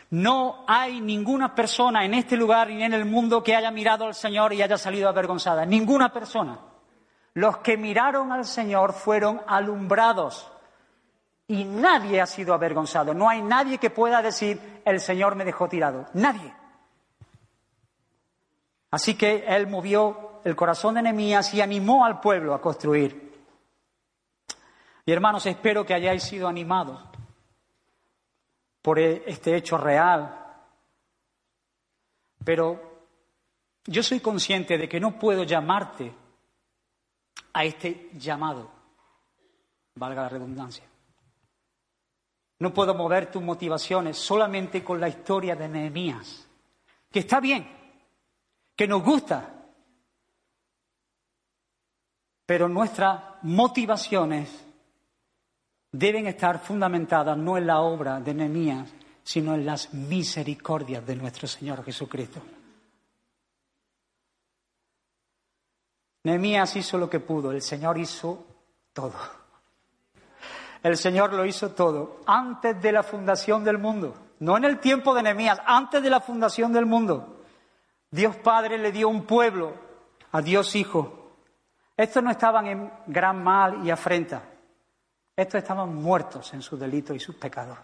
No 0.09 0.63
hay 0.67 1.01
ninguna 1.01 1.53
persona 1.53 2.05
en 2.05 2.13
este 2.13 2.37
lugar 2.37 2.69
ni 2.69 2.83
en 2.83 2.93
el 2.93 3.05
mundo 3.05 3.43
que 3.43 3.55
haya 3.55 3.71
mirado 3.71 4.05
al 4.05 4.15
Señor 4.15 4.53
y 4.53 4.61
haya 4.61 4.77
salido 4.77 5.09
avergonzada. 5.09 5.65
Ninguna 5.65 6.13
persona. 6.13 6.59
Los 7.33 7.57
que 7.57 7.77
miraron 7.77 8.31
al 8.31 8.45
Señor 8.45 8.93
fueron 8.93 9.41
alumbrados. 9.47 10.49
Y 11.47 11.65
nadie 11.65 12.21
ha 12.21 12.25
sido 12.25 12.53
avergonzado. 12.53 13.13
No 13.13 13.29
hay 13.29 13.41
nadie 13.41 13.77
que 13.77 13.89
pueda 13.89 14.21
decir, 14.21 14.81
el 14.85 14.99
Señor 15.01 15.35
me 15.35 15.45
dejó 15.45 15.67
tirado. 15.67 16.05
Nadie. 16.13 16.53
Así 18.91 19.15
que 19.15 19.45
él 19.45 19.67
movió 19.67 20.41
el 20.45 20.55
corazón 20.55 20.95
de 20.95 21.01
Nehemías 21.01 21.53
y 21.53 21.59
animó 21.59 22.05
al 22.05 22.21
pueblo 22.21 22.53
a 22.53 22.61
construir. 22.61 23.27
Y 25.05 25.11
hermanos, 25.11 25.45
espero 25.45 25.85
que 25.85 25.93
hayáis 25.93 26.23
sido 26.23 26.47
animados 26.47 27.16
por 28.87 28.99
e-, 28.99 29.21
este 29.27 29.53
hecho 29.53 29.77
real. 29.77 30.45
Pero 32.45 33.09
yo 33.85 34.01
soy 34.01 34.21
consciente 34.21 34.77
de 34.77 34.87
que 34.87 34.97
no 34.97 35.19
puedo 35.19 35.43
llamarte 35.43 36.09
a 37.51 37.65
este 37.65 38.09
llamado, 38.13 38.71
valga 39.95 40.21
la 40.21 40.29
redundancia. 40.29 40.85
No 42.59 42.73
puedo 42.73 42.95
mover 42.95 43.29
tus 43.29 43.43
motivaciones 43.43 44.17
solamente 44.17 44.85
con 44.85 45.01
la 45.01 45.09
historia 45.09 45.53
de 45.57 45.67
Nehemías, 45.67 46.47
que 47.11 47.19
está 47.19 47.41
bien, 47.41 47.69
que 48.73 48.87
nos 48.87 49.03
gusta, 49.03 49.53
pero 52.45 52.69
nuestras 52.69 53.21
motivaciones 53.41 54.66
deben 55.97 56.27
estar 56.27 56.59
fundamentadas 56.59 57.35
no 57.37 57.57
en 57.57 57.65
la 57.65 57.79
obra 57.79 58.19
de 58.19 58.33
Nehemías, 58.33 58.87
sino 59.23 59.55
en 59.55 59.65
las 59.65 59.93
misericordias 59.93 61.05
de 61.05 61.15
nuestro 61.15 61.47
Señor 61.47 61.83
Jesucristo. 61.83 62.39
Nehemías 66.23 66.75
hizo 66.75 66.97
lo 66.99 67.09
que 67.09 67.19
pudo, 67.19 67.51
el 67.51 67.61
Señor 67.61 67.97
hizo 67.97 68.45
todo. 68.93 69.15
El 70.83 70.97
Señor 70.97 71.33
lo 71.33 71.45
hizo 71.45 71.71
todo 71.71 72.21
antes 72.27 72.79
de 72.79 72.91
la 72.91 73.01
fundación 73.01 73.63
del 73.63 73.79
mundo, 73.79 74.13
no 74.39 74.55
en 74.55 74.65
el 74.65 74.79
tiempo 74.79 75.15
de 75.15 75.23
Nehemías, 75.23 75.59
antes 75.65 76.03
de 76.03 76.11
la 76.11 76.19
fundación 76.19 76.71
del 76.71 76.85
mundo. 76.85 77.41
Dios 78.11 78.35
Padre 78.35 78.77
le 78.77 78.91
dio 78.91 79.09
un 79.09 79.25
pueblo 79.25 79.73
a 80.31 80.41
Dios 80.43 80.75
Hijo. 80.75 81.33
Estos 81.97 82.23
no 82.23 82.29
estaban 82.29 82.67
en 82.67 82.91
gran 83.07 83.43
mal 83.43 83.83
y 83.83 83.89
afrenta. 83.89 84.43
Estos 85.37 85.59
estaban 85.59 85.93
muertos 85.93 86.51
en 86.55 86.63
sus 86.63 86.79
delitos 86.79 87.15
y 87.15 87.19
sus 87.19 87.35
pecados. 87.35 87.77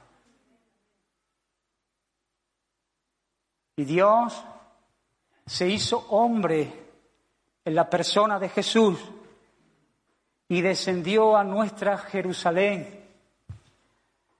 Y 3.76 3.86
Dios 3.86 4.44
se 5.46 5.70
hizo 5.70 6.00
hombre 6.10 6.92
en 7.64 7.76
la 7.76 7.88
persona 7.88 8.40
de 8.40 8.50
Jesús 8.50 9.00
y 10.48 10.62
descendió 10.62 11.38
a 11.38 11.44
nuestra 11.44 11.98
Jerusalén. 11.98 13.08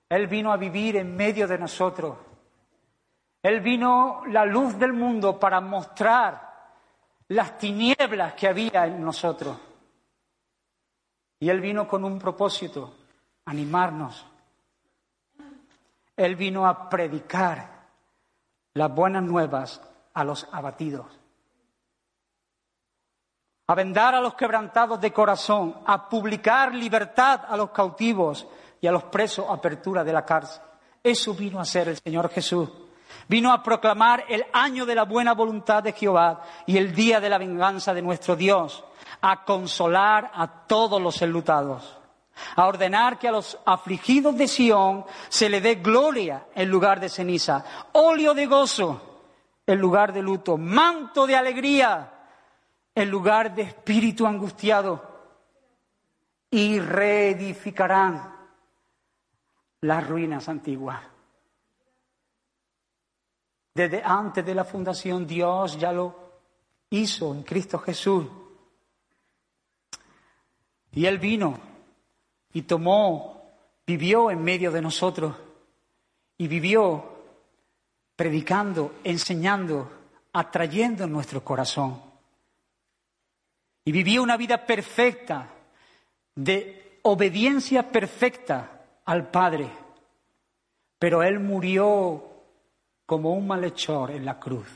Él 0.08 0.26
vino 0.26 0.52
a 0.52 0.56
vivir 0.56 0.96
en 0.96 1.14
medio 1.14 1.46
de 1.46 1.58
nosotros. 1.58 2.18
Él 3.42 3.60
vino 3.60 4.22
la 4.26 4.44
luz 4.44 4.76
del 4.76 4.92
mundo 4.92 5.38
para 5.38 5.60
mostrar 5.60 6.54
las 7.28 7.58
tinieblas 7.58 8.34
que 8.34 8.48
había 8.48 8.86
en 8.86 9.04
nosotros. 9.04 9.56
Y 11.38 11.48
Él 11.48 11.60
vino 11.60 11.86
con 11.86 12.04
un 12.04 12.18
propósito, 12.18 13.03
animarnos. 13.46 14.26
Él 16.16 16.36
vino 16.36 16.66
a 16.66 16.88
predicar 16.88 17.74
las 18.74 18.94
buenas 18.94 19.22
nuevas 19.22 19.80
a 20.12 20.24
los 20.24 20.46
abatidos, 20.52 21.06
a 23.66 23.74
vendar 23.74 24.14
a 24.14 24.20
los 24.20 24.34
quebrantados 24.34 25.00
de 25.00 25.12
corazón, 25.12 25.76
a 25.86 26.08
publicar 26.08 26.74
libertad 26.74 27.42
a 27.48 27.56
los 27.56 27.70
cautivos 27.70 28.46
y 28.80 28.86
a 28.86 28.92
los 28.92 29.04
presos 29.04 29.46
apertura 29.48 30.04
de 30.04 30.12
la 30.12 30.24
cárcel. 30.24 30.62
Eso 31.02 31.34
vino 31.34 31.60
a 31.60 31.64
ser 31.64 31.88
el 31.88 31.98
Señor 31.98 32.30
Jesús. 32.30 32.70
Vino 33.28 33.52
a 33.52 33.62
proclamar 33.62 34.24
el 34.28 34.44
año 34.52 34.84
de 34.84 34.94
la 34.94 35.04
buena 35.04 35.32
voluntad 35.32 35.82
de 35.82 35.92
Jehová 35.92 36.42
y 36.66 36.76
el 36.76 36.94
día 36.94 37.20
de 37.20 37.30
la 37.30 37.38
venganza 37.38 37.94
de 37.94 38.02
nuestro 38.02 38.36
Dios, 38.36 38.84
a 39.20 39.44
consolar 39.44 40.30
a 40.34 40.66
todos 40.66 41.00
los 41.00 41.20
enlutados, 41.22 41.96
a 42.56 42.66
ordenar 42.66 43.18
que 43.18 43.28
a 43.28 43.32
los 43.32 43.58
afligidos 43.64 44.36
de 44.36 44.48
Sión 44.48 45.04
se 45.28 45.48
le 45.48 45.60
dé 45.60 45.76
gloria 45.76 46.46
en 46.54 46.68
lugar 46.68 47.00
de 47.00 47.08
ceniza, 47.08 47.64
óleo 47.92 48.34
de 48.34 48.46
gozo 48.46 49.14
en 49.66 49.78
lugar 49.78 50.12
de 50.12 50.22
luto, 50.22 50.56
manto 50.56 51.26
de 51.26 51.36
alegría 51.36 52.10
en 52.94 53.10
lugar 53.10 53.54
de 53.54 53.62
espíritu 53.62 54.26
angustiado, 54.26 55.14
y 56.50 56.78
reedificarán 56.78 58.32
las 59.80 60.06
ruinas 60.06 60.48
antiguas. 60.48 61.02
Desde 63.74 64.02
antes 64.04 64.46
de 64.46 64.54
la 64.54 64.64
fundación 64.64 65.26
Dios 65.26 65.76
ya 65.76 65.92
lo 65.92 66.14
hizo 66.90 67.34
en 67.34 67.42
Cristo 67.42 67.78
Jesús. 67.80 68.26
Y 70.92 71.06
Él 71.06 71.18
vino 71.18 71.58
y 72.54 72.62
tomó, 72.62 73.52
vivió 73.86 74.30
en 74.30 74.42
medio 74.42 74.70
de 74.70 74.80
nosotros 74.80 75.36
y 76.38 76.48
vivió 76.48 77.04
predicando, 78.16 78.94
enseñando, 79.02 79.90
atrayendo 80.32 81.04
en 81.04 81.12
nuestro 81.12 81.44
corazón. 81.44 82.00
Y 83.84 83.92
vivió 83.92 84.22
una 84.22 84.36
vida 84.36 84.64
perfecta, 84.64 85.50
de 86.34 87.00
obediencia 87.02 87.90
perfecta 87.90 88.86
al 89.04 89.30
Padre. 89.30 89.68
Pero 90.98 91.22
Él 91.24 91.40
murió 91.40 92.24
como 93.04 93.34
un 93.34 93.48
malhechor 93.48 94.12
en 94.12 94.24
la 94.24 94.38
cruz. 94.38 94.68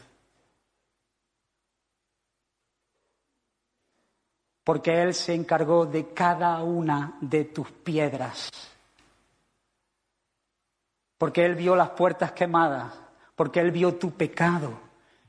Porque 4.69 5.01
Él 5.01 5.15
se 5.15 5.33
encargó 5.33 5.87
de 5.87 6.13
cada 6.13 6.63
una 6.63 7.17
de 7.23 7.47
tus 7.47 7.71
piedras. 7.73 8.51
Porque 11.17 11.47
Él 11.47 11.55
vio 11.55 11.75
las 11.75 11.89
puertas 11.89 12.33
quemadas 12.33 12.93
porque 13.35 13.61
Él 13.61 13.71
vio 13.71 13.95
tu 13.95 14.11
pecado 14.11 14.79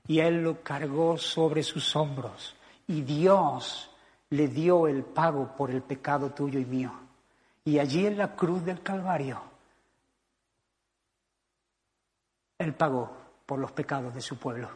y 0.07 0.19
Él 0.19 0.43
lo 0.43 0.61
cargó 0.61 1.15
sobre 1.15 1.61
sus 1.61 1.95
hombros. 1.95 2.53
Y 2.87 3.01
Dios 3.01 3.89
le 4.31 4.47
dio 4.47 4.87
el 4.87 5.03
pago 5.03 5.55
por 5.55 5.69
el 5.69 5.83
pecado 5.83 6.31
tuyo 6.31 6.59
y 6.59 6.65
mío. 6.65 6.91
Y 7.63 7.77
allí 7.77 8.07
en 8.07 8.17
la 8.17 8.35
cruz 8.35 8.65
del 8.65 8.81
Calvario, 8.81 9.39
Él 12.57 12.73
pagó 12.73 13.09
por 13.45 13.59
los 13.59 13.71
pecados 13.71 14.13
de 14.13 14.21
su 14.21 14.37
pueblo. 14.37 14.69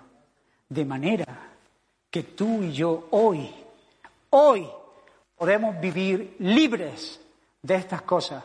De 0.69 0.85
manera 0.85 1.25
que 2.11 2.21
tú 2.21 2.61
y 2.61 2.71
yo 2.71 3.07
hoy, 3.09 3.62
hoy 4.33 4.69
podemos 5.35 5.79
vivir 5.79 6.35
libres 6.39 7.19
de 7.61 7.75
estas 7.75 8.01
cosas. 8.01 8.43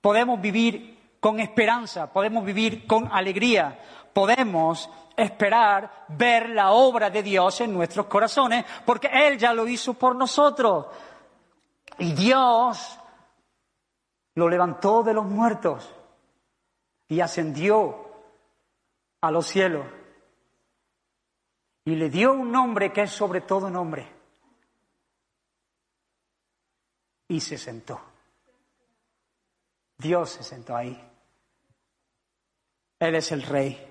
Podemos 0.00 0.40
vivir 0.40 1.16
con 1.20 1.38
esperanza, 1.40 2.12
podemos 2.12 2.44
vivir 2.44 2.86
con 2.86 3.08
alegría, 3.12 3.78
podemos 4.12 4.88
esperar 5.16 6.06
ver 6.08 6.50
la 6.50 6.72
obra 6.72 7.10
de 7.10 7.22
Dios 7.22 7.60
en 7.60 7.72
nuestros 7.72 8.06
corazones, 8.06 8.64
porque 8.84 9.08
Él 9.12 9.38
ya 9.38 9.52
lo 9.52 9.68
hizo 9.68 9.94
por 9.94 10.16
nosotros. 10.16 10.86
Y 11.98 12.12
Dios 12.12 12.98
lo 14.34 14.48
levantó 14.48 15.02
de 15.02 15.14
los 15.14 15.26
muertos 15.26 15.88
y 17.08 17.20
ascendió 17.20 18.10
a 19.20 19.30
los 19.30 19.46
cielos. 19.46 19.86
Y 21.84 21.94
le 21.94 22.08
dio 22.08 22.32
un 22.32 22.50
nombre 22.50 22.92
que 22.92 23.02
es 23.02 23.10
sobre 23.10 23.42
todo 23.42 23.68
nombre. 23.68 24.19
Y 27.30 27.38
se 27.38 27.56
sentó. 27.56 28.00
Dios 29.96 30.30
se 30.30 30.42
sentó 30.42 30.74
ahí. 30.74 31.00
Él 32.98 33.14
es 33.14 33.30
el 33.30 33.42
rey. 33.44 33.86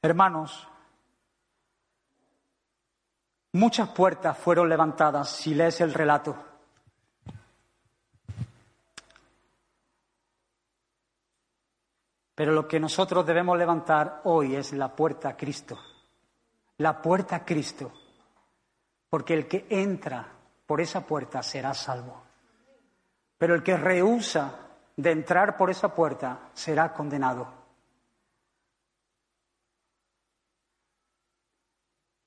Hermanos, 0.00 0.68
muchas 3.54 3.88
puertas 3.88 4.38
fueron 4.38 4.68
levantadas 4.68 5.30
si 5.30 5.54
lees 5.54 5.80
el 5.80 5.92
relato. 5.92 6.36
Pero 12.36 12.52
lo 12.52 12.68
que 12.68 12.78
nosotros 12.78 13.26
debemos 13.26 13.58
levantar 13.58 14.20
hoy 14.22 14.54
es 14.54 14.72
la 14.72 14.94
puerta 14.94 15.30
a 15.30 15.36
Cristo. 15.36 15.76
La 16.78 17.00
puerta 17.00 17.36
a 17.36 17.44
Cristo. 17.44 17.92
Porque 19.08 19.34
el 19.34 19.46
que 19.46 19.66
entra 19.70 20.26
por 20.66 20.80
esa 20.80 21.06
puerta 21.06 21.42
será 21.42 21.74
salvo. 21.74 22.22
Pero 23.36 23.54
el 23.54 23.62
que 23.62 23.76
rehúsa 23.76 24.54
de 24.96 25.12
entrar 25.12 25.56
por 25.56 25.70
esa 25.70 25.94
puerta 25.94 26.50
será 26.52 26.92
condenado. 26.92 27.58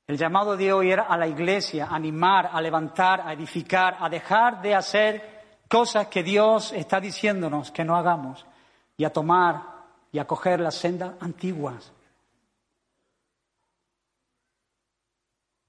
El 0.08 0.18
llamado 0.18 0.58
de 0.58 0.74
hoy 0.74 0.92
era 0.92 1.04
a 1.04 1.18
la 1.18 1.28
iglesia, 1.28 1.86
a 1.86 1.96
animar, 1.96 2.50
a 2.52 2.60
levantar, 2.60 3.22
a 3.22 3.32
edificar, 3.32 3.96
a 4.00 4.10
dejar 4.10 4.62
de 4.62 4.76
hacer 4.76 5.42
cosas 5.70 6.08
que 6.08 6.22
Dios 6.22 6.74
está 6.74 7.00
diciéndonos 7.00 7.72
que 7.72 7.86
no 7.86 7.96
hagamos 7.96 8.46
y 8.98 9.06
a 9.06 9.14
tomar 9.14 9.64
y 10.12 10.20
a 10.20 10.28
coger 10.28 10.60
las 10.60 10.76
sendas 10.76 11.14
antiguas. 11.22 11.94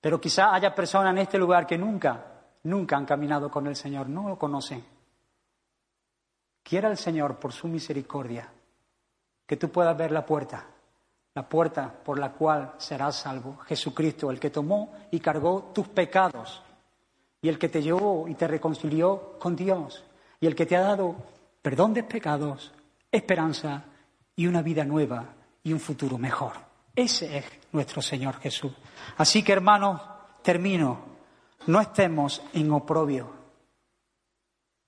Pero 0.03 0.21
quizá 0.21 0.55
haya 0.55 0.75
personas 0.75 1.13
en 1.13 1.19
este 1.19 1.39
lugar 1.39 1.67
que 1.67 1.79
nunca, 1.79 2.23
nunca 2.65 2.99
han 2.99 3.07
caminado 3.07 3.51
con 3.51 3.67
el 3.67 3.77
Señor, 3.77 4.11
no 4.11 4.29
lo 4.29 4.39
conocen. 4.39 4.85
Quiera 6.63 6.91
el 6.91 6.99
Señor, 6.99 7.39
por 7.39 7.55
su 7.55 7.69
misericordia, 7.69 8.53
que 9.47 9.57
tú 9.57 9.71
puedas 9.71 9.97
ver 9.97 10.13
la 10.13 10.27
puerta 10.27 10.67
la 11.35 11.49
puerta 11.49 11.93
por 12.05 12.19
la 12.19 12.33
cual 12.33 12.75
serás 12.79 13.17
salvo. 13.17 13.57
Jesucristo, 13.67 14.31
el 14.31 14.39
que 14.39 14.51
tomó 14.51 14.95
y 15.11 15.21
cargó 15.21 15.71
tus 15.75 15.89
pecados, 15.89 16.63
y 17.41 17.49
el 17.49 17.59
que 17.59 17.69
te 17.69 17.83
llevó 17.83 18.29
y 18.29 18.35
te 18.35 18.47
reconcilió 18.47 19.39
con 19.39 19.57
Dios, 19.57 20.05
y 20.41 20.47
el 20.47 20.55
que 20.55 20.67
te 20.67 20.77
ha 20.77 20.83
dado 20.83 21.17
perdón 21.63 21.95
de 21.95 22.03
pecados, 22.03 22.73
esperanza 23.11 23.85
y 24.37 24.47
una 24.47 24.63
vida 24.63 24.85
nueva 24.85 25.27
y 25.63 25.73
un 25.73 25.81
futuro 25.81 26.19
mejor. 26.19 26.53
Ese 26.95 27.39
es 27.39 27.45
nuestro 27.73 28.01
Señor 28.03 28.39
Jesús. 28.41 28.73
Así 29.17 29.43
que, 29.43 29.53
hermanos, 29.53 30.01
termino. 30.43 31.13
No 31.67 31.81
estemos 31.81 32.43
en 32.53 32.71
oprobio. 32.73 33.31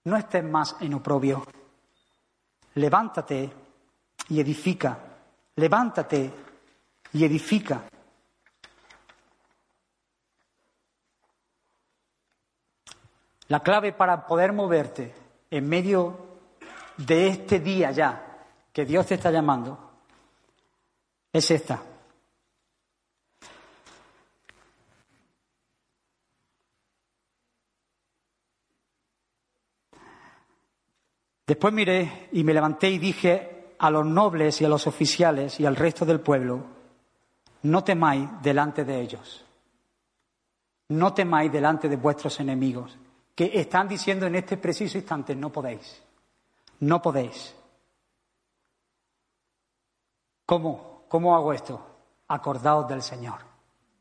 No 0.05 0.17
estés 0.17 0.45
más 0.45 0.77
en 0.81 0.95
oprobio. 0.95 1.45
Levántate 2.75 3.53
y 4.29 4.41
edifica. 4.41 4.99
Levántate 5.57 6.33
y 7.13 7.25
edifica. 7.25 7.85
La 13.49 13.61
clave 13.61 13.93
para 13.93 14.27
poder 14.27 14.53
moverte 14.53 15.15
en 15.51 15.69
medio 15.69 16.19
de 16.97 17.29
este 17.29 17.61
día 17.61 17.91
ya 17.91 18.39
que 18.73 18.85
Dios 18.85 19.07
te 19.07 19.15
está 19.15 19.31
llamando 19.31 19.93
es 21.33 21.51
esta. 21.51 21.94
Después 31.47 31.75
miré 31.75 32.29
y 32.33 32.43
me 32.43 32.55
levanté 32.55 32.89
y 32.91 32.99
dije 32.99 33.75
a 33.79 33.91
los 33.91 34.07
nobles 34.07 34.61
y 34.61 34.65
a 34.65 34.69
los 34.69 34.87
oficiales 34.87 35.61
y 35.61 35.67
al 35.67 35.77
resto 35.77 36.07
del 36.07 36.21
pueblo, 36.21 36.65
no 37.63 37.85
temáis 37.85 38.29
delante 38.43 38.85
de 38.85 39.01
ellos, 39.01 39.45
no 40.89 41.13
temáis 41.13 41.53
delante 41.53 41.89
de 41.89 41.97
vuestros 41.97 42.41
enemigos, 42.41 42.97
que 43.35 43.51
están 43.55 43.89
diciendo 43.89 44.27
en 44.27 44.37
este 44.37 44.57
preciso 44.57 44.97
instante, 44.97 45.35
no 45.35 45.51
podéis, 45.51 46.03
no 46.81 47.03
podéis. 47.03 47.55
¿Cómo? 50.47 51.05
¿Cómo 51.09 51.35
hago 51.35 51.53
esto? 51.53 51.87
Acordaos 52.29 52.89
del 52.89 53.03
Señor, 53.03 53.41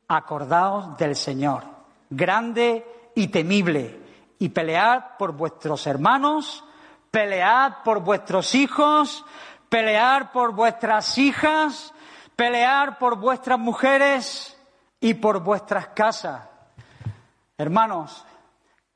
acordaos 0.08 0.98
del 0.98 1.16
Señor, 1.16 1.64
grande 2.10 3.12
y 3.16 3.28
temible, 3.28 4.00
y 4.40 4.50
pelead 4.50 5.18
por 5.18 5.32
vuestros 5.34 5.88
hermanos, 5.88 6.64
pelead 7.14 7.84
por 7.84 8.00
vuestros 8.00 8.56
hijos, 8.56 9.24
pelear 9.70 10.32
por 10.32 10.52
vuestras 10.52 11.16
hijas, 11.20 11.94
pelear 12.36 12.98
por 12.98 13.20
vuestras 13.20 13.60
mujeres 13.60 14.58
y 15.00 15.14
por 15.14 15.44
vuestras 15.44 15.90
casas. 15.90 16.42
Hermanos, 17.56 18.26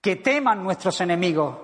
que 0.01 0.15
teman 0.15 0.63
nuestros 0.63 0.99
enemigos, 0.99 1.57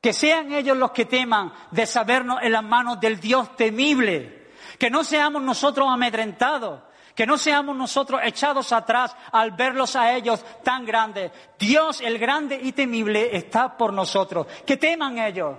que 0.00 0.14
sean 0.14 0.52
ellos 0.52 0.74
los 0.74 0.92
que 0.92 1.04
teman 1.04 1.52
de 1.70 1.84
sabernos 1.84 2.38
en 2.40 2.52
las 2.52 2.64
manos 2.64 2.98
del 2.98 3.20
Dios 3.20 3.54
temible, 3.54 4.52
que 4.78 4.88
no 4.88 5.04
seamos 5.04 5.42
nosotros 5.42 5.86
amedrentados, 5.90 6.80
que 7.14 7.26
no 7.26 7.36
seamos 7.36 7.76
nosotros 7.76 8.22
echados 8.24 8.72
atrás 8.72 9.14
al 9.32 9.50
verlos 9.50 9.96
a 9.96 10.14
ellos 10.14 10.42
tan 10.62 10.86
grandes. 10.86 11.30
Dios, 11.58 12.00
el 12.00 12.18
grande 12.18 12.58
y 12.62 12.72
temible, 12.72 13.36
está 13.36 13.76
por 13.76 13.92
nosotros. 13.92 14.46
Que 14.64 14.78
teman 14.78 15.18
ellos 15.18 15.58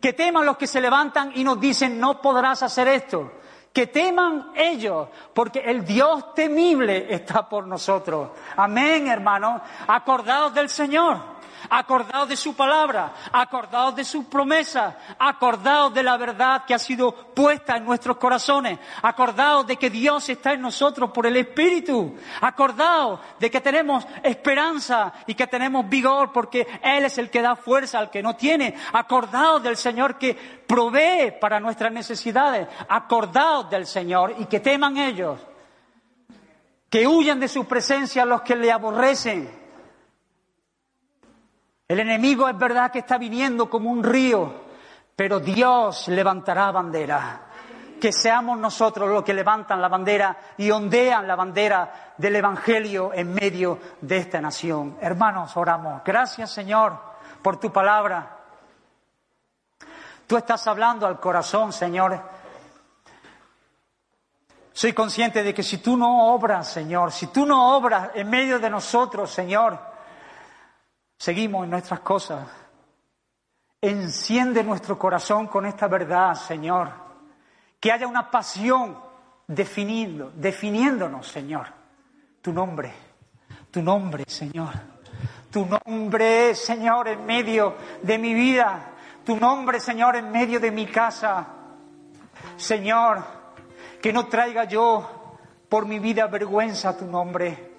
que 0.00 0.12
teman 0.12 0.46
los 0.46 0.56
que 0.56 0.66
se 0.66 0.80
levantan 0.80 1.32
y 1.34 1.44
nos 1.44 1.60
dicen 1.60 1.98
no 1.98 2.20
podrás 2.20 2.62
hacer 2.62 2.88
esto. 2.88 3.32
Que 3.72 3.86
teman 3.86 4.52
ellos, 4.56 5.08
porque 5.34 5.60
el 5.60 5.84
Dios 5.84 6.34
temible 6.34 7.12
está 7.14 7.48
por 7.48 7.66
nosotros. 7.66 8.30
Amén, 8.56 9.06
hermanos. 9.06 9.60
Acordaos 9.86 10.54
del 10.54 10.68
Señor 10.68 11.37
acordaos 11.70 12.28
de 12.28 12.36
su 12.36 12.54
palabra, 12.54 13.12
acordaos 13.32 13.96
de 13.96 14.04
su 14.04 14.28
promesa, 14.28 14.96
acordaos 15.18 15.92
de 15.94 16.02
la 16.02 16.16
verdad 16.16 16.64
que 16.64 16.74
ha 16.74 16.78
sido 16.78 17.12
puesta 17.12 17.76
en 17.76 17.84
nuestros 17.84 18.16
corazones, 18.16 18.78
acordaos 19.02 19.66
de 19.66 19.76
que 19.76 19.90
Dios 19.90 20.28
está 20.28 20.52
en 20.52 20.62
nosotros 20.62 21.10
por 21.10 21.26
el 21.26 21.36
Espíritu, 21.36 22.16
acordaos 22.40 23.20
de 23.38 23.50
que 23.50 23.60
tenemos 23.60 24.06
esperanza 24.22 25.12
y 25.26 25.34
que 25.34 25.46
tenemos 25.46 25.88
vigor 25.88 26.32
porque 26.32 26.66
Él 26.82 27.04
es 27.04 27.18
el 27.18 27.30
que 27.30 27.42
da 27.42 27.56
fuerza 27.56 27.98
al 27.98 28.10
que 28.10 28.22
no 28.22 28.36
tiene, 28.36 28.74
acordaos 28.92 29.62
del 29.62 29.76
Señor 29.76 30.18
que 30.18 30.34
provee 30.34 31.32
para 31.40 31.60
nuestras 31.60 31.92
necesidades, 31.92 32.68
acordaos 32.88 33.70
del 33.70 33.86
Señor 33.86 34.34
y 34.38 34.46
que 34.46 34.60
teman 34.60 34.96
ellos, 34.96 35.40
que 36.90 37.06
huyan 37.06 37.40
de 37.40 37.48
su 37.48 37.66
presencia 37.66 38.24
los 38.24 38.42
que 38.42 38.56
le 38.56 38.72
aborrecen 38.72 39.67
el 41.88 42.00
enemigo 42.00 42.46
es 42.46 42.58
verdad 42.58 42.92
que 42.92 42.98
está 42.98 43.16
viniendo 43.16 43.70
como 43.70 43.90
un 43.90 44.04
río, 44.04 44.52
pero 45.16 45.40
Dios 45.40 46.08
levantará 46.08 46.70
bandera. 46.70 47.40
Que 47.98 48.12
seamos 48.12 48.58
nosotros 48.58 49.08
los 49.08 49.24
que 49.24 49.34
levantan 49.34 49.80
la 49.80 49.88
bandera 49.88 50.36
y 50.58 50.70
ondean 50.70 51.26
la 51.26 51.34
bandera 51.34 52.12
del 52.16 52.36
Evangelio 52.36 53.10
en 53.12 53.34
medio 53.34 53.78
de 54.02 54.18
esta 54.18 54.40
nación. 54.40 54.98
Hermanos, 55.00 55.56
oramos. 55.56 56.02
Gracias 56.04 56.52
Señor 56.52 56.96
por 57.42 57.58
tu 57.58 57.72
palabra. 57.72 58.36
Tú 60.28 60.36
estás 60.36 60.66
hablando 60.66 61.06
al 61.06 61.18
corazón, 61.18 61.72
Señor. 61.72 62.20
Soy 64.72 64.92
consciente 64.92 65.42
de 65.42 65.54
que 65.54 65.62
si 65.62 65.78
tú 65.78 65.96
no 65.96 66.34
obras, 66.34 66.68
Señor, 66.68 67.10
si 67.10 67.28
tú 67.28 67.46
no 67.46 67.76
obras 67.76 68.10
en 68.14 68.28
medio 68.28 68.60
de 68.60 68.70
nosotros, 68.70 69.30
Señor, 69.30 69.87
seguimos 71.18 71.64
en 71.64 71.70
nuestras 71.70 72.00
cosas. 72.00 72.46
Enciende 73.80 74.64
nuestro 74.64 74.98
corazón 74.98 75.46
con 75.48 75.66
esta 75.66 75.86
verdad, 75.88 76.34
Señor. 76.34 76.90
Que 77.78 77.92
haya 77.92 78.06
una 78.06 78.30
pasión 78.30 78.98
definiendo, 79.46 80.32
definiéndonos, 80.34 81.26
Señor. 81.28 81.66
Tu 82.40 82.52
nombre, 82.52 82.92
tu 83.70 83.82
nombre, 83.82 84.24
Señor. 84.26 84.72
Tu 85.50 85.66
nombre, 85.66 86.54
Señor, 86.54 87.08
en 87.08 87.24
medio 87.24 87.76
de 88.02 88.18
mi 88.18 88.34
vida. 88.34 88.92
Tu 89.24 89.36
nombre, 89.36 89.80
Señor, 89.80 90.16
en 90.16 90.30
medio 90.30 90.60
de 90.60 90.70
mi 90.70 90.86
casa. 90.86 91.46
Señor, 92.56 93.24
que 94.00 94.12
no 94.12 94.26
traiga 94.26 94.64
yo 94.64 95.36
por 95.68 95.86
mi 95.86 95.98
vida 95.98 96.26
vergüenza 96.26 96.96
tu 96.96 97.04
nombre 97.04 97.77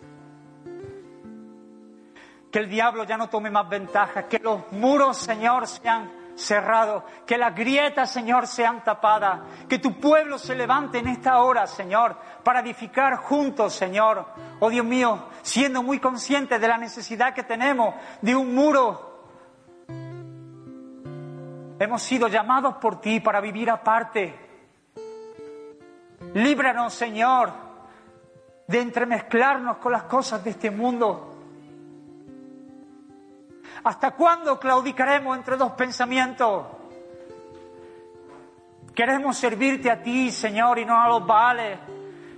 que 2.52 2.60
el 2.60 2.70
diablo 2.70 3.04
ya 3.04 3.18
no 3.18 3.30
tome 3.30 3.50
más 3.50 3.70
ventaja, 3.70 4.28
que 4.28 4.40
los 4.40 4.72
muros, 4.72 5.18
Señor, 5.18 5.68
sean 5.68 6.12
cerrados, 6.36 7.04
que 7.26 7.38
las 7.38 7.54
grietas, 7.54 8.12
Señor, 8.12 8.48
sean 8.48 8.84
tapadas, 8.84 9.42
que 9.68 9.78
tu 9.78 10.00
pueblo 10.00 10.38
se 10.40 10.56
levante 10.56 11.00
en 11.00 11.08
esta 11.08 11.42
hora, 11.42 11.68
Señor, 11.68 12.16
para 12.44 12.62
edificar 12.62 13.18
juntos, 13.18 13.74
Señor. 13.74 14.26
Oh 14.60 14.70
Dios 14.70 14.86
mío, 14.86 15.28
siendo 15.42 15.84
muy 15.84 16.00
conscientes 16.00 16.60
de 16.60 16.68
la 16.68 16.78
necesidad 16.78 17.34
que 17.34 17.44
tenemos 17.44 17.94
de 18.22 18.36
un 18.36 18.56
muro. 18.56 19.08
Hemos 21.78 22.02
sido 22.02 22.28
llamados 22.28 22.76
por 22.76 23.00
ti 23.00 23.20
para 23.20 23.40
vivir 23.40 23.70
aparte. 23.70 24.48
Líbranos, 26.34 26.94
Señor, 26.94 27.52
de 28.68 28.82
entremezclarnos 28.82 29.78
con 29.78 29.92
las 29.92 30.04
cosas 30.04 30.44
de 30.44 30.52
este 30.52 30.72
mundo 30.72 31.29
¿Hasta 33.84 34.12
cuándo 34.12 34.60
claudicaremos 34.60 35.38
entre 35.38 35.56
dos 35.56 35.72
pensamientos? 35.72 36.66
Queremos 38.94 39.38
servirte 39.38 39.90
a 39.90 40.02
ti, 40.02 40.32
Señor, 40.32 40.80
y 40.80 40.86
no 40.86 41.00
a 41.00 41.08
los 41.08 41.26
Baales. 41.26 41.80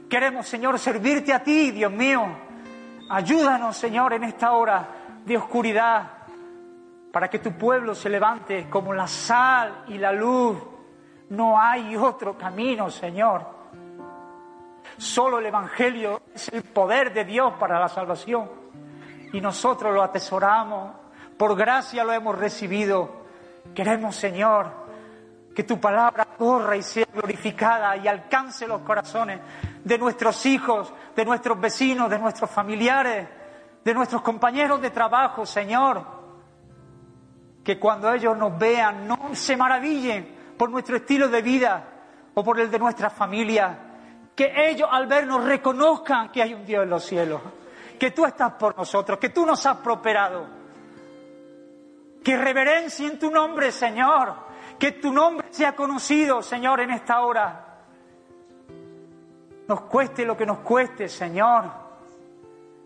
Queremos, 0.08 0.48
Señor, 0.48 0.78
servirte 0.78 1.34
a 1.34 1.42
ti, 1.42 1.72
Dios 1.72 1.92
mío. 1.92 2.24
Ayúdanos, 3.10 3.76
Señor, 3.76 4.14
en 4.14 4.26
esta 4.26 4.52
hora 4.52 4.88
de 5.26 5.38
oscuridad, 5.38 6.04
para 7.12 7.30
que 7.30 7.39
tu 7.39 7.54
pueblo 7.54 7.96
se 7.96 8.10
levante 8.10 8.70
como 8.70 8.94
la 8.94 9.08
sal 9.08 9.86
y 9.88 9.98
la 9.98 10.12
luz. 10.12 10.58
No 11.30 11.60
hay 11.60 11.96
otro 11.96 12.38
camino, 12.38 12.92
Señor. 12.92 13.44
Solo 14.98 15.39
el 15.39 15.48
Evangelio 15.48 16.22
es 16.34 16.50
el 16.50 16.64
poder 16.64 17.12
de 17.12 17.26
Dios 17.26 17.54
para 17.60 17.80
la 17.80 17.88
salvación. 17.88 18.48
Y 19.34 19.42
nosotros 19.42 19.94
lo 19.94 20.04
atesoramos 20.04 21.01
por 21.42 21.56
gracia 21.56 22.04
lo 22.04 22.14
hemos 22.14 22.38
recibido. 22.38 23.24
Queremos, 23.74 24.16
Señor, 24.16 24.72
que 25.56 25.64
tu 25.64 25.82
palabra 25.82 26.26
corra 26.38 26.78
y 26.78 26.84
sea 26.84 27.08
glorificada 27.12 27.98
y 27.98 28.08
alcance 28.08 28.68
los 28.68 28.82
corazones 28.82 29.39
de 29.84 29.98
nuestros 29.98 30.46
hijos, 30.46 30.94
de 31.16 31.26
nuestros 31.26 31.60
vecinos, 31.60 32.12
de 32.12 32.20
nuestros 32.20 32.48
familiares, 32.48 33.28
de 33.84 33.92
nuestros 33.92 34.22
compañeros 34.22 34.80
de 34.84 34.92
trabajo, 34.92 35.44
Señor. 35.44 36.06
Que 37.64 37.80
cuando 37.80 38.14
ellos 38.14 38.38
nos 38.38 38.56
vean 38.60 39.08
no 39.08 39.34
se 39.34 39.58
maravillen 39.58 40.54
por 40.56 40.70
nuestro 40.70 40.98
estilo 40.98 41.28
de 41.28 41.42
vida 41.42 41.84
o 42.36 42.44
por 42.44 42.60
el 42.60 42.70
de 42.70 42.78
nuestra 42.78 43.10
familia. 43.10 43.80
Que 44.36 44.70
ellos 44.70 44.88
al 44.92 45.08
vernos 45.08 45.44
reconozcan 45.44 46.32
que 46.32 46.44
hay 46.44 46.54
un 46.54 46.68
Dios 46.68 46.84
en 46.84 46.89
los 46.92 47.04
cielos, 47.04 47.42
que 48.00 48.12
tú 48.12 48.28
estás 48.28 48.54
por 48.54 48.78
nosotros, 48.78 49.18
que 49.18 49.30
tú 49.30 49.44
nos 49.44 49.66
has 49.66 49.78
prosperado 49.78 50.61
que 52.24 52.38
reverencien 52.38 53.17
tu 53.19 53.32
nombre, 53.32 53.72
Señor. 53.72 54.51
Que 54.78 54.93
tu 54.93 55.11
nombre 55.11 55.47
sea 55.51 55.76
conocido, 55.76 56.41
Señor, 56.41 56.82
en 56.82 56.91
esta 56.91 57.22
hora. 57.22 57.65
Nos 59.67 59.82
cueste 59.82 60.26
lo 60.26 60.36
que 60.36 60.45
nos 60.45 60.59
cueste, 60.59 61.07
Señor. 61.07 61.65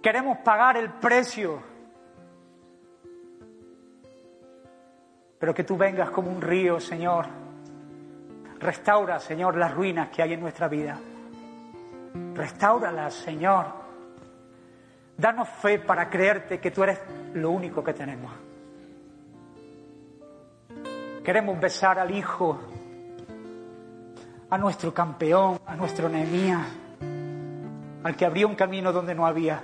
Queremos 0.02 0.38
pagar 0.40 0.78
el 0.78 0.92
precio. 0.92 1.62
Pero 5.40 5.54
que 5.54 5.64
tú 5.64 5.78
vengas 5.78 6.10
como 6.12 6.30
un 6.30 6.42
río, 6.42 6.80
Señor. 6.80 7.26
Restaura, 8.60 9.20
Señor, 9.20 9.58
las 9.58 9.74
ruinas 9.74 10.10
que 10.10 10.22
hay 10.22 10.34
en 10.34 10.42
nuestra 10.42 10.68
vida. 10.68 11.00
Restáuralas, 12.34 13.14
Señor. 13.14 13.66
Danos 15.18 15.48
fe 15.48 15.80
para 15.80 16.10
creerte 16.10 16.60
que 16.60 16.72
tú 16.72 16.84
eres 16.84 17.00
lo 17.34 17.52
único 17.52 17.84
que 17.84 17.94
tenemos. 17.94 18.45
Queremos 21.26 21.60
besar 21.60 21.98
al 21.98 22.16
Hijo, 22.16 22.60
a 24.48 24.58
nuestro 24.60 24.94
campeón, 24.94 25.60
a 25.66 25.76
nuestro 25.76 26.08
Nehemías, 26.08 26.68
al 28.04 28.16
que 28.16 28.28
abrió 28.28 28.48
un 28.48 28.54
camino 28.54 28.94
donde 28.94 29.16
no 29.16 29.26
había, 29.26 29.64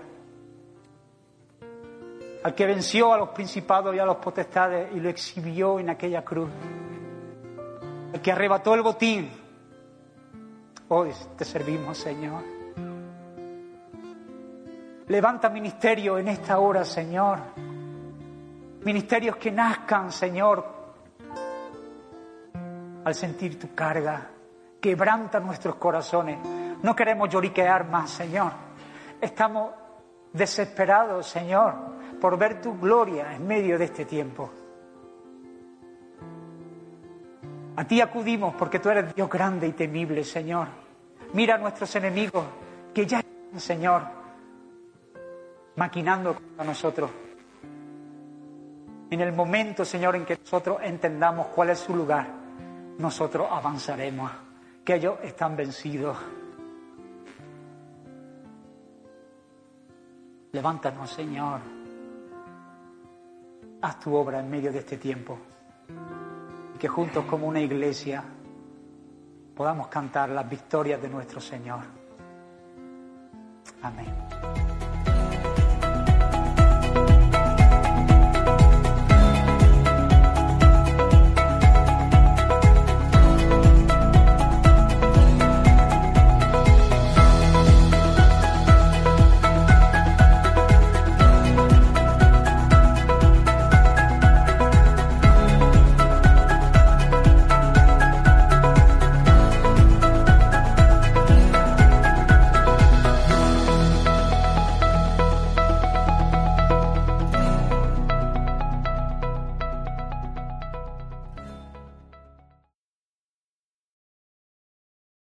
al 2.43 2.55
que 2.55 2.65
venció 2.65 3.13
a 3.13 3.17
los 3.19 3.29
principados 3.29 3.95
y 3.95 3.99
a 3.99 4.05
los 4.05 4.15
potestades 4.15 4.91
y 4.95 4.99
lo 4.99 5.09
exhibió 5.09 5.79
en 5.79 5.91
aquella 5.91 6.25
cruz, 6.25 6.49
al 8.11 8.19
que 8.19 8.31
arrebató 8.31 8.73
el 8.73 8.81
botín. 8.81 9.29
Hoy 10.87 11.11
te 11.37 11.45
servimos, 11.45 11.95
Señor. 11.95 12.43
Levanta 15.09 15.47
ministerio 15.47 16.17
en 16.17 16.27
esta 16.29 16.57
hora, 16.57 16.83
Señor. 16.83 17.37
Ministerios 18.83 19.35
que 19.35 19.51
nazcan, 19.51 20.11
Señor, 20.11 20.80
al 23.03 23.15
sentir 23.15 23.59
tu 23.59 23.73
carga. 23.73 24.29
Quebranta 24.79 25.39
nuestros 25.39 25.75
corazones. 25.75 26.39
No 26.81 26.95
queremos 26.95 27.29
lloriquear 27.29 27.87
más, 27.87 28.09
Señor. 28.11 28.51
Estamos 29.19 29.71
desesperados, 30.33 31.27
Señor, 31.27 31.75
por 32.19 32.37
ver 32.37 32.61
tu 32.61 32.79
gloria 32.79 33.33
en 33.35 33.45
medio 33.45 33.77
de 33.77 33.85
este 33.85 34.05
tiempo. 34.05 34.49
A 37.75 37.85
ti 37.85 38.01
acudimos 38.01 38.55
porque 38.55 38.79
tú 38.79 38.89
eres 38.89 39.13
Dios 39.15 39.29
grande 39.29 39.67
y 39.67 39.71
temible, 39.71 40.23
Señor. 40.23 40.67
Mira 41.33 41.55
a 41.55 41.57
nuestros 41.57 41.95
enemigos 41.95 42.43
que 42.93 43.05
ya, 43.05 43.23
Señor, 43.55 44.03
maquinando 45.75 46.35
contra 46.35 46.65
nosotros. 46.65 47.09
En 49.09 49.21
el 49.21 49.33
momento, 49.33 49.85
Señor, 49.85 50.15
en 50.15 50.25
que 50.25 50.37
nosotros 50.37 50.77
entendamos 50.81 51.47
cuál 51.47 51.69
es 51.69 51.79
su 51.79 51.95
lugar, 51.95 52.40
nosotros 52.97 53.47
avanzaremos, 53.49 54.31
que 54.83 54.95
ellos 54.95 55.17
están 55.23 55.55
vencidos. 55.55 56.17
Levántanos, 60.51 61.09
Señor. 61.09 61.61
Haz 63.81 63.99
tu 63.99 64.15
obra 64.15 64.39
en 64.39 64.49
medio 64.49 64.71
de 64.71 64.79
este 64.79 64.97
tiempo. 64.97 65.37
Que 66.77 66.87
juntos 66.87 67.25
como 67.25 67.47
una 67.47 67.59
iglesia 67.59 68.23
podamos 69.55 69.87
cantar 69.87 70.29
las 70.29 70.49
victorias 70.49 71.01
de 71.01 71.09
nuestro 71.09 71.39
Señor. 71.39 71.81
Amén. 73.81 74.30